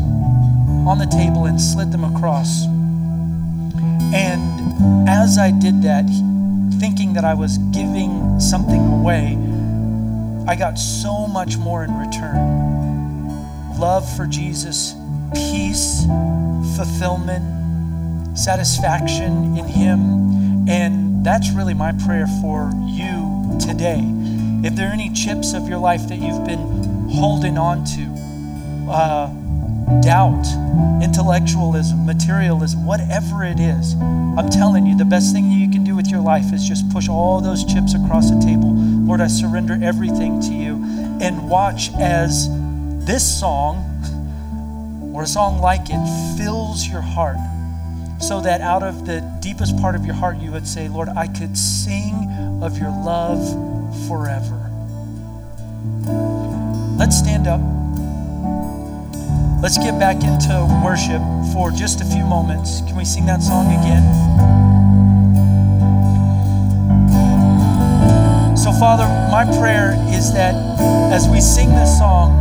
on 0.86 0.98
the 0.98 1.06
table 1.06 1.46
and 1.46 1.60
slid 1.60 1.92
them 1.92 2.04
across. 2.04 2.66
And 4.14 5.08
as 5.10 5.38
I 5.38 5.52
did 5.52 5.82
that, 5.84 6.06
thinking 6.80 7.14
that 7.14 7.24
I 7.24 7.34
was 7.34 7.58
giving 7.72 8.40
something 8.40 8.82
away, 8.82 9.38
I 10.48 10.56
got 10.56 10.78
so 10.78 11.28
much 11.28 11.58
more 11.58 11.84
in 11.84 11.94
return 11.96 12.74
love 13.84 14.08
for 14.16 14.26
Jesus, 14.26 14.94
peace, 15.34 16.06
fulfillment, 16.78 17.63
satisfaction 18.36 19.58
in 19.58 19.66
Him. 19.66 20.68
And 20.68 21.26
that's 21.26 21.52
really 21.52 21.74
my 21.74 21.92
prayer 22.06 22.28
for 22.42 22.72
you 22.86 23.58
today. 23.60 24.02
If 24.64 24.76
there 24.76 24.90
are 24.90 24.94
any 24.94 25.12
chips 25.14 25.54
of 25.54 25.68
your 25.68 25.78
life 25.78 26.08
that 26.10 26.18
you've 26.18 26.46
been 26.46 27.10
holding 27.10 27.58
on 27.58 27.84
to, 27.86 28.92
uh, 28.92 29.28
doubt, 30.02 30.46
intellectualism, 31.04 32.06
materialism, 32.06 32.86
whatever 32.86 33.44
it 33.44 33.60
is, 33.60 33.96
I'm 33.96 34.50
telling 34.50 34.86
you, 34.86 34.98
the 34.98 35.06
best 35.06 35.34
thing 35.34 35.52
you 35.52 35.70
can 35.70 35.84
do 35.84 35.96
with 35.96 36.08
your 36.08 36.22
life 36.22 36.54
is 36.54 36.68
just 36.68 36.90
push 36.92 37.10
all 37.10 37.42
those 37.42 37.64
chips 37.66 37.94
across 37.94 38.32
the 38.32 38.40
table. 38.40 38.74
Lord, 38.74 39.22
I 39.22 39.28
surrender 39.28 39.78
everything 39.82 40.42
to 40.42 40.54
you. 40.54 40.84
And 41.22 41.50
watch 41.50 41.90
as 42.00 42.50
this 43.06 43.40
song 43.40 43.90
or 45.14 45.24
a 45.24 45.28
song 45.28 45.60
like 45.60 45.88
it 45.90 46.38
fills 46.38 46.88
your 46.88 47.02
heart 47.02 47.38
so 48.28 48.40
that 48.40 48.62
out 48.62 48.84
of 48.84 49.06
the 49.06 49.20
deepest 49.42 49.78
part 49.80 49.96
of 49.96 50.06
your 50.06 50.16
heart 50.16 50.38
you 50.38 50.50
would 50.50 50.66
say, 50.66 50.88
Lord, 50.88 51.10
I 51.10 51.28
could 51.28 51.58
sing 51.58 52.30
of 52.64 52.78
your 52.78 52.90
love 52.90 53.44
forever. 54.08 54.72
Let's 56.98 57.18
stand 57.18 57.48
up. 57.48 57.60
Let's 59.62 59.78
get 59.78 60.00
back 60.00 60.24
into 60.24 60.82
worship 60.84 61.22
for 61.52 61.70
just 61.70 62.00
a 62.00 62.06
few 62.06 62.26
moments. 62.26 62.80
Can 62.88 62.96
we 62.96 63.04
sing 63.04 63.26
that 63.26 63.42
song 63.42 63.68
again? 63.68 64.04
So, 68.56 68.72
Father, 68.72 69.04
my 69.32 69.44
prayer 69.60 69.96
is 70.16 70.32
that 70.34 70.56
as 71.12 71.28
we 71.28 71.42
sing 71.42 71.70
this 71.70 71.98
song, 71.98 72.40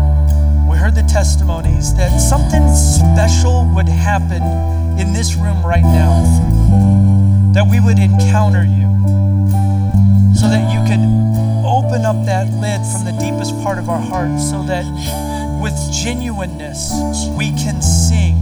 we 0.68 0.76
heard 0.76 0.94
the 0.94 1.02
testimonies, 1.02 1.92
that 1.96 2.18
something 2.18 2.62
special 2.72 3.68
would 3.74 3.88
happen 3.88 4.81
in 4.98 5.12
this 5.12 5.34
room 5.34 5.64
right 5.64 5.82
now. 5.82 6.22
That 7.54 7.66
we 7.68 7.80
would 7.80 7.98
encounter 7.98 8.64
you. 8.64 8.90
So 10.34 10.48
that 10.48 10.72
you 10.72 10.80
could 10.88 11.04
open 11.64 12.04
up 12.04 12.24
that 12.26 12.48
lid 12.60 12.80
from 12.92 13.04
the 13.04 13.16
deepest 13.20 13.54
part 13.62 13.78
of 13.78 13.88
our 13.88 14.00
hearts, 14.00 14.50
so 14.50 14.62
that 14.64 14.84
with 15.62 15.74
genuineness 15.92 16.90
we 17.36 17.50
can 17.52 17.80
sing 17.80 18.36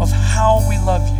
of 0.00 0.10
how 0.10 0.64
we 0.68 0.78
love 0.78 1.08
you. 1.08 1.17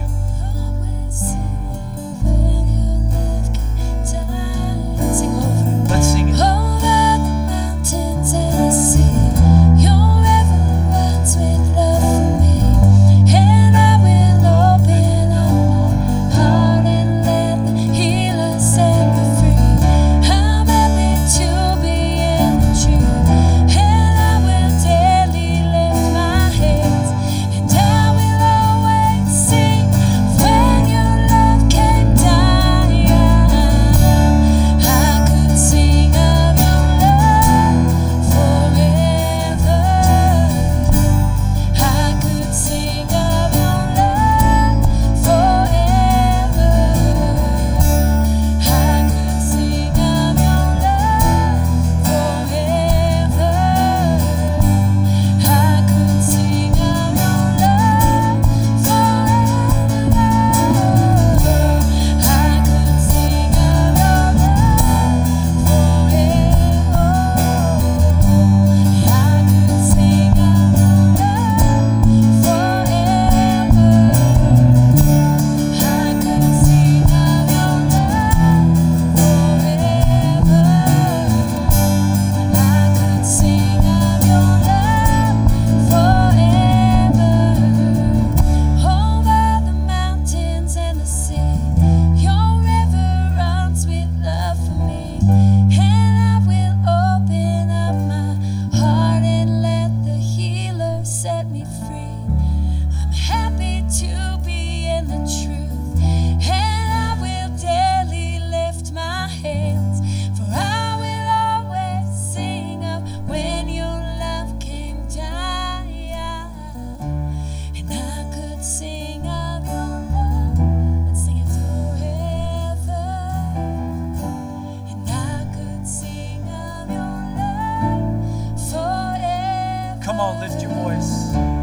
Come 130.09 130.21
on, 130.21 130.40
lift 130.40 130.62
your 130.62 130.71
voice. 130.71 131.58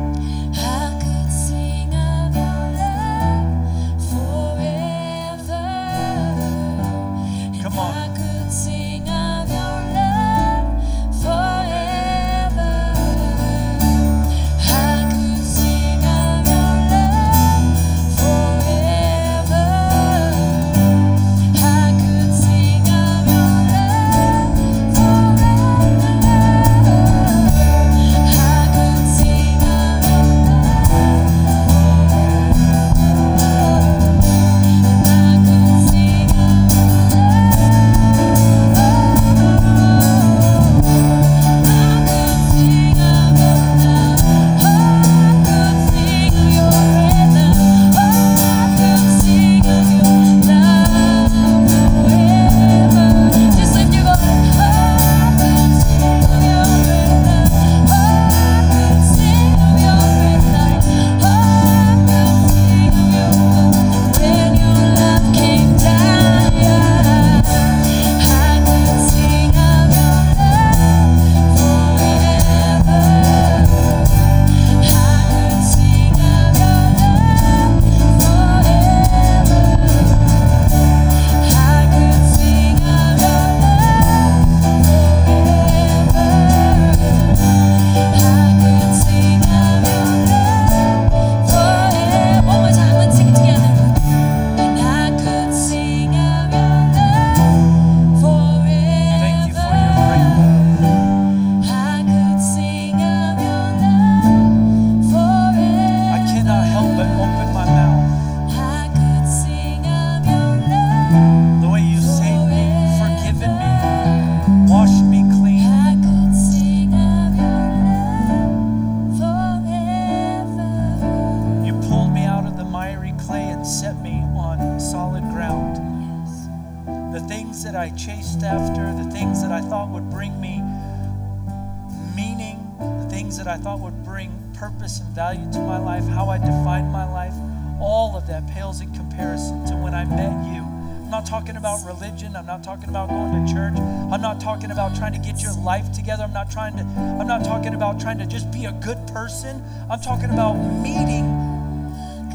I 133.55 133.57
thought 133.57 133.79
would 133.79 134.03
bring 134.03 134.51
purpose 134.59 134.99
and 134.99 135.15
value 135.15 135.49
to 135.53 135.59
my 135.59 135.77
life, 135.77 136.03
how 136.09 136.27
I 136.27 136.37
defined 136.37 136.91
my 136.91 137.09
life, 137.09 137.31
all 137.79 138.17
of 138.17 138.27
that 138.27 138.45
pales 138.49 138.81
in 138.81 138.93
comparison 138.93 139.65
to 139.67 139.77
when 139.77 139.95
I 139.95 140.03
met 140.03 140.53
you. 140.53 140.61
I'm 140.61 141.09
not 141.09 141.25
talking 141.25 141.55
about 141.55 141.85
religion. 141.85 142.35
I'm 142.35 142.45
not 142.45 142.65
talking 142.65 142.89
about 142.89 143.07
going 143.07 143.47
to 143.47 143.53
church. 143.53 143.77
I'm 143.77 144.19
not 144.19 144.41
talking 144.41 144.71
about 144.71 144.93
trying 144.93 145.13
to 145.13 145.19
get 145.19 145.41
your 145.41 145.53
life 145.53 145.89
together. 145.93 146.23
I'm 146.23 146.33
not 146.33 146.51
trying 146.51 146.75
to 146.75 146.83
I'm 146.83 147.27
not 147.27 147.45
talking 147.45 147.73
about 147.73 147.97
trying 147.97 148.17
to 148.17 148.25
just 148.25 148.51
be 148.51 148.65
a 148.65 148.73
good 148.73 148.97
person. 149.07 149.63
I'm 149.89 150.01
talking 150.01 150.31
about 150.31 150.55
meeting 150.55 151.23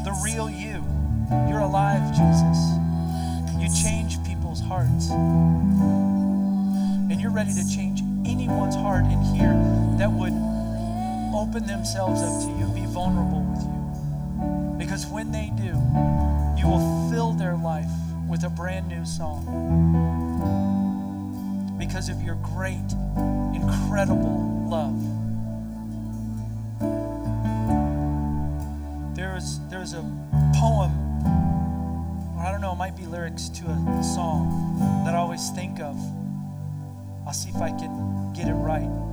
the 0.03 0.19
real 0.23 0.49
you. 0.49 0.83
You're 1.47 1.59
alive, 1.59 2.01
Jesus. 2.17 2.57
You 3.61 3.69
change 3.77 4.17
people's 4.25 4.61
hearts. 4.61 5.11
And 7.11 7.21
you're 7.21 7.29
ready 7.29 7.53
to 7.53 7.69
change 7.69 8.01
anyone's 8.25 8.73
heart 8.73 9.05
in 9.05 9.21
here 9.21 9.53
that 9.99 10.11
would 10.11 10.33
open 11.33 11.65
themselves 11.65 12.21
up 12.21 12.41
to 12.43 12.49
you, 12.59 12.65
be 12.73 12.85
vulnerable 12.87 13.41
with 13.43 13.61
you. 13.61 14.77
Because 14.77 15.05
when 15.05 15.31
they 15.31 15.51
do, 15.55 15.77
you 16.57 16.67
will 16.67 17.09
fill 17.09 17.33
their 17.33 17.55
life 17.55 17.89
with 18.27 18.43
a 18.43 18.49
brand 18.49 18.87
new 18.87 19.05
song. 19.05 19.45
Because 21.77 22.09
of 22.09 22.21
your 22.21 22.35
great, 22.35 22.93
incredible 23.53 24.67
love. 24.69 24.95
There's, 29.15 29.59
there's 29.69 29.93
a 29.93 30.01
poem, 30.55 30.91
or 32.37 32.43
I 32.43 32.51
don't 32.51 32.61
know, 32.61 32.71
it 32.73 32.77
might 32.77 32.95
be 32.95 33.05
lyrics 33.05 33.49
to 33.49 33.65
a 33.65 34.03
song 34.03 35.03
that 35.05 35.13
I 35.13 35.17
always 35.17 35.49
think 35.51 35.79
of. 35.79 35.95
I'll 37.25 37.33
see 37.33 37.49
if 37.49 37.57
I 37.57 37.69
can 37.69 38.33
get 38.33 38.47
it 38.47 38.53
right. 38.53 39.10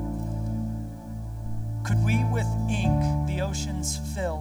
Could 1.84 2.04
we 2.04 2.24
with 2.24 2.46
ink 2.68 3.26
the 3.26 3.40
oceans 3.40 3.98
fill, 4.14 4.40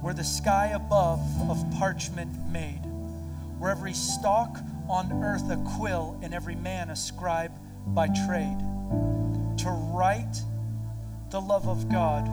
where 0.00 0.14
the 0.14 0.24
sky 0.24 0.68
above 0.68 1.20
of 1.50 1.64
parchment 1.78 2.30
made, 2.50 2.82
where 3.58 3.70
every 3.70 3.92
stalk 3.92 4.58
on 4.88 5.12
earth 5.22 5.50
a 5.50 5.56
quill 5.76 6.18
and 6.22 6.32
every 6.32 6.54
man 6.54 6.90
a 6.90 6.96
scribe 6.96 7.52
by 7.88 8.08
trade, 8.08 8.58
to 9.58 9.70
write 9.92 10.42
the 11.30 11.40
love 11.40 11.68
of 11.68 11.88
God 11.88 12.28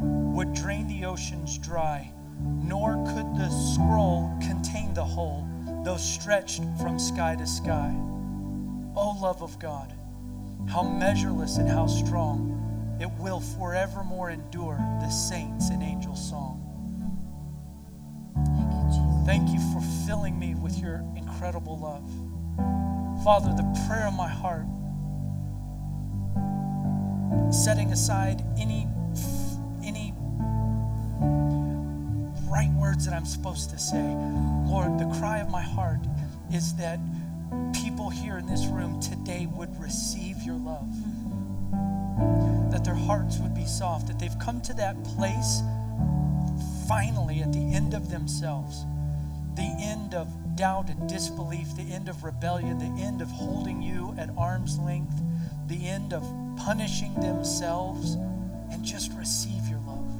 would 0.00 0.52
drain 0.54 0.88
the 0.88 1.04
oceans 1.06 1.58
dry, 1.58 2.10
nor 2.40 2.94
could 3.06 3.36
the 3.36 3.48
scroll 3.50 4.30
contain 4.40 4.92
the 4.94 5.04
whole, 5.04 5.46
though 5.84 5.96
stretched 5.96 6.62
from 6.80 6.98
sky 6.98 7.34
to 7.36 7.46
sky. 7.46 7.94
O 8.94 9.16
love 9.20 9.42
of 9.42 9.58
God, 9.58 9.92
how 10.68 10.82
measureless 10.82 11.58
and 11.58 11.68
how 11.68 11.86
strong 11.86 12.55
it 13.00 13.10
will 13.18 13.40
forevermore 13.40 14.30
endure 14.30 14.76
the 15.00 15.10
saints 15.10 15.70
and 15.70 15.82
angels' 15.82 16.28
song. 16.28 16.62
Thank 19.26 19.50
you 19.50 19.60
for 19.72 19.80
filling 20.06 20.38
me 20.38 20.54
with 20.54 20.78
your 20.78 21.04
incredible 21.16 21.78
love. 21.78 22.08
Father, 23.24 23.52
the 23.56 23.86
prayer 23.88 24.06
of 24.06 24.14
my 24.14 24.28
heart, 24.28 24.66
setting 27.52 27.92
aside 27.92 28.42
any 28.58 28.86
any 29.84 30.14
right 32.48 32.70
words 32.80 33.04
that 33.04 33.14
I'm 33.14 33.26
supposed 33.26 33.70
to 33.70 33.78
say. 33.78 34.02
Lord, 34.64 34.98
the 34.98 35.12
cry 35.18 35.38
of 35.38 35.50
my 35.50 35.62
heart 35.62 36.00
is 36.52 36.74
that 36.76 37.00
people 37.74 38.10
here 38.10 38.38
in 38.38 38.46
this 38.46 38.66
room 38.66 39.00
today 39.00 39.46
would 39.46 39.78
receive 39.80 40.42
your 40.42 40.56
love. 40.56 40.88
That 42.76 42.84
their 42.84 42.94
hearts 42.94 43.38
would 43.38 43.54
be 43.54 43.64
soft, 43.64 44.08
that 44.08 44.18
they've 44.18 44.38
come 44.38 44.60
to 44.60 44.74
that 44.74 45.02
place 45.02 45.62
finally 46.86 47.40
at 47.40 47.50
the 47.50 47.72
end 47.72 47.94
of 47.94 48.10
themselves, 48.10 48.84
the 49.54 49.74
end 49.80 50.12
of 50.12 50.28
doubt 50.56 50.90
and 50.90 51.08
disbelief, 51.08 51.74
the 51.74 51.90
end 51.90 52.10
of 52.10 52.22
rebellion, 52.22 52.78
the 52.78 53.02
end 53.02 53.22
of 53.22 53.28
holding 53.28 53.80
you 53.80 54.14
at 54.18 54.28
arm's 54.36 54.78
length, 54.78 55.14
the 55.68 55.86
end 55.86 56.12
of 56.12 56.22
punishing 56.58 57.14
themselves, 57.14 58.16
and 58.70 58.84
just 58.84 59.10
receive 59.12 59.66
your 59.70 59.80
love. 59.86 60.10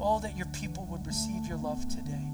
Oh, 0.00 0.20
that 0.22 0.34
your 0.38 0.48
people 0.54 0.86
would 0.86 1.06
receive 1.06 1.44
your 1.44 1.58
love 1.58 1.86
today. 1.86 2.28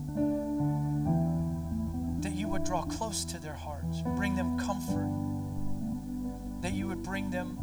That 2.20 2.37
you 2.37 2.46
would 2.46 2.62
draw 2.62 2.83
close 2.83 3.24
to 3.24 3.42
their 3.42 3.54
hearts, 3.54 4.00
bring 4.14 4.37
them 4.37 4.61
comfort, 4.61 5.11
that 6.62 6.72
you 6.72 6.87
would 6.87 7.02
bring 7.02 7.31
them 7.31 7.59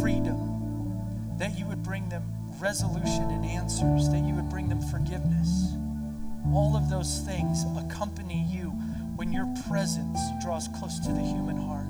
freedom, 0.00 1.36
that 1.38 1.58
you 1.58 1.66
would 1.66 1.82
bring 1.82 2.08
them 2.08 2.22
resolution 2.60 3.30
and 3.30 3.44
answers, 3.44 4.08
that 4.10 4.22
you 4.24 4.34
would 4.34 4.48
bring 4.48 4.68
them 4.68 4.80
forgiveness. 4.82 5.72
All 6.52 6.76
of 6.76 6.88
those 6.90 7.20
things 7.20 7.64
accompany 7.76 8.46
you 8.50 8.70
when 9.16 9.32
your 9.32 9.46
presence 9.68 10.18
draws 10.42 10.68
close 10.78 10.98
to 11.00 11.12
the 11.12 11.20
human 11.20 11.56
heart. 11.56 11.89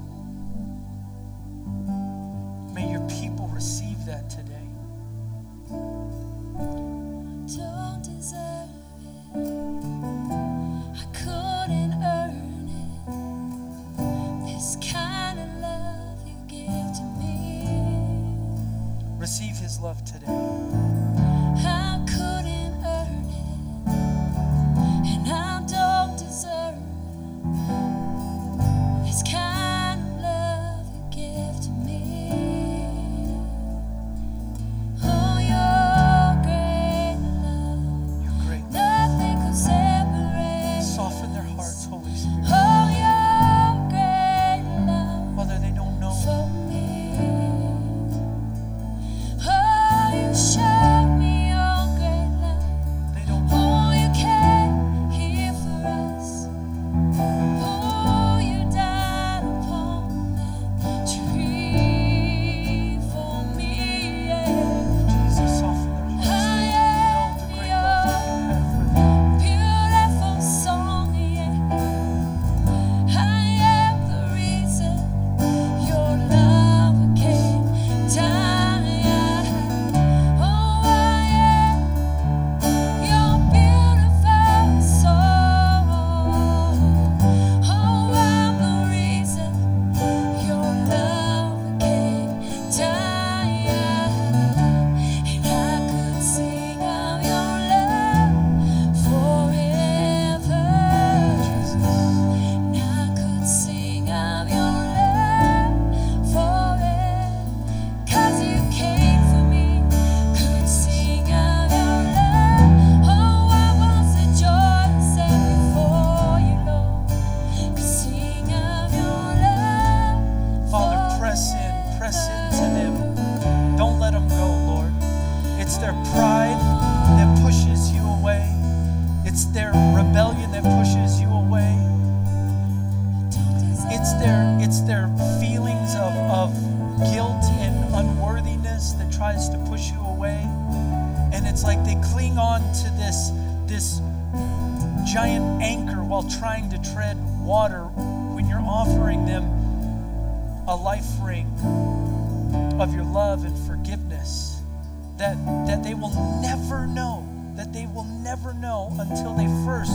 Never 156.41 156.87
know, 156.87 157.27
that 157.57 157.73
they 157.73 157.87
will 157.87 158.05
never 158.05 158.53
know 158.55 158.95
until 158.99 159.35
they 159.35 159.47
first 159.65 159.93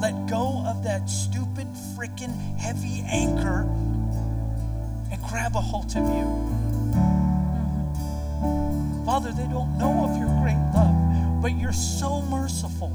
let 0.00 0.26
go 0.26 0.62
of 0.66 0.82
that 0.84 1.08
stupid, 1.08 1.66
freaking 1.96 2.36
heavy 2.58 3.02
anchor 3.08 3.62
and 5.10 5.22
grab 5.28 5.56
a 5.56 5.60
hold 5.60 5.96
of 5.96 6.04
you. 6.14 6.26
Father, 9.06 9.30
they 9.32 9.46
don't 9.46 9.78
know 9.78 10.04
of 10.04 10.16
your 10.18 10.28
great 10.42 10.58
love, 10.74 11.40
but 11.40 11.56
you're 11.56 11.72
so 11.72 12.22
merciful. 12.22 12.90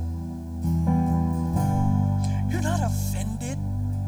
You're 2.52 2.62
not 2.62 2.82
offended 2.84 3.58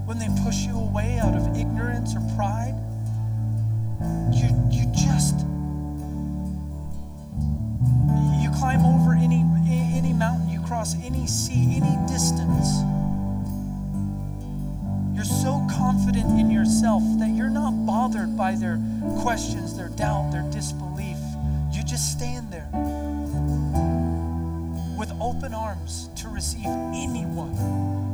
when 0.06 0.20
they 0.20 0.28
push 0.44 0.58
you 0.58 0.78
away 0.78 1.18
out 1.20 1.34
of 1.34 1.56
ignorance 1.56 2.14
or 2.16 2.22
pride. 2.36 2.76
You, 4.34 4.50
you 4.70 4.86
just 4.94 5.46
climb 8.64 8.86
over 8.86 9.12
any 9.14 9.44
any 9.94 10.14
mountain, 10.14 10.48
you 10.48 10.62
cross 10.62 10.96
any 11.04 11.28
sea, 11.28 11.76
any 11.76 11.98
distance. 12.08 12.80
You're 15.14 15.26
so 15.26 15.68
confident 15.70 16.40
in 16.40 16.50
yourself 16.50 17.04
that 17.20 17.32
you're 17.32 17.50
not 17.50 17.72
bothered 17.86 18.38
by 18.38 18.56
their 18.56 18.80
questions, 19.20 19.76
their 19.76 19.90
doubt, 19.90 20.32
their 20.32 20.50
disbelief. 20.50 21.18
You 21.74 21.84
just 21.84 22.14
stand 22.14 22.52
there 22.54 22.70
with 24.98 25.12
open 25.20 25.54
arms 25.54 26.08
to 26.22 26.30
receive 26.30 26.68
anyone 26.96 27.54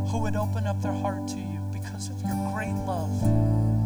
who 0.09 0.17
would 0.17 0.35
open 0.35 0.65
up 0.65 0.81
their 0.81 0.93
heart 0.93 1.27
to 1.27 1.37
you 1.37 1.59
because 1.71 2.09
of 2.09 2.19
your 2.23 2.35
great 2.55 2.73
love. 2.87 3.78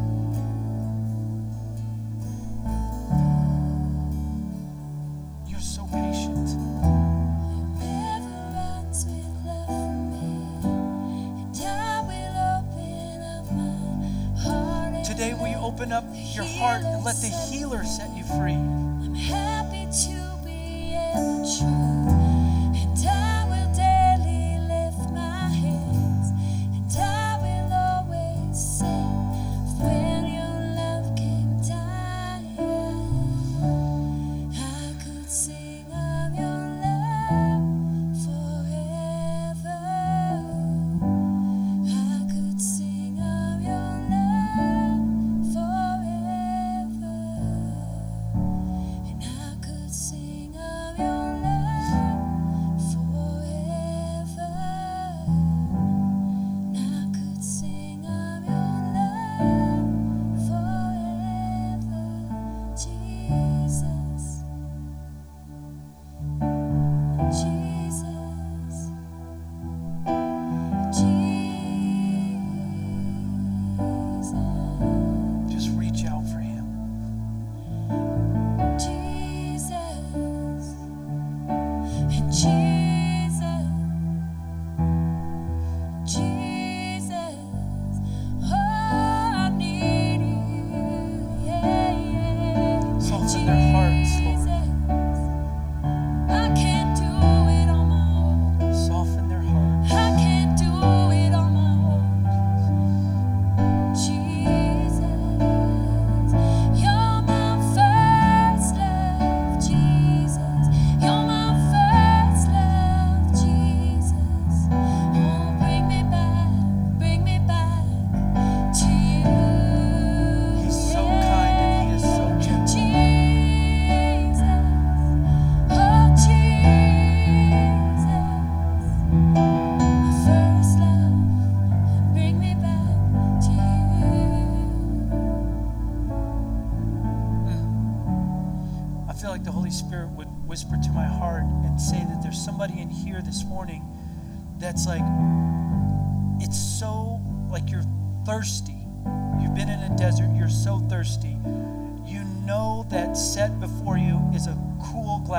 Your 16.35 16.45
heart 16.45 16.83
and 16.83 17.03
let 17.03 17.15
the 17.17 17.27
healer 17.27 17.83
set 17.83 18.09
you 18.15 18.23
free? 18.23 18.57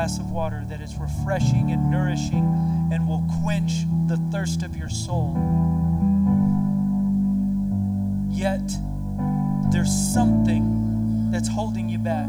Glass 0.04 0.18
of 0.18 0.30
water 0.30 0.62
that 0.68 0.82
is 0.82 0.96
refreshing 0.96 1.70
and 1.70 1.90
nourishing 1.90 2.44
and 2.92 3.08
will 3.08 3.24
quench 3.42 3.84
the 4.06 4.18
thirst 4.30 4.62
of 4.62 4.76
your 4.76 4.90
soul. 4.90 5.32
Yet, 8.28 8.70
there's 9.72 9.90
something 9.90 11.30
that's 11.30 11.48
holding 11.48 11.88
you 11.88 11.96
back. 11.96 12.28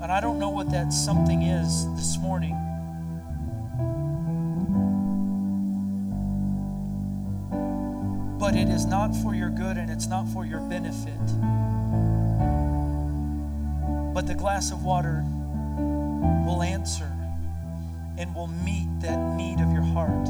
And 0.00 0.12
I 0.12 0.20
don't 0.20 0.38
know 0.38 0.50
what 0.50 0.70
that 0.70 0.92
something 0.92 1.42
is 1.42 1.92
this 1.96 2.16
morning. 2.18 2.54
But 8.38 8.54
it 8.54 8.68
is 8.68 8.86
not 8.86 9.12
for 9.24 9.34
your 9.34 9.50
good 9.50 9.76
and 9.76 9.90
it's 9.90 10.06
not 10.06 10.28
for 10.28 10.46
your 10.46 10.60
benefit. 10.60 12.13
But 14.14 14.28
the 14.28 14.34
glass 14.34 14.70
of 14.70 14.84
water 14.84 15.24
will 16.46 16.62
answer 16.62 17.10
and 18.16 18.32
will 18.32 18.46
meet 18.46 18.86
that 19.00 19.18
need 19.36 19.58
of 19.60 19.72
your 19.72 19.82
heart. 19.82 20.28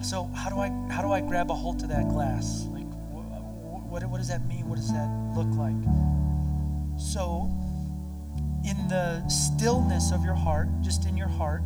So 0.00 0.30
how 0.34 0.48
do 0.48 0.60
I 0.60 0.68
how 0.90 1.02
do 1.02 1.12
I 1.12 1.20
grab 1.20 1.50
a 1.50 1.54
hold 1.54 1.78
to 1.80 1.86
that 1.88 2.08
glass? 2.08 2.66
Like 2.72 2.90
wh- 3.12 3.92
what 3.92 4.02
what 4.04 4.16
does 4.16 4.28
that 4.28 4.46
mean? 4.46 4.66
What 4.66 4.76
does 4.76 4.92
that 4.92 5.10
look 5.36 5.48
like? 5.56 6.13
So 7.14 7.48
in 8.64 8.88
the 8.88 9.24
stillness 9.28 10.10
of 10.10 10.24
your 10.24 10.34
heart, 10.34 10.66
just 10.80 11.06
in 11.06 11.16
your 11.16 11.28
heart, 11.28 11.62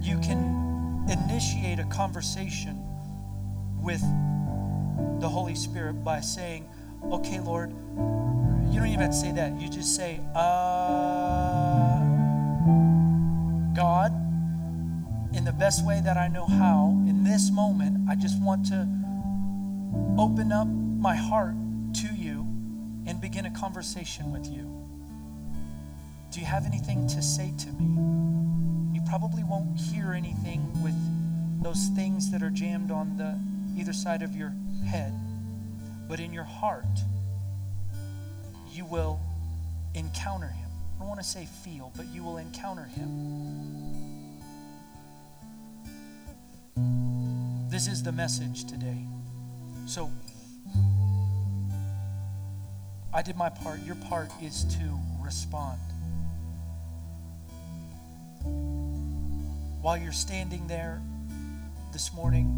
you 0.00 0.18
can 0.20 1.04
initiate 1.10 1.78
a 1.78 1.84
conversation 1.84 2.82
with 3.82 4.00
the 5.20 5.28
Holy 5.28 5.54
Spirit 5.54 6.02
by 6.02 6.20
saying, 6.20 6.66
Okay, 7.04 7.38
Lord, 7.38 7.68
you 7.68 8.80
don't 8.80 8.86
even 8.86 9.00
have 9.00 9.10
to 9.10 9.16
say 9.16 9.30
that. 9.32 9.60
You 9.60 9.68
just 9.68 9.94
say, 9.94 10.20
uh, 10.34 11.98
God, 13.74 14.10
in 15.36 15.44
the 15.44 15.52
best 15.52 15.84
way 15.84 16.00
that 16.02 16.16
I 16.16 16.28
know 16.28 16.46
how, 16.46 16.98
in 17.06 17.24
this 17.24 17.50
moment, 17.50 18.08
I 18.08 18.14
just 18.14 18.40
want 18.42 18.64
to 18.68 18.88
open 20.16 20.50
up 20.50 20.66
my 20.66 21.14
heart 21.14 21.56
and 23.16 23.22
begin 23.22 23.46
a 23.46 23.50
conversation 23.50 24.30
with 24.30 24.46
you. 24.46 24.70
Do 26.30 26.38
you 26.38 26.44
have 26.44 26.66
anything 26.66 27.08
to 27.08 27.22
say 27.22 27.50
to 27.60 27.72
me? 27.72 28.94
You 28.94 29.00
probably 29.08 29.42
won't 29.42 29.80
hear 29.80 30.12
anything 30.12 30.60
with 30.82 30.94
those 31.62 31.86
things 31.96 32.30
that 32.30 32.42
are 32.42 32.50
jammed 32.50 32.90
on 32.90 33.16
the 33.16 33.40
either 33.80 33.94
side 33.94 34.20
of 34.20 34.36
your 34.36 34.52
head, 34.86 35.14
but 36.10 36.20
in 36.20 36.30
your 36.30 36.44
heart, 36.44 36.84
you 38.70 38.84
will 38.84 39.18
encounter 39.94 40.48
him. 40.48 40.68
I 40.96 40.98
don't 40.98 41.08
want 41.08 41.20
to 41.20 41.26
say 41.26 41.46
feel, 41.64 41.92
but 41.96 42.04
you 42.08 42.22
will 42.22 42.36
encounter 42.36 42.84
him. 42.84 43.96
This 47.70 47.86
is 47.86 48.02
the 48.02 48.12
message 48.12 48.66
today. 48.66 49.06
So, 49.86 50.10
I 53.16 53.22
did 53.22 53.34
my 53.34 53.48
part. 53.48 53.82
Your 53.82 53.94
part 53.94 54.30
is 54.42 54.64
to 54.64 55.00
respond. 55.24 55.80
While 59.80 59.96
you're 59.96 60.12
standing 60.12 60.66
there 60.66 61.00
this 61.94 62.12
morning, 62.12 62.52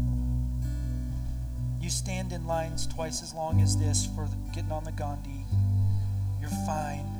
you 1.79 1.89
stand 1.89 2.33
in 2.33 2.45
lines 2.45 2.87
twice 2.87 3.23
as 3.23 3.33
long 3.33 3.61
as 3.61 3.77
this 3.77 4.05
for 4.07 4.27
getting 4.53 4.73
on 4.73 4.83
the 4.83 4.91
gondola. 4.91 5.45
You're 6.41 6.49
fine. 6.67 7.18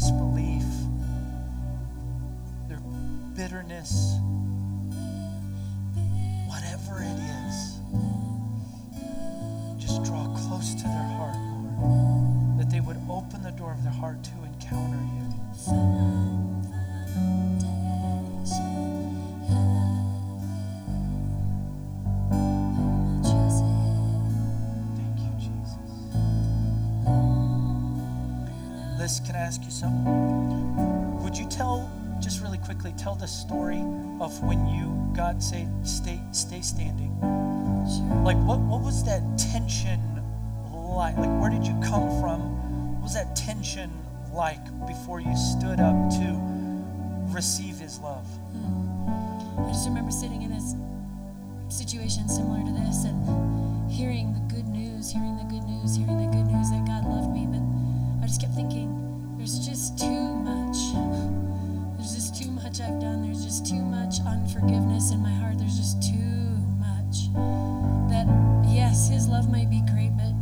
Disbelief, 0.00 0.64
their 2.68 2.80
bitterness, 3.36 4.16
you 29.70 29.76
something? 29.76 31.22
Would 31.22 31.36
you 31.36 31.46
tell, 31.48 31.90
just 32.20 32.42
really 32.42 32.58
quickly, 32.58 32.92
tell 32.98 33.14
the 33.14 33.26
story 33.26 33.82
of 34.20 34.42
when 34.42 34.66
you 34.66 34.90
God, 35.14 35.42
say 35.42 35.66
stay 35.84 36.20
stay 36.32 36.60
standing? 36.60 37.16
Like 38.24 38.36
what 38.38 38.58
what 38.60 38.80
was 38.82 39.04
that 39.04 39.22
tension 39.38 40.00
like? 40.72 41.16
Like 41.16 41.30
where 41.40 41.50
did 41.50 41.66
you 41.66 41.78
come 41.82 42.20
from? 42.20 42.40
What 42.94 43.04
was 43.04 43.14
that 43.14 43.36
tension 43.36 43.90
like 44.32 44.64
before 44.86 45.20
you 45.20 45.34
stood 45.36 45.80
up 45.80 45.96
to 46.18 46.26
receive 47.32 47.78
his 47.78 47.98
love? 48.00 48.26
Hmm. 48.52 49.66
I 49.66 49.68
just 49.68 49.86
remember 49.88 50.10
sitting 50.10 50.42
in 50.42 50.52
a 50.52 50.56
s- 50.56 50.74
situation 51.68 52.28
similar 52.28 52.64
to 52.64 52.72
this 52.72 53.04
and 53.04 53.90
hearing 53.90 54.32
the 54.34 54.54
good 54.54 54.66
news, 54.66 55.10
hearing 55.10 55.36
the 55.36 55.44
good 55.44 55.64
news, 55.64 55.96
hearing 55.96 56.18
the 56.18 56.36
good 56.36 56.46
news 56.46 56.70
that 56.70 56.84
God 56.86 57.04
loved 57.06 57.30
me. 57.30 57.46
But 57.46 57.62
I 58.22 58.26
just 58.26 58.40
kept 58.40 58.54
thinking, 58.54 58.89
there's 59.40 59.66
just 59.66 59.98
too 59.98 60.34
much. 60.44 60.76
There's 61.96 62.14
just 62.14 62.36
too 62.36 62.50
much 62.50 62.78
I've 62.78 63.00
done. 63.00 63.22
There's 63.22 63.42
just 63.42 63.64
too 63.64 63.80
much 63.80 64.20
unforgiveness 64.20 65.12
in 65.12 65.20
my 65.20 65.32
heart. 65.32 65.56
There's 65.56 65.78
just 65.78 66.02
too 66.02 66.60
much. 66.76 67.32
That, 68.12 68.28
yes, 68.68 69.08
His 69.08 69.28
love 69.28 69.50
might 69.50 69.70
be 69.70 69.80
great, 69.94 70.12
but 70.14 70.36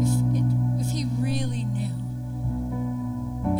if, 0.00 0.10
it, 0.34 0.44
if 0.80 0.88
He 0.88 1.04
really 1.18 1.64
knew. 1.64 1.92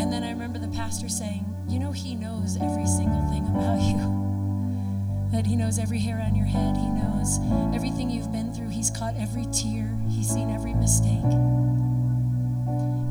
And 0.01 0.11
then 0.11 0.25
I 0.25 0.31
remember 0.31 0.59
the 0.59 0.69
pastor 0.69 1.11
saying, 1.11 1.45
You 1.69 1.81
know, 1.81 1.93
He 1.93 2.15
knows 2.15 2.57
every 2.57 2.87
single 2.87 3.29
thing 3.29 3.47
about 3.47 3.79
you. 3.83 5.29
That 5.33 5.45
He 5.45 5.55
knows 5.55 5.79
every 5.79 5.99
hair 5.99 6.25
on 6.27 6.35
your 6.35 6.47
head. 6.47 6.79
He 6.79 6.89
knows 6.89 7.39
everything 7.75 8.09
you've 8.09 8.33
been 8.33 8.55
through. 8.55 8.71
He's 8.71 8.89
caught 8.91 9.17
every 9.19 9.45
tear. 9.53 10.01
He's 10.09 10.31
seen 10.31 10.49
every 10.49 10.73
mistake. 10.73 11.90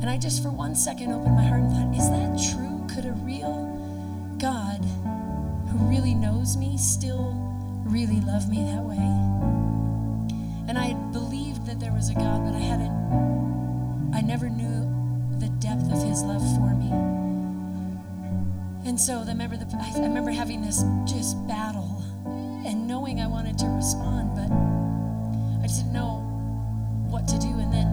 And 0.00 0.08
I 0.08 0.16
just, 0.16 0.42
for 0.42 0.50
one 0.50 0.74
second, 0.74 1.12
opened 1.12 1.36
my 1.36 1.44
heart 1.44 1.60
and 1.60 1.70
thought, 1.72 1.94
Is 1.94 2.08
that 2.10 2.54
true? 2.54 2.86
Could 2.88 3.04
a 3.04 3.12
real 3.12 3.66
God 4.38 4.78
who 5.68 5.78
really 5.88 6.14
knows 6.14 6.56
me 6.56 6.78
still 6.78 7.34
really 7.84 8.20
love 8.20 8.48
me 8.48 8.64
that 8.64 8.82
way? 8.82 8.96
And 10.68 10.78
I 10.78 10.94
believed 11.12 11.66
that 11.66 11.80
there 11.80 11.92
was 11.92 12.08
a 12.08 12.14
God, 12.14 12.44
but 12.44 12.54
I 12.54 12.60
hadn't, 12.60 14.14
I 14.14 14.22
never 14.22 14.48
knew 14.48 14.88
the 15.38 15.48
depth 15.58 15.90
of 15.92 16.02
His 16.02 16.22
love 16.22 16.42
for 16.56 16.74
me. 16.74 16.90
And 18.86 18.98
so 18.98 19.22
remember, 19.24 19.56
the, 19.56 19.66
I 19.76 19.92
I 19.98 20.02
remember 20.02 20.30
having 20.30 20.62
this 20.62 20.82
just 21.04 21.36
battle 21.46 22.02
and 22.64 22.88
knowing 22.88 23.20
I 23.20 23.26
wanted 23.26 23.58
to 23.58 23.66
respond, 23.66 24.34
but 24.34 24.50
I 25.62 25.66
just 25.66 25.80
didn't 25.80 25.92
know 25.92 26.24
what 27.08 27.28
to 27.28 27.38
do. 27.38 27.48
And 27.48 27.72
then 27.72 27.89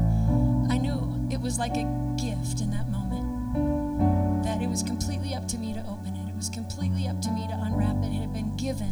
was 1.47 1.57
like 1.57 1.77
a 1.77 1.87
gift 2.19 2.59
in 2.59 2.69
that 2.69 2.89
moment 2.89 4.43
that 4.43 4.61
it 4.61 4.67
was 4.67 4.83
completely 4.83 5.33
up 5.33 5.47
to 5.47 5.57
me 5.57 5.73
to 5.73 5.79
open 5.87 6.13
it. 6.13 6.27
It 6.27 6.35
was 6.35 6.49
completely 6.49 7.07
up 7.07 7.21
to 7.21 7.31
me 7.31 7.47
to 7.47 7.53
unwrap 7.53 7.95
it. 8.03 8.11
It 8.11 8.19
had 8.19 8.33
been 8.33 8.53
given 8.57 8.91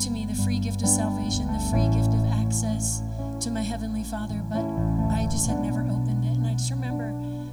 to 0.00 0.08
me 0.08 0.24
the 0.24 0.34
free 0.42 0.58
gift 0.58 0.80
of 0.80 0.88
salvation, 0.88 1.44
the 1.52 1.60
free 1.70 1.84
gift 1.92 2.14
of 2.16 2.24
access 2.32 3.02
to 3.40 3.50
my 3.50 3.60
Heavenly 3.60 4.04
Father, 4.04 4.42
but 4.48 4.64
I 5.12 5.28
just 5.30 5.50
had 5.50 5.60
never 5.60 5.82
opened 5.82 6.24
it. 6.24 6.38
And 6.38 6.46
I 6.46 6.52
just 6.52 6.70
remember 6.70 7.12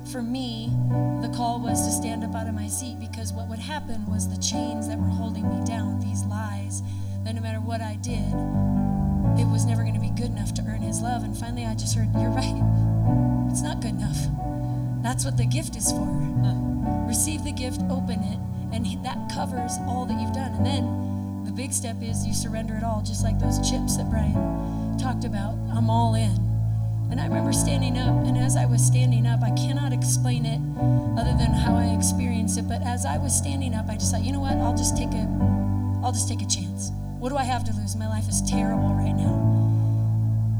for 0.09 0.21
me, 0.21 0.71
the 1.19 1.31
call 1.35 1.59
was 1.59 1.85
to 1.85 1.91
stand 1.91 2.23
up 2.23 2.33
out 2.33 2.47
of 2.47 2.55
my 2.55 2.69
seat 2.69 3.01
because 3.01 3.33
what 3.33 3.49
would 3.49 3.59
happen 3.59 4.05
was 4.05 4.29
the 4.29 4.41
chains 4.41 4.87
that 4.87 4.97
were 4.97 5.11
holding 5.19 5.43
me 5.49 5.65
down, 5.65 5.99
these 5.99 6.23
lies, 6.23 6.81
that 7.23 7.35
no 7.35 7.41
matter 7.41 7.59
what 7.59 7.81
I 7.81 7.95
did, 7.95 8.27
it 9.39 9.47
was 9.49 9.65
never 9.65 9.81
going 9.83 9.95
to 9.95 9.99
be 9.99 10.09
good 10.09 10.31
enough 10.31 10.53
to 10.55 10.61
earn 10.67 10.81
His 10.81 11.01
love. 11.01 11.23
And 11.23 11.37
finally, 11.37 11.65
I 11.65 11.75
just 11.75 11.95
heard, 11.95 12.09
You're 12.13 12.29
right. 12.29 12.61
It's 13.51 13.61
not 13.61 13.81
good 13.81 13.91
enough. 13.91 14.17
That's 15.01 15.25
what 15.25 15.37
the 15.37 15.45
gift 15.45 15.75
is 15.75 15.91
for. 15.91 16.05
Hmm. 16.05 17.07
Receive 17.07 17.43
the 17.43 17.51
gift, 17.51 17.81
open 17.89 18.23
it, 18.23 18.39
and 18.73 18.85
that 19.05 19.31
covers 19.33 19.73
all 19.87 20.05
that 20.05 20.19
you've 20.19 20.33
done. 20.33 20.53
And 20.53 20.65
then 20.65 21.45
the 21.45 21.51
big 21.51 21.71
step 21.71 22.01
is 22.01 22.25
you 22.25 22.33
surrender 22.33 22.75
it 22.75 22.83
all, 22.83 23.01
just 23.01 23.23
like 23.23 23.37
those 23.39 23.59
chips 23.69 23.97
that 23.97 24.09
Brian 24.09 24.97
talked 24.97 25.25
about. 25.25 25.53
I'm 25.71 25.89
all 25.89 26.15
in. 26.15 26.39
And 27.11 27.21
I 27.21 27.27
remember 27.27 27.53
standing 27.53 27.97
up, 27.99 28.25
and 28.25 28.37
as 28.37 28.57
I 28.57 28.65
was 28.65 28.83
standing 28.83 29.27
up, 29.27 29.43
I 29.43 29.51
cannot 29.51 29.93
explain 29.93 30.45
it 30.47 30.59
other 31.19 31.37
than 31.37 31.53
how 31.53 31.75
I 31.75 31.95
experienced 31.95 32.57
it. 32.57 32.67
But 32.67 32.81
as 32.81 33.05
I 33.05 33.17
was 33.17 33.37
standing 33.37 33.75
up, 33.75 33.87
I 33.89 33.95
just 33.95 34.11
thought, 34.11 34.23
you 34.23 34.31
know 34.31 34.39
what? 34.39 34.57
I'll 34.57 34.75
just 34.75 34.97
take 34.97 35.11
a, 35.11 35.27
I'll 36.03 36.11
just 36.11 36.27
take 36.27 36.41
a 36.41 36.47
chance. 36.47 36.72
What 37.23 37.29
do 37.29 37.37
I 37.37 37.45
have 37.45 37.63
to 37.63 37.71
lose? 37.71 37.95
My 37.95 38.09
life 38.09 38.27
is 38.27 38.41
terrible 38.41 38.95
right 38.95 39.15
now. 39.15 39.31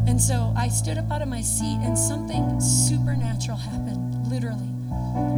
And 0.07 0.21
so 0.21 0.53
I 0.55 0.69
stood 0.69 0.97
up 0.97 1.11
out 1.11 1.21
of 1.21 1.27
my 1.27 1.41
seat, 1.41 1.79
and 1.81 1.99
something 1.99 2.61
supernatural 2.61 3.57
happened, 3.57 4.25
literally. 4.29 4.69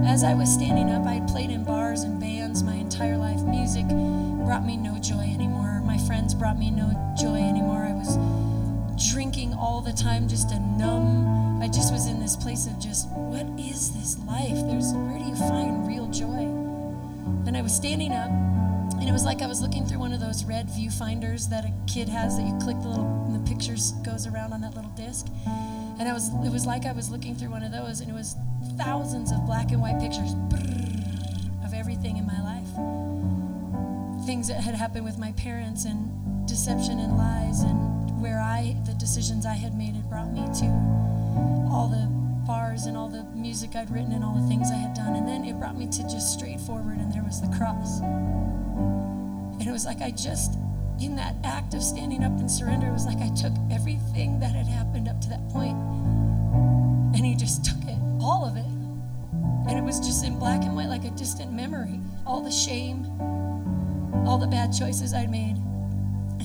As 0.06 0.24
I 0.24 0.36
was 0.36 0.54
standing 0.54 0.92
up, 0.92 1.04
I 1.08 1.14
had 1.14 1.28
played 1.28 1.50
in 1.50 1.64
bars 1.64 2.04
and 2.04 2.20
bands 2.20 2.62
my 2.62 2.76
entire 2.76 3.18
life. 3.18 3.42
Music 3.42 3.88
brought 3.88 4.68
me 4.68 4.78
no 4.78 5.00
joy 5.00 5.28
anymore. 5.34 5.82
My 5.84 5.98
friends 5.98 6.36
brought 6.36 6.60
me 6.60 6.70
no 6.70 6.94
joy 7.20 7.38
anymore. 7.38 7.86
I 7.90 7.94
was 7.94 9.12
drinking 9.12 9.56
all 9.56 9.82
the 9.82 9.94
time 9.94 10.28
just 10.28 10.52
a 10.52 10.60
numb. 10.60 11.60
I 11.60 11.68
just 11.70 11.92
was 11.92 12.06
in 12.06 12.20
this 12.20 12.36
place 12.36 12.68
of 12.68 12.78
just, 12.78 13.10
what 13.10 13.48
is 13.60 13.94
this 13.94 14.20
life? 14.28 14.62
There's 14.68 14.94
where 14.94 15.18
do 15.18 15.26
you 15.26 15.36
find 15.36 15.88
real 15.88 16.06
joy? 16.06 16.46
And 17.48 17.58
I 17.58 17.64
was 17.64 17.76
standing 17.76 18.12
up, 18.12 18.30
and 19.00 19.10
it 19.10 19.12
was 19.12 19.24
like 19.24 19.42
I 19.42 19.48
was 19.48 19.62
looking 19.62 19.86
through 19.86 20.00
one 20.00 20.14
of 20.14 20.20
those 20.20 20.44
red 20.46 20.68
viewfinders 20.68 21.50
that 21.50 21.66
a 21.66 21.74
kid 21.92 22.10
has 22.10 22.38
that 22.38 22.44
you 22.44 22.58
click 22.60 22.80
the 22.82 22.88
little 22.88 23.26
and 23.28 23.36
the 23.36 23.50
pictures 23.50 23.92
goes 24.04 24.26
around 24.28 24.54
on 24.54 24.62
that 24.62 24.76
little 24.76 24.92
disc. 24.92 25.28
And 26.00 26.08
I 26.08 26.14
was 26.14 26.30
it 26.46 26.52
was 26.52 26.66
like 26.66 26.86
I 26.86 26.92
was 26.92 27.10
looking 27.10 27.36
through 27.36 27.50
one 27.50 27.64
of 27.64 27.72
those 27.72 28.00
and 28.00 28.10
it 28.10 28.14
was 28.14 28.36
thousands 28.78 29.32
of 29.32 29.46
black 29.46 29.72
and 29.72 29.82
white 29.82 30.00
pictures 30.00 30.34
of 31.64 31.74
everything 31.74 32.18
in 32.18 32.26
my 32.26 32.42
life. 32.42 34.26
Things 34.26 34.48
that 34.48 34.62
had 34.62 34.76
happened 34.76 35.06
with 35.06 35.18
my 35.18 35.32
parents 35.34 35.86
and 35.86 36.48
deception 36.48 37.00
and 37.00 37.18
lies 37.18 37.62
and 37.62 38.22
where 38.22 38.40
I, 38.40 38.76
the 38.86 38.94
decisions 38.94 39.46
I 39.46 39.54
had 39.54 39.78
made 39.78 39.96
had 39.96 40.10
brought 40.10 40.32
me 40.32 40.42
to 40.60 40.66
all 41.70 41.88
the 41.88 42.08
bars 42.46 42.86
and 42.86 42.96
all 42.96 43.10
the 43.10 43.24
music 43.36 43.76
I'd 43.76 43.90
written 43.92 44.12
and 44.14 44.24
all 44.24 44.34
the 44.34 44.48
things 44.48 44.72
I 44.72 44.76
had 44.76 44.96
done. 44.96 45.16
And 45.16 45.28
then 45.28 45.46
it 45.46 45.60
brought 45.60 45.78
me 45.78 45.88
to 45.88 46.04
just 46.04 46.34
straightforward, 46.34 46.98
and 46.98 47.14
there 47.14 47.24
was 47.24 47.42
the 47.42 47.48
cross. 47.58 48.02
And 49.66 49.72
it 49.72 49.74
was 49.74 49.88
like 49.88 50.02
I 50.04 50.12
just, 50.12 50.60
in 51.02 51.16
that 51.16 51.38
act 51.44 51.74
of 51.74 51.82
standing 51.82 52.24
up 52.24 52.34
and 52.34 52.52
surrender, 52.52 52.86
it 52.86 52.92
was 52.94 53.08
like 53.08 53.18
I 53.18 53.34
took 53.34 53.52
everything 53.72 54.40
that 54.40 54.52
had 54.52 54.68
happened 54.68 55.08
up 55.08 55.20
to 55.22 55.30
that 55.30 55.50
point 55.50 55.76
and 57.16 57.26
he 57.26 57.34
just 57.34 57.66
took 57.66 57.84
it, 57.86 57.98
all 58.22 58.46
of 58.46 58.58
it. 58.58 58.66
And 59.68 59.72
it 59.76 59.84
was 59.84 60.00
just 60.00 60.24
in 60.24 60.38
black 60.38 60.62
and 60.62 60.76
white, 60.76 60.88
like 60.88 61.04
a 61.04 61.10
distant 61.10 61.52
memory. 61.52 62.00
All 62.28 62.42
the 62.42 62.52
shame, 62.52 63.06
all 64.28 64.38
the 64.38 64.46
bad 64.46 64.72
choices 64.72 65.16
I'd 65.16 65.32
made. 65.32 65.56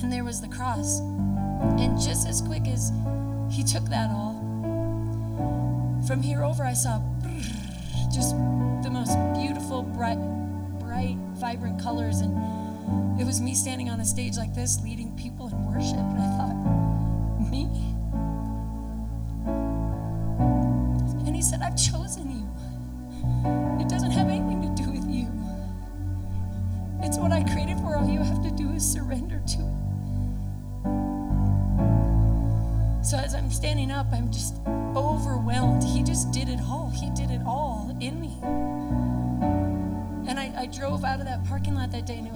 And 0.01 0.11
there 0.11 0.23
was 0.23 0.41
the 0.41 0.47
cross. 0.47 0.99
And 0.99 2.01
just 2.01 2.27
as 2.27 2.41
quick 2.41 2.67
as 2.67 2.91
he 3.51 3.63
took 3.63 3.85
that 3.89 4.09
all, 4.09 4.33
from 6.07 6.23
here 6.23 6.43
over, 6.43 6.63
I 6.63 6.73
saw 6.73 6.99
just 8.11 8.31
the 8.81 8.89
most 8.91 9.15
beautiful, 9.39 9.83
bright, 9.83 10.17
bright, 10.79 11.17
vibrant 11.35 11.79
colors. 11.79 12.21
And 12.21 12.60
it 13.19 13.25
was 13.25 13.39
me 13.39 13.53
standing 13.53 13.89
on 13.89 13.99
a 13.99 14.05
stage 14.05 14.37
like 14.37 14.53
this, 14.53 14.81
leading 14.83 15.15
people 15.15 15.47
in 15.47 15.65
worship. 15.65 15.97
And 15.97 16.21
I 16.21 16.37
thought, 16.37 16.40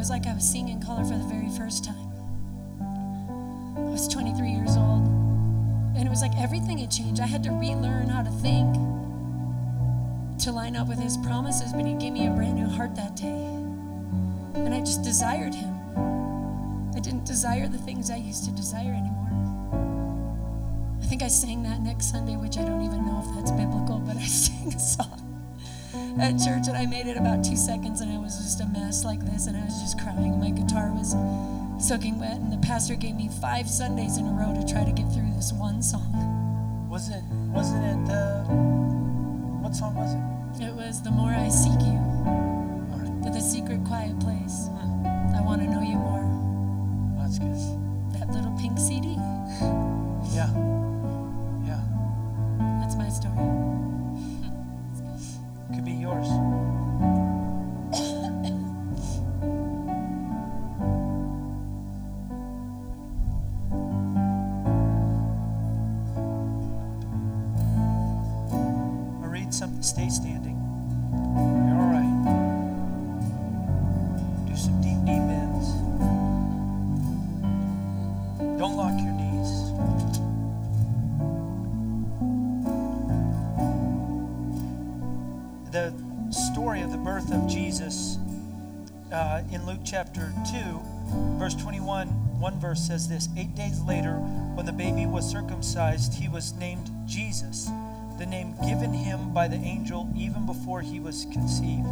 was 0.06 0.12
like 0.12 0.28
I 0.28 0.36
was 0.36 0.48
seeing 0.48 0.70
in 0.70 0.80
color 0.80 1.04
for 1.04 1.18
the 1.18 1.24
very 1.24 1.50
first 1.58 1.84
time. 1.84 2.12
I 3.76 3.90
was 3.90 4.08
23 4.08 4.52
years 4.52 4.78
old, 4.78 5.02
and 5.98 6.06
it 6.06 6.12
was 6.12 6.22
like 6.22 6.38
everything 6.38 6.78
had 6.78 6.92
changed. 6.92 7.20
I 7.20 7.26
had 7.26 7.42
to 7.42 7.50
relearn 7.50 8.10
how 8.10 8.22
to 8.22 8.30
think 8.30 8.76
to 10.44 10.52
line 10.52 10.76
up 10.76 10.88
with 10.88 11.00
His 11.00 11.18
promises, 11.18 11.74
but 11.74 11.88
He 11.88 11.96
gave 11.96 12.14
me 12.14 12.28
a 12.28 12.30
brand 12.30 12.54
new 12.54 12.68
heart 12.68 12.96
that 12.96 13.16
day. 13.16 13.50
And 14.54 14.76
I 14.76 14.80
just 14.82 15.02
desired 15.02 15.56
Him. 15.56 15.74
I 16.96 17.00
didn't 17.00 17.26
desire 17.26 17.68
the 17.68 17.80
things 17.80 18.12
I 18.12 18.18
used 18.18 18.46
to 18.46 18.52
desire 18.52 18.94
anymore. 18.94 19.32
I 21.02 21.06
think 21.08 21.24
I 21.24 21.30
sang 21.30 21.64
that 21.64 21.82
next 21.82 22.12
Sunday, 22.12 22.36
which 22.36 22.60
I 22.60 22.64
don't 22.64 22.84
even 22.86 23.08
know 23.08 23.24
if 23.28 23.36
that's 23.36 23.50
biblical, 23.50 23.98
but 24.06 24.18
I 24.18 24.26
sang 24.28 24.72
a 24.72 24.80
song 24.80 25.25
at 26.20 26.38
church 26.40 26.68
and 26.68 26.78
I 26.78 26.86
made 26.86 27.08
it 27.08 27.18
about 27.18 27.44
two 27.44 27.56
seconds 27.58 28.02
and 28.02 28.12
I 28.12 28.18
was 28.18 28.38
just 28.38 28.62
a 28.62 28.66
mess 28.68 29.04
like 29.04 29.20
this 29.26 29.48
and 29.48 29.58
I 29.58 29.66
was 29.66 29.80
just 29.82 30.00
crying. 30.00 30.40
My 30.40 30.50
guitar 30.50 30.92
was 30.94 31.16
soaking 31.86 32.20
wet 32.20 32.38
and 32.38 32.52
the 32.52 32.58
pastor 32.66 32.96
gave 32.96 33.16
me 33.16 33.30
five 33.42 33.70
Sundays 33.70 34.18
in 34.18 34.26
a 34.26 34.32
row 34.32 34.54
to 34.54 34.66
try 34.72 34.84
to 34.84 34.92
get 34.92 35.12
through 35.12 35.32
this 35.36 35.52
one 35.54 35.82
song. 35.82 36.88
Was 36.90 37.10
it? 37.10 37.24
Wasn't 37.52 37.84
it? 37.84 38.12
Uh, 38.12 38.44
what 39.62 39.76
song 39.76 39.96
was 39.96 40.14
it? 40.14 40.66
It 40.66 40.74
was 40.74 41.02
The 41.02 41.12
More 41.12 41.32
I 41.32 41.50
Seek 41.50 41.80
You, 41.82 42.00
right. 42.96 43.24
to 43.24 43.30
the 43.30 43.42
secret 43.42 43.84
quiet 43.84 44.18
place. 44.22 44.70
I 45.36 45.42
want 45.42 45.62
to 45.62 45.68
know 45.68 45.82
you 45.82 45.98
more. 45.98 46.24
That's 47.20 47.40
good. 47.40 47.60
That 48.20 48.30
little 48.30 48.56
pink 48.58 48.80
CD. 48.80 49.16
Yeah. 50.32 50.48
Yeah. 51.68 51.82
That's 52.80 52.96
my 52.96 53.10
story. 53.10 53.36
Could 55.74 55.84
be 55.84 55.92
yours. 55.92 56.85
Chapter 89.86 90.34
2, 90.52 90.82
verse 91.38 91.54
21, 91.54 92.08
one 92.40 92.60
verse 92.60 92.82
says 92.82 93.08
this 93.08 93.30
Eight 93.38 93.54
days 93.54 93.80
later, 93.82 94.16
when 94.56 94.66
the 94.66 94.74
baby 94.74 95.06
was 95.06 95.30
circumcised, 95.30 96.16
he 96.16 96.28
was 96.28 96.54
named 96.54 96.90
Jesus, 97.06 97.70
the 98.18 98.26
name 98.26 98.56
given 98.68 98.92
him 98.92 99.32
by 99.32 99.48
the 99.48 99.58
angel 99.58 100.12
even 100.16 100.48
before 100.48 100.82
he 100.82 101.00
was 101.00 101.28
conceived. 101.32 101.88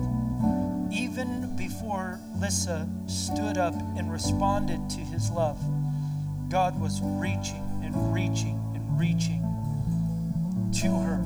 Even 0.91 1.55
before 1.55 2.19
Lissa 2.39 2.89
stood 3.05 3.59
up 3.59 3.75
and 3.95 4.11
responded 4.11 4.89
to 4.89 4.99
his 4.99 5.29
love, 5.29 5.59
God 6.49 6.79
was 6.81 6.99
reaching 7.03 7.63
and 7.83 8.11
reaching 8.11 8.59
and 8.73 8.99
reaching 8.99 9.41
to 10.81 10.87
her. 10.87 11.21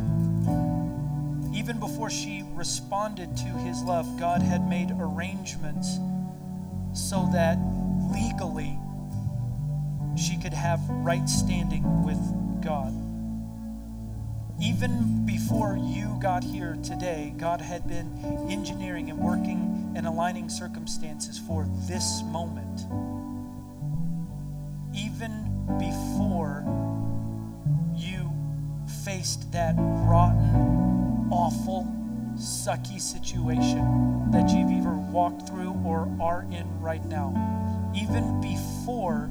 Even 1.56 1.80
before 1.80 2.10
she 2.10 2.44
responded 2.54 3.38
to 3.38 3.46
his 3.46 3.82
love, 3.84 4.20
God 4.20 4.42
had 4.42 4.68
made 4.68 4.92
arrangements 4.92 5.98
so 6.98 7.30
that 7.32 7.58
legally 8.12 8.78
she 10.18 10.36
could 10.38 10.54
have 10.54 10.80
right 10.90 11.30
standing 11.30 12.04
with 12.04 12.20
God. 12.64 12.94
Even 14.60 15.24
before 15.26 15.78
you 15.80 16.18
got 16.20 16.44
here 16.44 16.78
today, 16.82 17.34
God 17.38 17.62
had 17.62 17.88
been 17.88 18.48
engineering 18.50 19.12
and 19.12 19.20
working 19.20 19.94
and 19.96 20.08
aligning 20.08 20.50
circumstances 20.50 21.38
for 21.38 21.68
this 21.88 22.24
moment. 22.24 22.82
Even 24.96 25.44
before 25.78 26.64
you 27.96 28.32
faced 29.06 29.52
that 29.52 29.76
rotten, 29.78 31.30
awful, 31.32 31.97
sucky 32.38 33.00
situation 33.02 34.32
that 34.32 34.50
you've 34.50 34.72
either 34.72 34.90
walked 34.90 35.48
through 35.48 35.72
or 35.86 36.08
are 36.22 36.46
in 36.52 36.66
right 36.80 37.04
now. 37.06 37.34
Even 37.96 38.40
before 38.42 39.30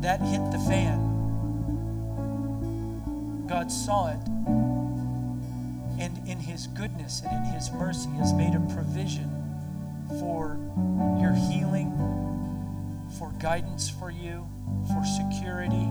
that 0.00 0.20
hit 0.20 0.50
the 0.52 0.58
fan, 0.58 1.12
God 3.46 3.70
saw 3.72 4.08
it. 4.08 4.20
And 5.98 6.28
in 6.28 6.38
His 6.38 6.66
goodness 6.68 7.22
and 7.24 7.46
in 7.46 7.52
His 7.52 7.70
mercy 7.72 8.10
has 8.18 8.32
made 8.32 8.54
a 8.54 8.60
provision 8.74 9.30
for 10.20 10.58
your 11.20 11.32
healing, 11.32 11.90
for 13.18 13.32
guidance 13.40 13.88
for 13.88 14.10
you, 14.10 14.46
for 14.88 15.02
security, 15.04 15.88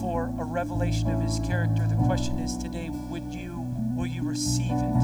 for 0.00 0.32
a 0.38 0.44
revelation 0.44 1.10
of 1.10 1.20
his 1.20 1.38
character. 1.40 1.86
The 1.86 1.96
question 2.06 2.38
is 2.38 2.56
today, 2.56 2.90
would 2.90 3.24
you 3.32 3.53
will 3.94 4.06
you 4.06 4.22
receive 4.22 4.72
it? 4.72 4.94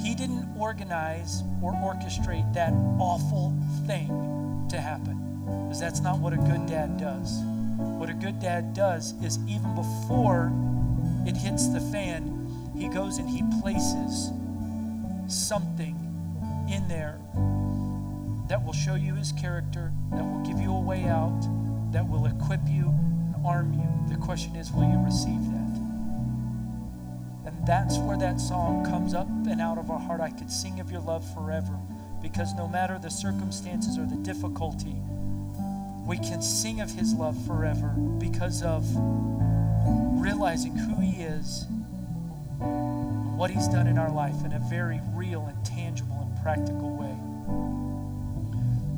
He 0.00 0.14
didn't 0.14 0.46
organize 0.58 1.42
or 1.62 1.72
orchestrate 1.72 2.52
that 2.54 2.72
awful 2.98 3.54
thing 3.86 4.66
to 4.70 4.80
happen. 4.80 5.16
Because 5.64 5.80
that's 5.80 6.00
not 6.00 6.18
what 6.18 6.32
a 6.32 6.36
good 6.36 6.66
dad 6.66 6.98
does. 6.98 7.38
What 7.78 8.10
a 8.10 8.14
good 8.14 8.40
dad 8.40 8.74
does 8.74 9.14
is 9.22 9.38
even 9.48 9.74
before 9.74 10.52
it 11.26 11.36
hits 11.36 11.68
the 11.68 11.80
fan, 11.80 12.34
he 12.76 12.88
goes 12.88 13.18
and 13.18 13.28
he 13.28 13.42
places 13.60 14.30
something 15.28 15.96
in 16.70 16.86
there 16.88 17.18
that 18.48 18.64
will 18.64 18.72
show 18.72 18.94
you 18.94 19.14
his 19.14 19.32
character, 19.32 19.92
that 20.12 20.24
will 20.24 20.42
give 20.46 20.58
you 20.58 20.72
a 20.72 20.80
way 20.80 21.04
out, 21.04 21.40
that 21.92 22.08
will 22.08 22.26
equip 22.26 22.60
you 22.66 22.86
and 22.86 23.46
arm 23.46 23.72
you. 23.74 24.14
The 24.14 24.20
question 24.22 24.56
is, 24.56 24.72
will 24.72 24.88
you 24.90 24.98
receive 25.04 25.40
that? 25.52 25.57
That's 27.68 27.98
where 27.98 28.16
that 28.16 28.40
song 28.40 28.82
comes 28.82 29.12
up 29.12 29.28
and 29.28 29.60
out 29.60 29.76
of 29.76 29.90
our 29.90 29.98
heart. 29.98 30.22
I 30.22 30.30
could 30.30 30.50
sing 30.50 30.80
of 30.80 30.90
your 30.90 31.02
love 31.02 31.22
forever 31.34 31.78
because 32.22 32.54
no 32.54 32.66
matter 32.66 32.98
the 32.98 33.10
circumstances 33.10 33.98
or 33.98 34.06
the 34.06 34.16
difficulty, 34.16 34.96
we 36.06 36.16
can 36.16 36.40
sing 36.40 36.80
of 36.80 36.90
his 36.90 37.12
love 37.12 37.36
forever 37.46 37.88
because 38.18 38.62
of 38.62 38.86
realizing 40.18 40.76
who 40.78 40.98
He 40.98 41.22
is, 41.22 41.66
what 43.36 43.50
He's 43.50 43.68
done 43.68 43.86
in 43.86 43.98
our 43.98 44.10
life 44.10 44.46
in 44.46 44.54
a 44.54 44.58
very 44.70 45.02
real 45.12 45.44
and 45.44 45.62
tangible 45.62 46.16
and 46.22 46.42
practical 46.42 46.96
way. 46.96 47.14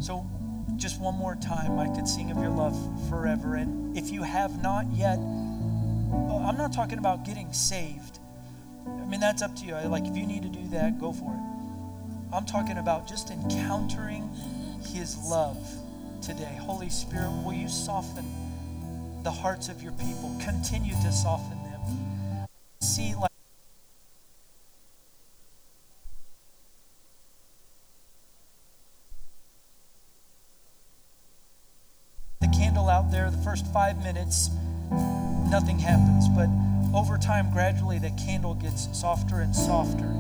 So, 0.01 0.25
just 0.77 1.01
one 1.01 1.17
more 1.17 1.35
time, 1.35 1.77
I 1.77 1.89
could 1.89 2.07
sing 2.07 2.31
of 2.31 2.39
your 2.39 2.51
love 2.51 2.79
forever. 3.09 3.57
And 3.57 3.99
if 3.99 4.11
you 4.11 4.23
have 4.23 4.63
not 4.63 4.87
yet, 4.93 5.19
I'm 5.19 6.57
not 6.57 6.73
talking 6.73 6.99
about 6.99 7.25
getting 7.25 7.53
saved. 7.53 8.20
I 9.01 9.07
mean, 9.07 9.21
that's 9.21 9.43
up 9.43 9.55
to 9.57 9.65
you. 9.65 9.75
Like, 9.75 10.07
if 10.07 10.17
you 10.17 10.27
need 10.27 10.43
to 10.43 10.49
do 10.49 10.67
that, 10.69 11.01
go 11.01 11.13
for 11.13 11.33
it. 11.33 12.35
I'm 12.35 12.47
talking 12.47 12.79
about 12.79 13.09
just 13.09 13.31
encountering 13.31 14.31
His 14.85 15.17
love 15.19 15.59
today. 16.23 16.57
Holy 16.61 16.89
Spirit, 16.89 17.31
will 17.45 17.53
you 17.53 17.69
soften 17.69 18.25
the 19.23 19.31
hearts 19.31 19.69
of 19.69 19.83
your 19.83 19.93
people? 19.93 20.37
Continue 20.41 20.95
to 21.03 21.13
soften 21.13 21.59
them. 21.65 22.47
See, 22.81 23.15
like, 23.15 23.31
the 32.41 32.49
candle 32.49 32.89
out 32.89 33.11
there, 33.11 33.31
the 33.31 33.37
first 33.39 33.67
five 33.73 34.03
minutes, 34.05 34.51
nothing 35.51 35.79
happens. 35.79 36.29
But 36.29 36.49
over 36.95 37.17
time, 37.17 37.51
gradually, 37.53 37.99
the 37.99 38.11
candle 38.11 38.55
gets 38.55 38.89
softer 38.97 39.41
and 39.41 39.55
softer. 39.55 40.13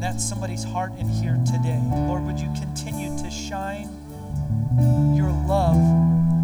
That's 0.00 0.22
somebody's 0.22 0.64
heart 0.64 0.92
in 0.98 1.08
here 1.08 1.38
today. 1.46 1.80
Lord, 1.90 2.24
would 2.24 2.38
you 2.38 2.52
continue 2.60 3.16
to 3.18 3.30
shine 3.30 3.88
your 5.14 5.30
love 5.48 5.76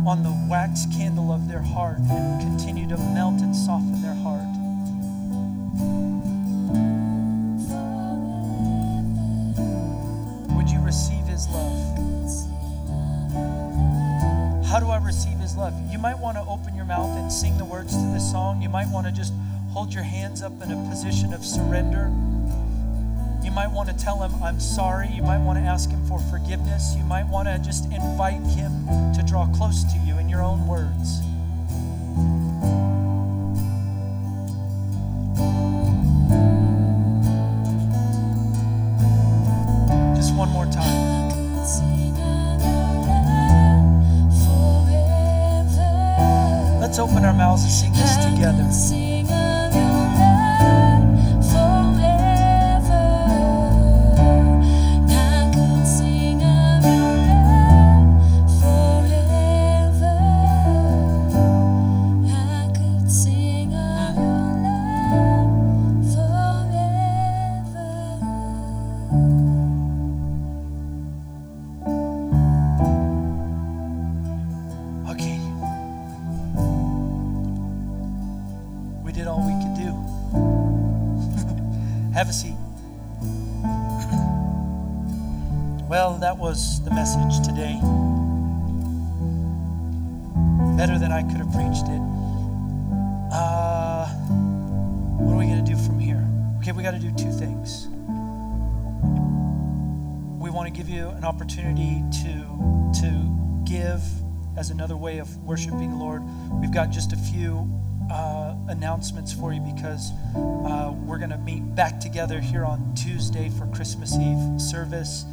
on 0.06 0.22
the 0.22 0.34
wax 0.48 0.86
candle 0.86 1.30
of 1.30 1.48
their 1.48 1.60
heart 1.60 1.98
and 1.98 2.40
continue 2.40 2.88
to 2.88 2.96
melt 2.96 3.40
and 3.42 3.54
soften 3.54 4.00
their 4.00 4.14
heart? 4.14 4.41
Might 16.03 16.18
want 16.18 16.36
to 16.36 16.42
open 16.48 16.74
your 16.74 16.84
mouth 16.84 17.16
and 17.16 17.32
sing 17.32 17.57
the 17.59 17.64
words 17.64 17.92
to 17.92 18.03
this 18.12 18.28
song. 18.28 18.61
You 18.61 18.68
might 18.68 18.88
want 18.88 19.07
to 19.07 19.12
just 19.12 19.32
hold 19.70 19.94
your 19.94 20.03
hands 20.03 20.42
up 20.42 20.61
in 20.61 20.72
a 20.72 20.90
position 20.90 21.32
of 21.32 21.44
surrender. 21.44 22.11
You 23.44 23.53
might 23.53 23.68
want 23.68 23.88
to 23.88 23.96
tell 23.96 24.20
him, 24.20 24.34
I'm 24.42 24.59
sorry. 24.59 25.07
You 25.07 25.22
might 25.22 25.38
want 25.38 25.61
to 25.61 25.64
ask 25.64 25.88
him 25.90 26.05
for 26.09 26.18
forgiveness. 26.18 26.96
You 26.96 27.05
might 27.05 27.28
want 27.28 27.46
to 27.46 27.57
just 27.61 27.84
invite 27.84 28.42
him 28.42 28.72
to 29.14 29.22
draw 29.24 29.46
close 29.55 29.84
to 29.92 29.98
you 30.00 30.18
in 30.18 30.28
your 30.28 30.42
own 30.42 30.66
words. 30.66 31.20
Well, 85.93 86.16
that 86.20 86.38
was 86.38 86.82
the 86.84 86.90
message 86.90 87.47
today. 87.47 87.74
Better 90.74 90.99
than 90.99 91.12
I 91.12 91.20
could 91.20 91.36
have 91.36 91.53
preached 91.53 91.84
it. 91.84 92.01
Uh, 93.30 94.07
what 95.20 95.34
are 95.34 95.36
we 95.36 95.45
going 95.45 95.62
to 95.62 95.70
do 95.70 95.76
from 95.76 96.01
here? 96.01 96.26
Okay, 96.61 96.72
we 96.72 96.82
got 96.82 96.93
to 96.93 96.99
do 96.99 97.11
two 97.11 97.30
things. 97.30 97.88
We 100.40 100.49
want 100.49 100.66
to 100.66 100.72
give 100.72 100.88
you 100.88 101.09
an 101.11 101.24
opportunity 101.24 102.03
to 102.22 102.93
to 103.03 103.62
give 103.70 104.03
as 104.57 104.70
another 104.70 104.97
way 104.97 105.18
of 105.18 105.36
worshiping 105.45 105.90
the 105.90 105.97
Lord. 105.99 106.22
We've 106.59 106.72
got 106.72 106.88
just 106.88 107.12
a 107.12 107.18
few 107.18 107.68
uh, 108.11 108.55
announcements 108.68 109.30
for 109.30 109.53
you 109.53 109.61
because 109.61 110.11
uh, 110.34 110.95
we're 111.05 111.18
going 111.18 111.36
to 111.36 111.38
meet 111.45 111.74
back 111.74 112.01
together 112.01 112.40
here 112.40 112.64
on 112.64 112.95
Tuesday 112.95 113.51
for 113.51 113.66
Christmas 113.66 114.16
Eve 114.16 114.59
service. 114.59 115.26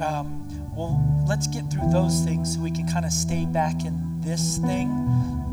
Um, 0.00 0.46
well, 0.74 1.24
let's 1.26 1.46
get 1.46 1.70
through 1.70 1.90
those 1.90 2.20
things 2.20 2.54
so 2.54 2.60
we 2.60 2.70
can 2.70 2.86
kind 2.86 3.04
of 3.04 3.12
stay 3.12 3.46
back 3.46 3.84
in 3.84 4.20
this 4.20 4.58
thing. 4.58 4.90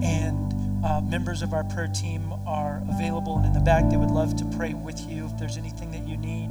And 0.03 0.85
uh, 0.85 1.01
members 1.01 1.41
of 1.41 1.53
our 1.53 1.63
prayer 1.63 1.87
team 1.87 2.33
are 2.45 2.81
available 2.89 3.37
and 3.37 3.45
in 3.45 3.53
the 3.53 3.61
back. 3.61 3.89
They 3.89 3.97
would 3.97 4.11
love 4.11 4.35
to 4.37 4.45
pray 4.57 4.73
with 4.73 4.99
you 5.09 5.25
if 5.25 5.37
there's 5.37 5.57
anything 5.57 5.91
that 5.91 6.05
you 6.07 6.17
need. 6.17 6.49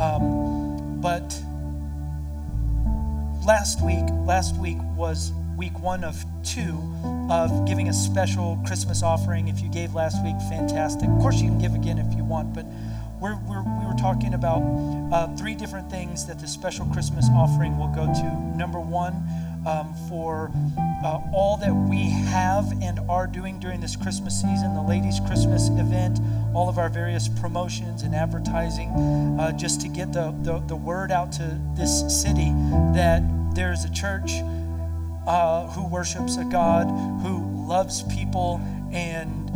Um, 0.00 1.00
but 1.00 1.38
last 3.44 3.82
week 3.82 4.04
last 4.26 4.54
week 4.56 4.76
was 4.96 5.32
week 5.56 5.78
one 5.80 6.04
of 6.04 6.24
two 6.44 6.78
of 7.30 7.66
giving 7.66 7.88
a 7.88 7.92
special 7.92 8.62
christmas 8.66 9.02
offering 9.02 9.48
if 9.48 9.60
you 9.60 9.70
gave 9.70 9.94
last 9.94 10.22
week 10.22 10.36
fantastic 10.50 11.08
of 11.08 11.18
course 11.20 11.40
you 11.40 11.48
can 11.48 11.58
give 11.58 11.74
again 11.74 11.98
if 11.98 12.14
you 12.16 12.22
want 12.22 12.52
but 12.52 12.66
we're, 13.20 13.36
we're, 13.46 13.62
we 13.62 13.86
were 13.86 13.96
talking 13.98 14.34
about 14.34 14.62
uh, 15.12 15.34
three 15.36 15.54
different 15.54 15.90
things 15.90 16.26
that 16.26 16.38
the 16.38 16.46
special 16.46 16.86
christmas 16.86 17.26
offering 17.34 17.76
will 17.78 17.92
go 17.94 18.06
to 18.06 18.56
number 18.56 18.80
one 18.80 19.14
um, 19.66 19.94
for 20.08 20.50
uh, 21.04 21.20
all 21.34 21.56
that 21.58 21.72
we 21.72 22.08
have 22.08 22.70
and 22.82 22.98
are 23.10 23.26
doing 23.26 23.58
during 23.58 23.80
this 23.80 23.96
christmas 23.96 24.40
season 24.40 24.74
the 24.74 24.82
ladies 24.82 25.20
christmas 25.26 25.68
event 25.68 26.18
all 26.54 26.68
of 26.68 26.78
our 26.78 26.88
various 26.88 27.28
promotions 27.28 28.02
and 28.02 28.14
advertising 28.14 28.88
uh, 29.38 29.52
just 29.52 29.80
to 29.80 29.88
get 29.88 30.12
the, 30.12 30.34
the, 30.42 30.58
the 30.66 30.76
word 30.76 31.10
out 31.12 31.30
to 31.30 31.58
this 31.76 32.22
city 32.22 32.52
that 32.94 33.22
there's 33.54 33.84
a 33.84 33.90
church 33.90 34.32
uh, 35.26 35.66
who 35.68 35.86
worships 35.86 36.36
a 36.36 36.44
God 36.44 36.86
who 37.22 37.66
loves 37.66 38.02
people, 38.02 38.60
and 38.92 39.50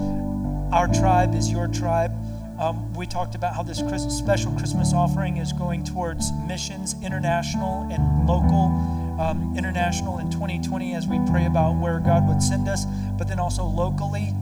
our 0.72 0.86
tribe 0.88 1.34
is 1.34 1.50
your 1.50 1.68
tribe. 1.68 2.12
Um, 2.58 2.92
we 2.94 3.06
talked 3.06 3.34
about 3.34 3.54
how 3.54 3.62
this 3.62 3.78
special 3.78 4.52
Christmas 4.52 4.92
offering 4.92 5.38
is 5.38 5.52
going 5.52 5.84
towards 5.84 6.32
missions, 6.46 6.94
international 7.02 7.88
and 7.90 8.26
local. 8.26 9.02
Um, 9.14 9.54
international 9.56 10.18
in 10.18 10.28
2020 10.28 10.92
as 10.94 11.06
we 11.06 11.20
pray 11.30 11.46
about 11.46 11.76
where 11.76 12.00
God 12.00 12.26
would 12.26 12.42
send 12.42 12.68
us, 12.68 12.84
but 13.16 13.28
then 13.28 13.38
also 13.38 13.62
locally 13.64 14.34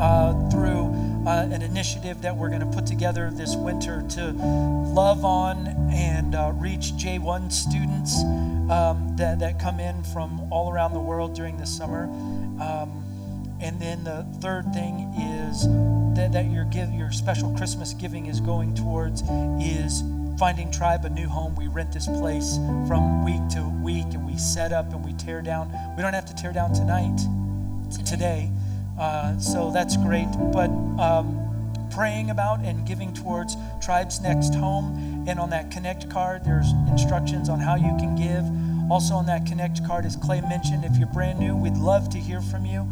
uh, 0.00 0.48
through 0.48 0.86
uh, 1.26 1.48
an 1.50 1.62
initiative 1.62 2.22
that 2.22 2.36
we're 2.36 2.48
going 2.48 2.60
to 2.60 2.66
put 2.66 2.86
together 2.86 3.30
this 3.30 3.54
winter 3.56 4.02
to 4.10 4.32
love 4.32 5.24
on 5.24 5.66
and 5.92 6.34
uh, 6.34 6.52
reach 6.54 6.94
J1 6.96 7.52
students 7.52 8.22
um, 8.70 9.14
that, 9.16 9.38
that 9.40 9.58
come 9.58 9.80
in 9.80 10.02
from 10.02 10.50
all 10.50 10.72
around 10.72 10.92
the 10.94 11.00
world 11.00 11.34
during 11.34 11.56
the 11.58 11.66
summer. 11.66 12.04
Um, 12.60 13.04
and 13.64 13.80
then 13.80 14.04
the 14.04 14.26
third 14.40 14.74
thing 14.74 15.10
is 15.16 15.66
that, 16.14 16.32
that 16.32 16.50
your 16.50 16.66
give 16.66 16.92
your 16.92 17.10
special 17.10 17.48
Christmas 17.56 17.94
giving 17.94 18.26
is 18.26 18.38
going 18.38 18.74
towards 18.74 19.22
is 19.58 20.02
finding 20.38 20.70
tribe 20.70 21.06
a 21.06 21.08
new 21.08 21.26
home. 21.26 21.56
We 21.56 21.68
rent 21.68 21.90
this 21.90 22.06
place 22.06 22.56
from 22.86 23.24
week 23.24 23.40
to 23.54 23.62
week 23.82 24.04
and 24.12 24.26
we 24.26 24.36
set 24.36 24.70
up 24.70 24.92
and 24.92 25.02
we 25.02 25.14
tear 25.14 25.40
down. 25.40 25.72
We 25.96 26.02
don't 26.02 26.12
have 26.12 26.26
to 26.26 26.34
tear 26.34 26.52
down 26.52 26.74
tonight, 26.74 27.18
today. 28.04 28.50
Uh, 29.00 29.38
so 29.38 29.70
that's 29.70 29.96
great. 29.96 30.28
But 30.52 30.68
um, 31.00 31.88
praying 31.90 32.28
about 32.28 32.60
and 32.60 32.86
giving 32.86 33.14
towards 33.14 33.56
Tribe's 33.80 34.20
Next 34.20 34.54
Home. 34.56 35.24
And 35.26 35.40
on 35.40 35.48
that 35.50 35.70
Connect 35.70 36.10
card, 36.10 36.44
there's 36.44 36.70
instructions 36.86 37.48
on 37.48 37.60
how 37.60 37.76
you 37.76 37.96
can 37.96 38.14
give. 38.14 38.44
Also, 38.92 39.14
on 39.14 39.24
that 39.24 39.46
Connect 39.46 39.82
card, 39.86 40.04
as 40.04 40.16
Clay 40.16 40.42
mentioned, 40.42 40.84
if 40.84 40.98
you're 40.98 41.08
brand 41.08 41.38
new, 41.38 41.56
we'd 41.56 41.78
love 41.78 42.10
to 42.10 42.18
hear 42.18 42.42
from 42.42 42.66
you. 42.66 42.86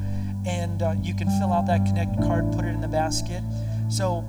And 0.46 0.82
uh, 0.82 0.94
you 1.02 1.14
can 1.14 1.28
fill 1.38 1.52
out 1.52 1.66
that 1.66 1.86
Connect 1.86 2.20
card, 2.22 2.52
put 2.52 2.64
it 2.64 2.68
in 2.68 2.80
the 2.80 2.88
basket. 2.88 3.42
So 3.88 4.24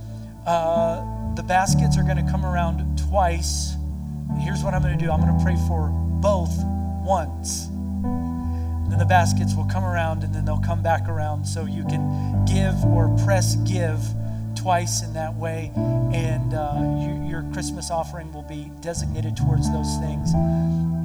uh, 0.45 1.35
the 1.35 1.43
baskets 1.43 1.97
are 1.97 2.03
going 2.03 2.23
to 2.23 2.31
come 2.31 2.45
around 2.45 2.99
twice. 3.09 3.75
Here's 4.39 4.63
what 4.63 4.73
I'm 4.73 4.81
going 4.81 4.97
to 4.97 5.03
do 5.03 5.11
I'm 5.11 5.21
going 5.21 5.37
to 5.37 5.43
pray 5.43 5.55
for 5.67 5.89
both 6.21 6.53
once. 7.03 7.67
Then 8.89 8.99
the 8.99 9.05
baskets 9.05 9.55
will 9.55 9.65
come 9.65 9.83
around 9.83 10.23
and 10.23 10.35
then 10.35 10.45
they'll 10.45 10.59
come 10.59 10.83
back 10.83 11.07
around 11.07 11.45
so 11.45 11.65
you 11.65 11.83
can 11.85 12.45
give 12.45 12.75
or 12.85 13.09
press 13.25 13.55
give 13.55 13.99
twice 14.55 15.01
in 15.03 15.13
that 15.13 15.33
way. 15.35 15.71
And 15.75 16.53
uh, 16.53 16.75
you, 17.01 17.29
your 17.29 17.43
Christmas 17.53 17.89
offering 17.89 18.31
will 18.31 18.43
be 18.43 18.71
designated 18.81 19.35
towards 19.35 19.71
those 19.71 19.97
things. 19.97 20.33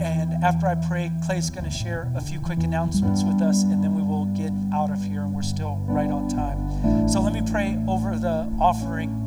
And 0.00 0.44
after 0.44 0.66
I 0.66 0.76
pray, 0.76 1.10
Clay's 1.24 1.50
going 1.50 1.64
to 1.64 1.70
share 1.70 2.10
a 2.14 2.20
few 2.20 2.38
quick 2.40 2.62
announcements 2.62 3.24
with 3.24 3.42
us, 3.42 3.64
and 3.64 3.82
then 3.82 3.94
we 3.94 4.02
will 4.02 4.26
get 4.26 4.52
out 4.72 4.90
of 4.90 5.02
here, 5.02 5.22
and 5.22 5.34
we're 5.34 5.42
still 5.42 5.76
right 5.88 6.08
on 6.08 6.28
time. 6.28 7.08
So 7.08 7.20
let 7.20 7.32
me 7.32 7.42
pray 7.50 7.76
over 7.88 8.16
the 8.16 8.50
offering. 8.60 9.24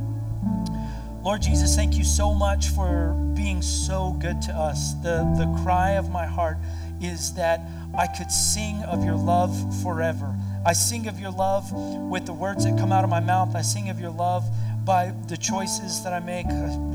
Lord 1.24 1.42
Jesus, 1.42 1.76
thank 1.76 1.96
you 1.96 2.04
so 2.04 2.34
much 2.34 2.70
for 2.70 3.14
being 3.36 3.62
so 3.62 4.16
good 4.20 4.42
to 4.44 4.54
us. 4.54 4.94
The, 5.04 5.24
the 5.38 5.62
cry 5.62 5.92
of 5.92 6.10
my 6.10 6.26
heart 6.26 6.58
is 7.02 7.34
that 7.34 7.62
I 7.98 8.08
could 8.08 8.32
sing 8.32 8.82
of 8.84 9.04
your 9.04 9.16
love 9.16 9.54
forever. 9.84 10.36
I 10.66 10.74
sing 10.74 11.08
of 11.08 11.20
your 11.20 11.32
love 11.32 11.72
with 12.10 12.26
the 12.26 12.34
words 12.34 12.64
that 12.64 12.78
come 12.78 12.92
out 12.92 13.04
of 13.04 13.10
my 13.10 13.20
mouth. 13.20 13.56
I 13.56 13.62
sing 13.62 13.90
of 13.90 14.00
your 14.00 14.12
love 14.12 14.46
by 14.86 15.14
the 15.28 15.38
choices 15.38 16.04
that 16.04 16.14
I 16.14 16.20
make. 16.20 16.46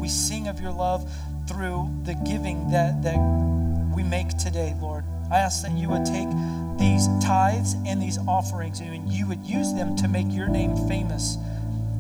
We 0.01 0.09
sing 0.09 0.49
of 0.49 0.61
your 0.61 0.73
love 0.73 1.11
through 1.47 1.91
the 2.05 2.15
giving 2.15 2.71
that, 2.71 3.03
that 3.03 3.19
we 3.95 4.03
make 4.03 4.37
today, 4.37 4.75
Lord. 4.81 5.05
I 5.31 5.39
ask 5.39 5.63
that 5.63 5.73
you 5.73 5.89
would 5.89 6.05
take 6.05 6.29
these 6.79 7.09
tithes 7.23 7.75
and 7.87 8.01
these 8.01 8.19
offerings 8.29 8.81
and 8.81 9.09
you 9.11 9.27
would 9.27 9.45
use 9.45 9.73
them 9.75 9.97
to 9.97 10.09
make 10.09 10.27
your 10.31 10.49
name 10.49 10.77
famous 10.89 11.37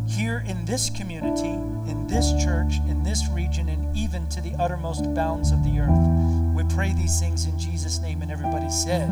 here 0.09 0.44
in 0.47 0.64
this 0.64 0.90
community, 0.90 1.49
in 1.90 2.07
this 2.09 2.32
church, 2.42 2.74
in 2.88 3.03
this 3.03 3.28
region, 3.32 3.68
and 3.68 3.97
even 3.97 4.28
to 4.28 4.40
the 4.40 4.55
uttermost 4.59 5.12
bounds 5.14 5.51
of 5.51 5.64
the 5.64 5.80
earth. 5.80 6.55
We 6.55 6.62
pray 6.74 6.92
these 6.92 7.18
things 7.18 7.47
in 7.47 7.59
Jesus' 7.59 7.99
name, 7.99 8.22
and 8.22 8.30
everybody 8.30 8.70
said, 8.70 9.09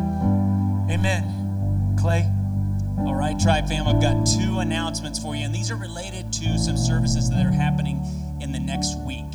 Amen. 0.90 1.96
Clay. 1.98 2.30
All 2.98 3.14
right, 3.16 3.38
Tribe 3.38 3.68
fam, 3.68 3.88
I've 3.88 4.00
got 4.00 4.24
two 4.24 4.60
announcements 4.60 5.18
for 5.18 5.34
you, 5.34 5.44
and 5.44 5.54
these 5.54 5.70
are 5.70 5.76
related 5.76 6.32
to 6.34 6.58
some 6.58 6.76
services 6.76 7.28
that 7.30 7.44
are 7.44 7.50
happening 7.50 8.00
in 8.40 8.52
the 8.52 8.60
next 8.60 8.96
week. 9.00 9.26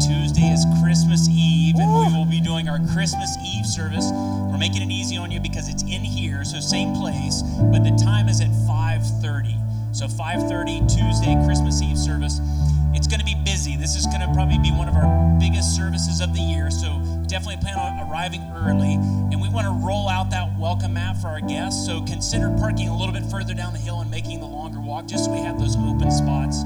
Tuesday 0.00 0.48
is 0.48 0.64
Christmas 0.80 1.28
Eve, 1.28 1.76
and 1.76 1.92
we 1.92 2.16
will 2.16 2.24
be 2.24 2.40
doing 2.40 2.70
our 2.70 2.78
Christmas 2.94 3.36
Eve 3.44 3.66
service. 3.66 4.08
We're 4.48 4.56
making 4.56 4.80
it 4.80 4.90
easy 4.90 5.18
on 5.18 5.30
you 5.30 5.40
because 5.40 5.68
it's 5.68 5.82
in 5.82 6.00
here, 6.00 6.42
so 6.42 6.58
same 6.58 6.94
place, 6.94 7.42
but 7.70 7.84
the 7.84 7.92
time 8.02 8.26
is 8.26 8.40
at 8.40 8.48
5:30. 8.66 9.60
So 9.92 10.08
5:30 10.08 10.80
Tuesday 10.88 11.36
Christmas 11.44 11.82
Eve 11.82 11.98
service. 11.98 12.40
It's 12.94 13.06
going 13.06 13.20
to 13.20 13.26
be 13.26 13.36
busy. 13.44 13.76
This 13.76 13.94
is 13.94 14.06
going 14.06 14.20
to 14.20 14.32
probably 14.32 14.58
be 14.58 14.72
one 14.72 14.88
of 14.88 14.96
our 14.96 15.38
biggest 15.38 15.76
services 15.76 16.22
of 16.22 16.32
the 16.32 16.40
year. 16.40 16.70
So 16.70 16.88
definitely 17.28 17.58
plan 17.58 17.76
on 17.76 18.08
arriving 18.08 18.40
early. 18.56 18.94
And 18.94 19.40
we 19.40 19.50
want 19.50 19.66
to 19.66 19.86
roll 19.86 20.08
out 20.08 20.30
that 20.30 20.58
welcome 20.58 20.94
mat 20.94 21.20
for 21.20 21.28
our 21.28 21.40
guests. 21.40 21.84
So 21.84 22.00
consider 22.02 22.48
parking 22.56 22.88
a 22.88 22.96
little 22.96 23.12
bit 23.12 23.30
further 23.30 23.52
down 23.52 23.74
the 23.74 23.78
hill 23.78 24.00
and 24.00 24.10
making 24.10 24.40
the 24.40 24.46
longer 24.46 24.80
walk 24.80 25.06
just 25.06 25.26
so 25.26 25.30
we 25.30 25.40
have 25.40 25.60
those 25.60 25.76
open 25.76 26.10
spots 26.10 26.64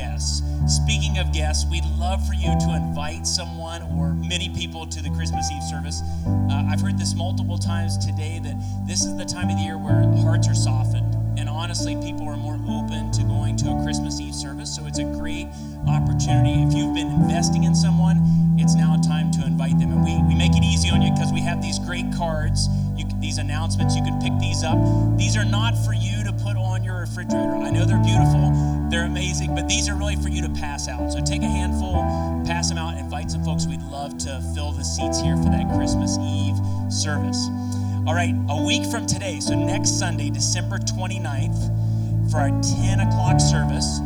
guests. 0.00 0.42
Speaking 0.66 1.18
of 1.18 1.30
guests, 1.32 1.66
we'd 1.70 1.84
love 1.98 2.26
for 2.26 2.32
you 2.32 2.48
to 2.48 2.74
invite 2.74 3.26
someone 3.26 3.82
or 3.82 4.14
many 4.14 4.48
people 4.48 4.86
to 4.86 5.02
the 5.02 5.10
Christmas 5.10 5.50
Eve 5.52 5.62
service. 5.68 6.00
Uh, 6.26 6.68
I've 6.70 6.80
heard 6.80 6.98
this 6.98 7.14
multiple 7.14 7.58
times 7.58 7.98
today 7.98 8.40
that 8.42 8.56
this 8.86 9.04
is 9.04 9.14
the 9.18 9.26
time 9.26 9.50
of 9.50 9.56
the 9.56 9.62
year 9.62 9.76
where 9.76 10.08
hearts 10.24 10.48
are 10.48 10.54
softened. 10.54 11.16
And 11.38 11.50
honestly, 11.50 11.96
people 11.96 12.26
are 12.28 12.36
more 12.36 12.58
open 12.68 13.12
to 13.12 13.22
going 13.24 13.56
to 13.58 13.68
a 13.68 13.82
Christmas 13.82 14.20
Eve 14.20 14.34
service. 14.34 14.74
So 14.74 14.86
it's 14.86 14.98
a 14.98 15.04
great 15.04 15.48
opportunity. 15.86 16.62
If 16.62 16.72
you've 16.72 16.94
been 16.94 17.12
investing 17.20 17.64
in 17.64 17.74
someone, 17.74 18.56
it's 18.56 18.74
now 18.74 18.96
a 18.96 19.02
time 19.06 19.30
to 19.32 19.44
invite 19.44 19.78
them. 19.78 19.92
And 19.92 20.02
we, 20.02 20.16
we 20.22 20.34
make 20.34 20.56
it 20.56 20.64
easy 20.64 20.88
on 20.88 21.02
you 21.02 21.12
because 21.12 21.30
we 21.32 21.40
have 21.40 21.60
these 21.60 21.78
great 21.78 22.06
cards, 22.16 22.68
you, 22.96 23.04
these 23.20 23.36
announcements. 23.36 23.96
You 23.96 24.02
can 24.02 24.18
pick 24.20 24.32
these 24.40 24.64
up. 24.64 24.78
These 25.18 25.36
are 25.36 25.44
not 25.44 25.76
for 25.76 25.92
you 25.92 26.19
put 26.50 26.60
on 26.60 26.82
your 26.82 26.96
refrigerator. 26.96 27.54
I 27.54 27.70
know 27.70 27.84
they're 27.84 28.02
beautiful, 28.02 28.50
they're 28.90 29.06
amazing, 29.06 29.54
but 29.54 29.68
these 29.68 29.88
are 29.88 29.94
really 29.94 30.16
for 30.16 30.28
you 30.28 30.42
to 30.42 30.48
pass 30.48 30.88
out. 30.88 31.12
So 31.12 31.20
take 31.20 31.42
a 31.42 31.48
handful, 31.48 31.94
pass 32.44 32.68
them 32.68 32.78
out, 32.78 32.98
invite 32.98 33.30
some 33.30 33.44
folks. 33.44 33.66
We'd 33.66 33.82
love 33.82 34.18
to 34.18 34.42
fill 34.52 34.72
the 34.72 34.82
seats 34.82 35.20
here 35.20 35.36
for 35.36 35.44
that 35.44 35.72
Christmas 35.76 36.18
Eve 36.18 36.58
service. 36.92 37.46
All 38.04 38.14
right, 38.14 38.34
a 38.48 38.64
week 38.64 38.84
from 38.90 39.06
today, 39.06 39.38
so 39.38 39.54
next 39.54 39.96
Sunday, 39.96 40.28
December 40.28 40.78
29th, 40.78 42.30
for 42.32 42.38
our 42.38 42.50
10 42.50 42.98
o'clock 42.98 43.38
service, 43.38 44.00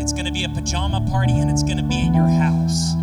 it's 0.00 0.14
going 0.14 0.24
to 0.24 0.32
be 0.32 0.44
a 0.44 0.48
pajama 0.48 1.06
party 1.10 1.38
and 1.38 1.50
it's 1.50 1.62
going 1.62 1.76
to 1.76 1.82
be 1.82 2.00
at 2.08 2.14
your 2.14 2.28
house. 2.28 2.94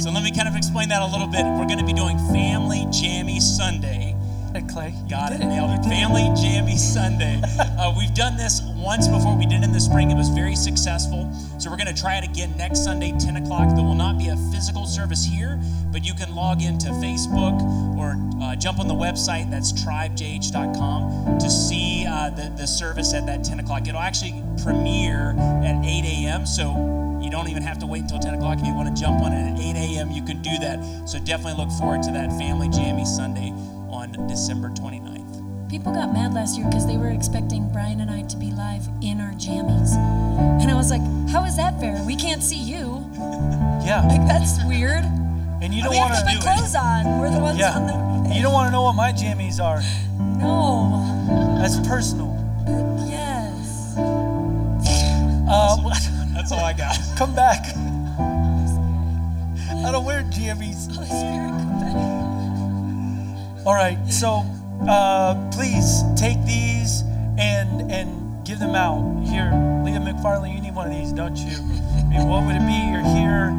So 0.00 0.10
let 0.10 0.22
me 0.22 0.32
kind 0.32 0.48
of 0.48 0.56
explain 0.56 0.88
that 0.88 1.02
a 1.02 1.06
little 1.06 1.26
bit. 1.26 1.44
We're 1.44 1.66
going 1.66 1.80
to 1.80 1.84
be 1.84 1.92
doing 1.92 2.16
Family 2.32 2.86
Jammy 2.90 3.40
Sunday. 3.40 4.17
Hey, 4.54 4.62
Clay. 4.62 4.94
Got 5.10 5.32
it, 5.32 5.40
nailed 5.40 5.78
it. 5.78 5.86
Family 5.88 6.32
Jammy 6.34 6.76
Sunday. 6.76 7.42
Uh, 7.78 7.94
we've 7.96 8.14
done 8.14 8.36
this 8.36 8.60
once 8.74 9.06
before. 9.06 9.36
We 9.36 9.46
did 9.46 9.60
it 9.60 9.64
in 9.64 9.72
the 9.72 9.80
spring. 9.80 10.10
It 10.10 10.16
was 10.16 10.30
very 10.30 10.56
successful. 10.56 11.32
So 11.58 11.70
we're 11.70 11.76
going 11.76 11.94
to 11.94 12.00
try 12.00 12.16
it 12.16 12.24
again 12.24 12.56
next 12.56 12.82
Sunday, 12.82 13.12
10 13.16 13.36
o'clock. 13.36 13.76
There 13.76 13.84
will 13.84 13.94
not 13.94 14.18
be 14.18 14.28
a 14.28 14.36
physical 14.50 14.84
service 14.84 15.24
here, 15.24 15.60
but 15.92 16.04
you 16.04 16.12
can 16.14 16.34
log 16.34 16.60
into 16.60 16.88
Facebook 16.88 17.60
or 17.96 18.16
uh, 18.42 18.56
jump 18.56 18.80
on 18.80 18.88
the 18.88 18.94
website. 18.94 19.48
That's 19.48 19.70
tribejh.com 19.72 21.38
to 21.38 21.50
see 21.50 22.04
uh, 22.08 22.30
the, 22.30 22.52
the 22.56 22.66
service 22.66 23.14
at 23.14 23.26
that 23.26 23.44
10 23.44 23.60
o'clock. 23.60 23.86
It'll 23.86 24.00
actually 24.00 24.42
premiere 24.64 25.36
at 25.38 25.84
8 25.84 26.04
a.m. 26.04 26.46
So 26.46 27.20
you 27.22 27.30
don't 27.30 27.48
even 27.48 27.62
have 27.62 27.78
to 27.78 27.86
wait 27.86 28.02
until 28.02 28.18
10 28.18 28.34
o'clock. 28.34 28.58
If 28.58 28.66
you 28.66 28.74
want 28.74 28.94
to 28.94 29.00
jump 29.00 29.20
on 29.22 29.32
it 29.32 29.52
at 29.52 29.60
8 29.60 29.76
a.m., 29.76 30.10
you 30.10 30.22
can 30.22 30.42
do 30.42 30.58
that. 30.58 31.08
So 31.08 31.20
definitely 31.20 31.62
look 31.62 31.70
forward 31.78 32.02
to 32.04 32.10
that 32.12 32.30
Family 32.38 32.68
Jammy 32.68 33.04
Sunday 33.04 33.52
on 34.16 34.26
December 34.26 34.68
29th. 34.70 35.68
People 35.70 35.92
got 35.92 36.12
mad 36.14 36.32
last 36.32 36.56
year 36.56 36.66
because 36.66 36.86
they 36.86 36.96
were 36.96 37.10
expecting 37.10 37.68
Brian 37.72 38.00
and 38.00 38.10
I 38.10 38.22
to 38.22 38.36
be 38.36 38.50
live 38.52 38.88
in 39.02 39.20
our 39.20 39.32
jammies. 39.32 39.94
And 40.62 40.70
I 40.70 40.74
was 40.74 40.90
like, 40.90 41.02
how 41.30 41.44
is 41.44 41.56
that 41.56 41.78
fair? 41.78 42.02
We 42.06 42.16
can't 42.16 42.42
see 42.42 42.56
you. 42.62 43.04
Yeah. 43.84 44.06
Like, 44.08 44.26
that's 44.26 44.64
weird. 44.64 45.04
And 45.60 45.74
you 45.74 45.82
don't 45.82 45.94
want 45.94 46.14
to 46.14 46.22
put 46.24 46.36
to. 46.36 46.40
clothes 46.40 46.74
on. 46.74 47.18
We're 47.20 47.30
the 47.30 47.38
ones 47.40 47.60
on 47.62 47.86
Yeah. 47.88 48.24
the. 48.28 48.34
You 48.34 48.42
don't 48.42 48.52
want 48.52 48.68
to 48.68 48.72
know 48.72 48.82
what 48.82 48.94
my 48.94 49.12
jammies 49.12 49.60
are. 49.62 49.82
No. 50.38 51.04
That's 51.60 51.76
personal. 51.86 52.34
Yes. 53.08 53.94
Uh, 55.50 55.76
That's 56.34 56.52
all 56.52 56.60
I 56.64 56.72
got. 56.72 56.96
come 57.16 57.34
back. 57.34 57.66
I 59.84 59.90
don't 59.92 60.04
wear 60.04 60.22
jammies. 60.24 60.90
Holy 60.94 61.06
Spirit, 61.06 61.50
come 61.50 61.80
back. 61.80 62.27
All 63.68 63.74
right, 63.74 63.98
so 64.08 64.46
uh, 64.88 65.34
please 65.52 66.02
take 66.16 66.42
these 66.46 67.02
and 67.36 67.92
and 67.92 68.42
give 68.46 68.60
them 68.60 68.74
out. 68.74 69.20
Here, 69.28 69.52
Leah 69.84 70.00
McFarlane, 70.00 70.54
you 70.54 70.62
need 70.62 70.74
one 70.74 70.90
of 70.90 70.96
these, 70.96 71.12
don't 71.12 71.36
you? 71.36 71.52
I 71.52 72.02
mean, 72.08 72.28
what 72.28 72.46
would 72.46 72.56
it 72.56 72.64
be? 72.64 72.72
You're 72.72 73.04
here. 73.04 73.52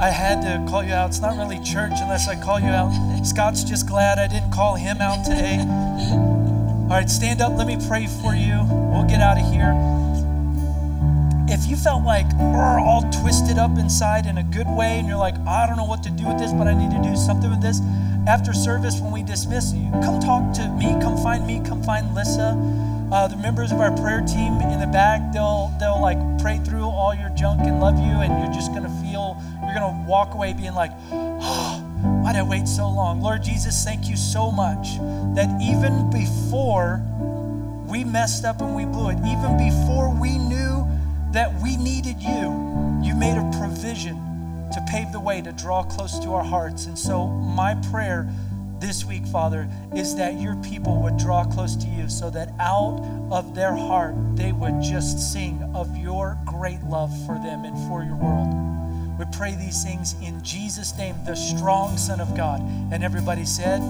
I 0.00 0.10
had 0.10 0.42
to 0.42 0.68
call 0.68 0.82
you 0.82 0.92
out. 0.92 1.10
It's 1.10 1.20
not 1.20 1.36
really 1.36 1.62
church 1.62 1.92
unless 1.94 2.26
I 2.26 2.34
call 2.34 2.58
you 2.58 2.66
out. 2.66 2.90
Scott's 3.24 3.62
just 3.62 3.86
glad 3.86 4.18
I 4.18 4.26
didn't 4.26 4.50
call 4.50 4.74
him 4.74 5.00
out 5.00 5.24
today. 5.24 5.60
All 5.60 6.88
right, 6.90 7.08
stand 7.08 7.40
up. 7.40 7.56
Let 7.56 7.68
me 7.68 7.78
pray 7.86 8.08
for 8.20 8.34
you. 8.34 8.66
We'll 8.90 9.06
get 9.06 9.20
out 9.20 9.38
of 9.38 9.46
here. 9.46 9.70
If 11.48 11.70
you 11.70 11.76
felt 11.76 12.02
like 12.02 12.26
we're 12.34 12.80
all 12.80 13.08
twisted 13.22 13.58
up 13.58 13.78
inside 13.78 14.26
in 14.26 14.38
a 14.38 14.42
good 14.42 14.66
way 14.66 14.98
and 14.98 15.06
you're 15.06 15.16
like, 15.16 15.38
I 15.46 15.68
don't 15.68 15.76
know 15.76 15.84
what 15.84 16.02
to 16.02 16.10
do 16.10 16.26
with 16.26 16.38
this, 16.38 16.52
but 16.52 16.66
I 16.66 16.74
need 16.74 16.90
to 16.90 17.08
do 17.08 17.14
something 17.14 17.48
with 17.48 17.62
this, 17.62 17.78
after 18.26 18.52
service, 18.52 19.00
when 19.00 19.12
we 19.12 19.22
dismiss 19.22 19.72
you, 19.72 19.90
come 20.02 20.20
talk 20.20 20.52
to 20.54 20.68
me, 20.70 20.86
come 21.00 21.16
find 21.22 21.46
me, 21.46 21.62
come 21.64 21.82
find 21.82 22.14
Lissa. 22.14 22.56
Uh, 23.12 23.28
the 23.28 23.36
members 23.36 23.70
of 23.70 23.78
our 23.78 23.96
prayer 23.96 24.20
team 24.20 24.60
in 24.60 24.80
the 24.80 24.86
back, 24.88 25.32
they'll 25.32 25.72
they'll 25.78 26.00
like 26.00 26.18
pray 26.40 26.58
through 26.58 26.84
all 26.84 27.14
your 27.14 27.28
junk 27.30 27.60
and 27.60 27.80
love 27.80 27.96
you, 27.98 28.14
and 28.20 28.42
you're 28.42 28.52
just 28.52 28.72
gonna 28.74 28.90
feel, 29.00 29.40
you're 29.62 29.74
gonna 29.74 30.04
walk 30.08 30.34
away 30.34 30.52
being 30.52 30.74
like, 30.74 30.90
oh, 31.12 31.78
why'd 32.24 32.34
I 32.34 32.42
wait 32.42 32.66
so 32.66 32.90
long? 32.90 33.20
Lord 33.20 33.44
Jesus, 33.44 33.84
thank 33.84 34.08
you 34.08 34.16
so 34.16 34.50
much 34.50 34.96
that 35.36 35.48
even 35.62 36.10
before 36.10 37.00
we 37.86 38.02
messed 38.02 38.44
up 38.44 38.60
and 38.60 38.74
we 38.74 38.84
blew 38.84 39.10
it, 39.10 39.18
even 39.18 39.56
before 39.56 40.12
we 40.12 40.36
knew 40.38 40.84
that 41.30 41.54
we 41.62 41.76
needed 41.76 42.20
you, 42.20 43.00
you 43.04 43.14
made 43.14 43.38
a 43.38 43.58
provision 43.58 44.35
to 44.72 44.84
pave 44.88 45.12
the 45.12 45.20
way 45.20 45.40
to 45.42 45.52
draw 45.52 45.82
close 45.82 46.18
to 46.20 46.34
our 46.34 46.44
hearts. 46.44 46.86
And 46.86 46.98
so, 46.98 47.26
my 47.26 47.74
prayer 47.90 48.28
this 48.78 49.04
week, 49.04 49.26
Father, 49.26 49.68
is 49.94 50.16
that 50.16 50.40
your 50.40 50.56
people 50.56 51.02
would 51.02 51.16
draw 51.16 51.44
close 51.44 51.76
to 51.76 51.86
you 51.86 52.08
so 52.08 52.30
that 52.30 52.50
out 52.60 53.00
of 53.30 53.54
their 53.54 53.74
heart 53.74 54.14
they 54.36 54.52
would 54.52 54.82
just 54.82 55.32
sing 55.32 55.62
of 55.74 55.96
your 55.96 56.38
great 56.44 56.82
love 56.82 57.10
for 57.24 57.36
them 57.36 57.64
and 57.64 57.76
for 57.88 58.02
your 58.02 58.16
world. 58.16 58.66
We 59.18 59.24
pray 59.32 59.54
these 59.54 59.82
things 59.82 60.14
in 60.22 60.42
Jesus' 60.44 60.96
name, 60.98 61.16
the 61.24 61.34
strong 61.34 61.96
Son 61.96 62.20
of 62.20 62.36
God. 62.36 62.60
And 62.92 63.02
everybody 63.02 63.46
said, 63.46 63.80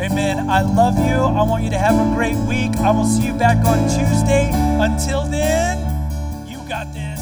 Amen. 0.00 0.50
I 0.50 0.62
love 0.62 0.98
you. 0.98 1.14
I 1.14 1.42
want 1.44 1.62
you 1.62 1.70
to 1.70 1.78
have 1.78 1.94
a 1.94 2.14
great 2.16 2.36
week. 2.48 2.76
I 2.78 2.90
will 2.90 3.04
see 3.04 3.26
you 3.26 3.32
back 3.32 3.64
on 3.64 3.78
Tuesday. 3.84 4.50
Until 4.52 5.22
then, 5.28 5.78
you 6.48 6.58
got 6.68 6.92
this. 6.92 7.13